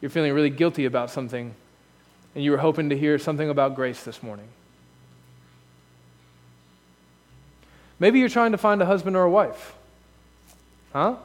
You're 0.00 0.10
feeling 0.10 0.32
really 0.32 0.48
guilty 0.48 0.86
about 0.86 1.10
something, 1.10 1.54
and 2.34 2.42
you 2.42 2.50
were 2.50 2.56
hoping 2.56 2.88
to 2.88 2.96
hear 2.96 3.18
something 3.18 3.50
about 3.50 3.74
grace 3.74 4.02
this 4.04 4.22
morning. 4.22 4.48
Maybe 7.98 8.20
you're 8.20 8.30
trying 8.30 8.52
to 8.52 8.58
find 8.58 8.80
a 8.80 8.86
husband 8.86 9.16
or 9.16 9.24
a 9.24 9.30
wife. 9.30 9.74
Huh? 10.94 11.16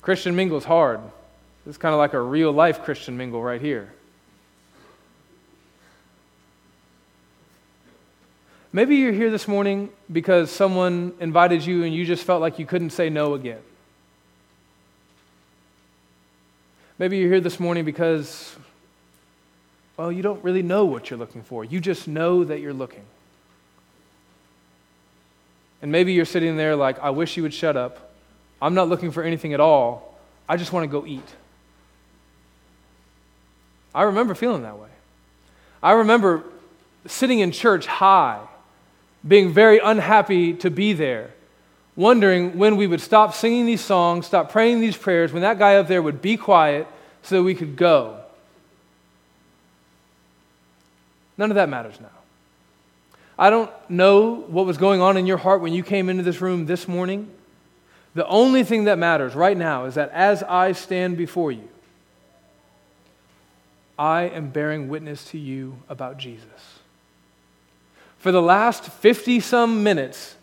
Christian 0.00 0.36
mingle 0.36 0.58
is 0.58 0.64
hard. 0.64 1.00
This 1.66 1.74
is 1.74 1.78
kind 1.78 1.94
of 1.94 1.98
like 1.98 2.12
a 2.12 2.20
real 2.20 2.52
life 2.52 2.84
Christian 2.84 3.16
mingle 3.16 3.42
right 3.42 3.60
here. 3.60 3.92
Maybe 8.74 8.96
you're 8.96 9.12
here 9.12 9.30
this 9.30 9.46
morning 9.46 9.88
because 10.10 10.50
someone 10.50 11.12
invited 11.20 11.64
you 11.64 11.84
and 11.84 11.94
you 11.94 12.04
just 12.04 12.24
felt 12.24 12.40
like 12.40 12.58
you 12.58 12.66
couldn't 12.66 12.90
say 12.90 13.08
no 13.08 13.34
again. 13.34 13.60
Maybe 16.98 17.18
you're 17.18 17.30
here 17.30 17.40
this 17.40 17.60
morning 17.60 17.84
because, 17.84 18.56
well, 19.96 20.10
you 20.10 20.22
don't 20.22 20.42
really 20.42 20.62
know 20.62 20.86
what 20.86 21.08
you're 21.08 21.20
looking 21.20 21.44
for. 21.44 21.64
You 21.64 21.78
just 21.78 22.08
know 22.08 22.42
that 22.42 22.58
you're 22.58 22.72
looking. 22.72 23.04
And 25.80 25.92
maybe 25.92 26.12
you're 26.12 26.24
sitting 26.24 26.56
there 26.56 26.74
like, 26.74 26.98
I 26.98 27.10
wish 27.10 27.36
you 27.36 27.44
would 27.44 27.54
shut 27.54 27.76
up. 27.76 28.12
I'm 28.60 28.74
not 28.74 28.88
looking 28.88 29.12
for 29.12 29.22
anything 29.22 29.54
at 29.54 29.60
all. 29.60 30.18
I 30.48 30.56
just 30.56 30.72
want 30.72 30.82
to 30.82 30.88
go 30.88 31.06
eat. 31.06 31.28
I 33.94 34.02
remember 34.02 34.34
feeling 34.34 34.62
that 34.62 34.80
way. 34.80 34.88
I 35.80 35.92
remember 35.92 36.42
sitting 37.06 37.38
in 37.38 37.52
church 37.52 37.86
high, 37.86 38.48
being 39.26 39.52
very 39.52 39.78
unhappy 39.78 40.54
to 40.54 40.70
be 40.70 40.92
there, 40.92 41.30
wondering 41.96 42.58
when 42.58 42.76
we 42.76 42.86
would 42.86 43.00
stop 43.00 43.34
singing 43.34 43.66
these 43.66 43.80
songs, 43.80 44.26
stop 44.26 44.50
praying 44.50 44.80
these 44.80 44.96
prayers, 44.96 45.32
when 45.32 45.42
that 45.42 45.58
guy 45.58 45.76
up 45.76 45.88
there 45.88 46.02
would 46.02 46.20
be 46.20 46.36
quiet 46.36 46.86
so 47.22 47.36
that 47.36 47.42
we 47.42 47.54
could 47.54 47.76
go. 47.76 48.20
None 51.38 51.50
of 51.50 51.54
that 51.56 51.68
matters 51.68 52.00
now. 52.00 52.08
I 53.38 53.50
don't 53.50 53.70
know 53.90 54.34
what 54.34 54.66
was 54.66 54.78
going 54.78 55.00
on 55.00 55.16
in 55.16 55.26
your 55.26 55.38
heart 55.38 55.60
when 55.60 55.72
you 55.72 55.82
came 55.82 56.08
into 56.08 56.22
this 56.22 56.40
room 56.40 56.66
this 56.66 56.86
morning. 56.86 57.28
The 58.14 58.26
only 58.28 58.62
thing 58.62 58.84
that 58.84 58.98
matters 58.98 59.34
right 59.34 59.56
now 59.56 59.86
is 59.86 59.96
that 59.96 60.10
as 60.12 60.42
I 60.44 60.72
stand 60.72 61.16
before 61.16 61.50
you, 61.50 61.68
I 63.98 64.22
am 64.22 64.50
bearing 64.50 64.88
witness 64.88 65.24
to 65.30 65.38
you 65.38 65.78
about 65.88 66.18
Jesus. 66.18 66.73
For 68.24 68.32
the 68.32 68.40
last 68.40 68.84
50 68.84 69.40
some 69.40 69.82
minutes, 69.82 70.34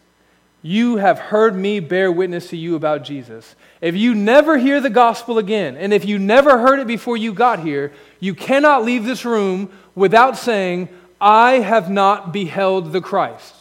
you 0.61 0.97
have 0.97 1.17
heard 1.17 1.55
me 1.55 1.79
bear 1.79 2.11
witness 2.11 2.51
to 2.51 2.55
you 2.55 2.75
about 2.75 3.03
Jesus. 3.03 3.55
If 3.81 3.95
you 3.95 4.13
never 4.13 4.59
hear 4.59 4.79
the 4.79 4.91
gospel 4.91 5.39
again, 5.39 5.75
and 5.77 5.91
if 5.91 6.05
you 6.05 6.19
never 6.19 6.59
heard 6.59 6.79
it 6.79 6.85
before 6.85 7.17
you 7.17 7.33
got 7.33 7.61
here, 7.61 7.91
you 8.19 8.35
cannot 8.35 8.85
leave 8.85 9.03
this 9.03 9.25
room 9.25 9.71
without 9.95 10.37
saying, 10.37 10.89
I 11.19 11.53
have 11.53 11.89
not 11.89 12.31
beheld 12.31 12.91
the 12.91 13.01
Christ. 13.01 13.55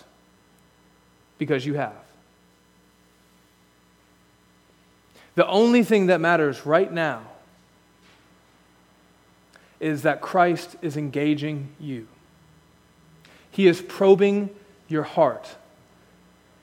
Because 1.39 1.65
you 1.65 1.73
have. 1.73 1.95
The 5.35 5.47
only 5.47 5.83
thing 5.83 6.09
that 6.09 6.21
matters 6.21 6.67
right 6.67 6.93
now 6.93 7.23
is 9.81 10.03
that 10.03 10.21
Christ 10.21 10.77
is 10.83 10.99
engaging 10.99 11.69
you. 11.81 12.07
He 13.61 13.67
is 13.67 13.83
probing 13.83 14.49
your 14.89 15.03
heart. 15.03 15.47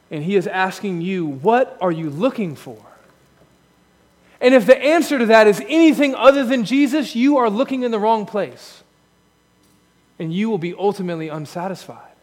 And 0.09 0.23
He 0.23 0.35
is 0.35 0.47
asking 0.47 1.01
you, 1.01 1.27
What 1.27 1.77
are 1.79 1.91
you 1.91 2.09
looking 2.09 2.55
for? 2.55 2.83
And 4.41 4.55
if 4.55 4.65
the 4.65 4.75
answer 4.75 5.19
to 5.19 5.27
that 5.27 5.45
is 5.45 5.61
anything 5.67 6.15
other 6.15 6.43
than 6.43 6.65
Jesus, 6.65 7.15
you 7.15 7.37
are 7.37 7.51
looking 7.51 7.83
in 7.83 7.91
the 7.91 7.99
wrong 7.99 8.25
place. 8.25 8.81
And 10.17 10.33
you 10.33 10.49
will 10.49 10.57
be 10.57 10.73
ultimately 10.73 11.27
unsatisfied. 11.27 12.15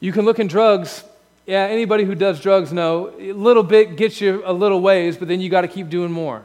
You 0.00 0.12
can 0.12 0.24
look 0.24 0.38
in 0.38 0.46
drugs. 0.46 1.04
Yeah, 1.44 1.66
anybody 1.66 2.04
who 2.04 2.14
does 2.14 2.40
drugs 2.40 2.72
know 2.72 3.12
a 3.18 3.32
little 3.32 3.62
bit 3.62 3.96
gets 3.96 4.18
you 4.18 4.42
a 4.46 4.52
little 4.54 4.80
ways, 4.80 5.18
but 5.18 5.28
then 5.28 5.42
you 5.42 5.50
got 5.50 5.60
to 5.60 5.68
keep 5.68 5.90
doing 5.90 6.10
more. 6.10 6.42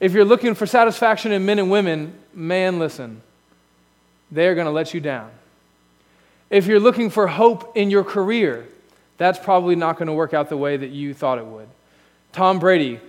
If 0.00 0.12
you're 0.12 0.26
looking 0.26 0.54
for 0.54 0.66
satisfaction 0.66 1.32
in 1.32 1.46
men 1.46 1.58
and 1.58 1.70
women, 1.70 2.12
man, 2.34 2.78
listen, 2.78 3.22
they're 4.30 4.54
going 4.54 4.66
to 4.66 4.70
let 4.70 4.92
you 4.92 5.00
down. 5.00 5.30
If 6.50 6.66
you're 6.66 6.80
looking 6.80 7.10
for 7.10 7.26
hope 7.26 7.76
in 7.76 7.90
your 7.90 8.04
career, 8.04 8.66
that's 9.18 9.38
probably 9.38 9.76
not 9.76 9.96
going 9.96 10.06
to 10.06 10.12
work 10.12 10.34
out 10.34 10.48
the 10.48 10.56
way 10.56 10.76
that 10.76 10.90
you 10.90 11.14
thought 11.14 11.38
it 11.38 11.46
would. 11.46 11.68
Tom 12.32 12.58
Brady 12.58 13.00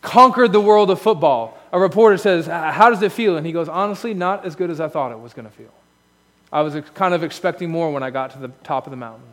conquered 0.00 0.52
the 0.52 0.60
world 0.60 0.90
of 0.90 1.00
football. 1.00 1.58
A 1.72 1.78
reporter 1.78 2.16
says, 2.16 2.46
How 2.46 2.90
does 2.90 3.02
it 3.02 3.12
feel? 3.12 3.36
And 3.36 3.46
he 3.46 3.52
goes, 3.52 3.68
Honestly, 3.68 4.14
not 4.14 4.44
as 4.44 4.56
good 4.56 4.70
as 4.70 4.80
I 4.80 4.88
thought 4.88 5.12
it 5.12 5.20
was 5.20 5.34
going 5.34 5.46
to 5.46 5.54
feel. 5.54 5.72
I 6.52 6.62
was 6.62 6.76
kind 6.94 7.14
of 7.14 7.22
expecting 7.22 7.70
more 7.70 7.92
when 7.92 8.02
I 8.02 8.10
got 8.10 8.30
to 8.30 8.38
the 8.38 8.48
top 8.64 8.86
of 8.86 8.90
the 8.90 8.96
mountain. 8.96 9.26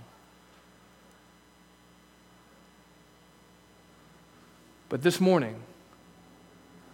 But 4.89 5.01
this 5.01 5.19
morning, 5.19 5.55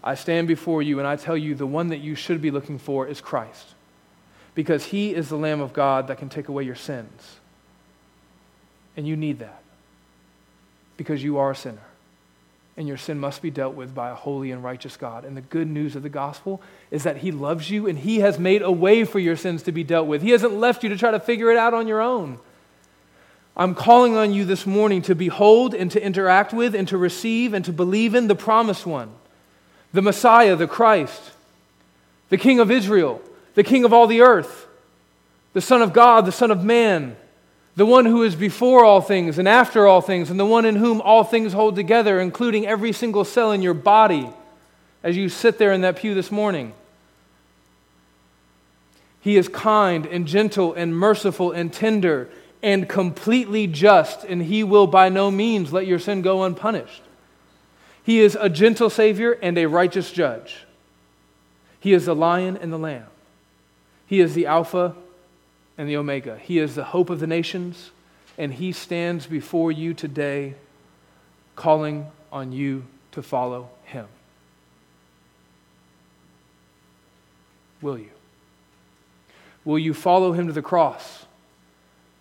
I 0.04 0.16
stand 0.16 0.48
before 0.48 0.82
you 0.82 1.00
and 1.00 1.08
I 1.08 1.16
tell 1.16 1.38
you 1.38 1.56
the 1.56 1.68
one 1.68 1.90
that 1.90 2.00
you 2.00 2.16
should 2.16 2.42
be 2.42 2.52
looking 2.52 2.78
for 2.78 3.08
is 3.08 3.22
Christ. 3.22 3.68
Because 4.56 4.86
he 4.86 5.14
is 5.14 5.30
the 5.30 5.38
Lamb 5.38 5.62
of 5.62 5.74
God 5.74 6.08
that 6.08 6.18
can 6.18 6.30
take 6.30 6.48
away 6.48 6.64
your 6.64 6.76
sins. 6.76 7.38
And 8.96 9.08
you 9.08 9.16
need 9.16 9.40
that. 9.40 9.62
Because 10.98 11.24
you 11.24 11.38
are 11.38 11.52
a 11.52 11.56
sinner. 11.56 11.82
And 12.76 12.88
your 12.88 12.98
sin 12.98 13.20
must 13.20 13.42
be 13.42 13.52
dealt 13.52 13.76
with 13.76 13.94
by 13.94 14.10
a 14.10 14.16
holy 14.16 14.52
and 14.52 14.64
righteous 14.64 14.98
God. 14.98 15.26
And 15.26 15.38
the 15.38 15.42
good 15.42 15.68
news 15.68 15.96
of 15.96 16.04
the 16.04 16.10
gospel 16.10 16.62
is 16.92 17.04
that 17.04 17.18
he 17.18 17.32
loves 17.32 17.70
you 17.70 17.88
and 17.88 17.98
he 17.98 18.20
has 18.20 18.40
made 18.40 18.62
a 18.62 18.72
way 18.72 19.04
for 19.04 19.20
your 19.20 19.36
sins 19.36 19.64
to 19.64 19.72
be 19.72 19.84
dealt 19.84 20.08
with. 20.08 20.22
He 20.22 20.32
hasn't 20.32 20.54
left 20.54 20.84
you 20.84 20.90
to 20.90 20.98
try 20.98 21.12
to 21.12 21.20
figure 21.20 21.52
it 21.52 21.58
out 21.58 21.74
on 21.74 21.88
your 21.88 22.02
own. 22.02 22.40
I'm 23.56 23.76
calling 23.76 24.16
on 24.16 24.34
you 24.34 24.46
this 24.46 24.66
morning 24.66 25.04
to 25.04 25.14
behold 25.14 25.76
and 25.76 25.92
to 25.92 26.04
interact 26.04 26.54
with 26.54 26.74
and 26.74 26.88
to 26.88 26.98
receive 26.98 27.54
and 27.54 27.64
to 27.66 27.72
believe 27.72 28.16
in 28.16 28.28
the 28.28 28.36
promised 28.36 28.86
one 28.86 29.12
the 29.92 30.02
Messiah, 30.02 30.56
the 30.56 30.66
Christ, 30.66 31.22
the 32.30 32.38
King 32.38 32.60
of 32.60 32.72
Israel, 32.72 33.22
the 33.56 33.64
King 33.64 33.86
of 33.86 33.94
all 33.94 34.08
the 34.08 34.22
earth, 34.22 34.68
the 35.54 35.62
Son 35.62 35.82
of 35.82 35.94
God, 35.94 36.26
the 36.26 36.32
Son 36.32 36.52
of 36.52 36.64
Man, 36.64 37.16
the 37.76 37.86
one 37.86 38.06
who 38.06 38.24
is 38.24 38.36
before 38.36 38.84
all 38.84 39.02
things 39.02 39.40
and 39.40 39.48
after 39.48 39.88
all 39.88 40.02
things, 40.02 40.30
and 40.30 40.40
the 40.40 40.46
one 40.46 40.66
in 40.66 40.76
whom 40.76 41.02
all 41.02 41.24
things 41.24 41.54
hold 41.54 41.76
together, 41.76 42.20
including 42.20 42.68
every 42.68 42.92
single 42.92 43.26
cell 43.26 43.52
in 43.52 43.62
your 43.62 43.74
body 43.74 44.30
as 45.02 45.18
you 45.18 45.30
sit 45.30 45.58
there 45.58 45.72
in 45.72 45.82
that 45.82 45.98
pew 45.98 46.14
this 46.14 46.32
morning. 46.32 46.74
He 49.22 49.38
is 49.38 49.48
kind 49.48 50.06
and 50.06 50.28
gentle 50.28 50.74
and 50.74 50.96
merciful 50.96 51.52
and 51.52 51.72
tender 51.72 52.30
and 52.62 52.88
completely 52.88 53.68
just, 53.68 54.24
and 54.24 54.42
he 54.42 54.64
will 54.64 54.88
by 54.88 55.10
no 55.10 55.30
means 55.32 55.74
let 55.74 55.88
your 55.88 56.00
sin 56.00 56.22
go 56.22 56.44
unpunished. 56.44 57.02
He 58.04 58.20
is 58.20 58.38
a 58.40 58.50
gentle 58.50 58.90
Savior 58.90 59.32
and 59.42 59.58
a 59.58 59.66
righteous 59.66 60.12
judge. 60.12 60.66
He 61.80 61.94
is 61.94 62.06
the 62.06 62.16
lion 62.16 62.58
and 62.58 62.72
the 62.72 62.78
lamb. 62.78 63.08
He 64.14 64.20
is 64.20 64.36
the 64.36 64.46
Alpha 64.46 64.96
and 65.76 65.90
the 65.90 65.98
Omega. 65.98 66.38
He 66.38 66.60
is 66.60 66.76
the 66.76 66.84
hope 66.84 67.10
of 67.10 67.20
the 67.20 67.26
nations, 67.26 67.90
and 68.38 68.54
He 68.54 68.72
stands 68.72 69.26
before 69.26 69.72
you 69.72 69.96
today 69.96 70.54
calling 71.56 72.06
on 72.32 72.52
you 72.52 72.86
to 73.14 73.24
follow 73.24 73.72
Him. 73.86 74.06
Will 77.82 77.98
you? 77.98 78.12
Will 79.66 79.80
you 79.80 79.96
follow 79.96 80.34
Him 80.34 80.46
to 80.46 80.54
the 80.54 80.62
cross 80.62 81.26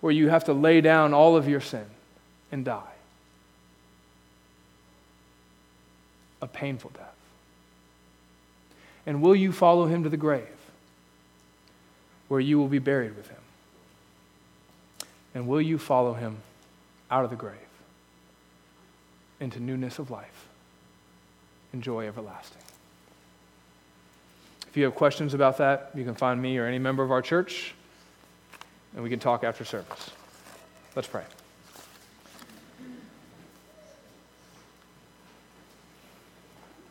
where 0.00 0.14
you 0.14 0.30
have 0.30 0.44
to 0.44 0.54
lay 0.54 0.80
down 0.80 1.12
all 1.12 1.36
of 1.36 1.46
your 1.46 1.60
sin 1.60 1.84
and 2.50 2.64
die? 2.64 2.94
a 6.40 6.46
painful 6.46 6.90
death? 6.94 7.14
And 9.04 9.20
will 9.20 9.36
you 9.36 9.52
follow 9.52 9.84
him 9.84 10.04
to 10.04 10.08
the 10.08 10.16
grave 10.16 10.51
where 12.32 12.40
you 12.40 12.58
will 12.58 12.66
be 12.66 12.78
buried 12.78 13.14
with 13.14 13.28
him? 13.28 13.36
And 15.34 15.46
will 15.46 15.60
you 15.60 15.76
follow 15.76 16.14
him 16.14 16.38
out 17.10 17.24
of 17.24 17.30
the 17.30 17.36
grave 17.36 17.58
into 19.38 19.60
newness 19.60 19.98
of 19.98 20.10
life 20.10 20.48
and 21.74 21.82
joy 21.82 22.08
everlasting? 22.08 22.62
If 24.66 24.78
you 24.78 24.84
have 24.84 24.94
questions 24.94 25.34
about 25.34 25.58
that, 25.58 25.90
you 25.94 26.04
can 26.04 26.14
find 26.14 26.40
me 26.40 26.56
or 26.56 26.64
any 26.64 26.78
member 26.78 27.02
of 27.02 27.10
our 27.10 27.20
church, 27.20 27.74
and 28.94 29.04
we 29.04 29.10
can 29.10 29.18
talk 29.18 29.44
after 29.44 29.66
service. 29.66 30.10
Let's 30.96 31.08
pray. 31.08 31.24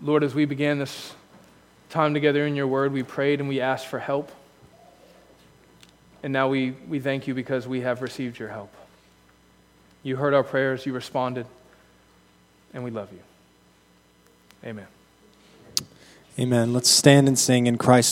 Lord, 0.03 0.23
as 0.23 0.35
we 0.35 0.45
began 0.45 0.77
this 0.77 1.15
time 1.89 2.13
together 2.13 2.45
in 2.45 2.55
your 2.55 2.67
word, 2.67 2.93
we 2.93 3.01
prayed 3.01 3.39
and 3.39 3.49
we 3.49 3.59
asked 3.59 3.87
for 3.87 3.97
help. 3.97 4.31
And 6.24 6.32
now 6.34 6.47
we, 6.47 6.72
we 6.88 6.99
thank 6.99 7.28
you 7.28 7.34
because 7.34 7.67
we 7.67 7.82
have 7.82 8.01
received 8.01 8.39
your 8.39 8.49
help. 8.49 8.72
You 10.03 10.15
heard 10.15 10.34
our 10.34 10.43
prayers, 10.43 10.86
you 10.86 10.93
responded, 10.93 11.45
and 12.74 12.84
we 12.84 12.91
love 12.91 13.11
you. 13.11 13.19
Amen. 14.67 14.88
Amen. 16.39 16.74
Let's 16.74 16.89
stand 16.89 17.28
and 17.28 17.38
sing 17.38 17.67
in 17.67 17.78
Christ. 17.78 18.09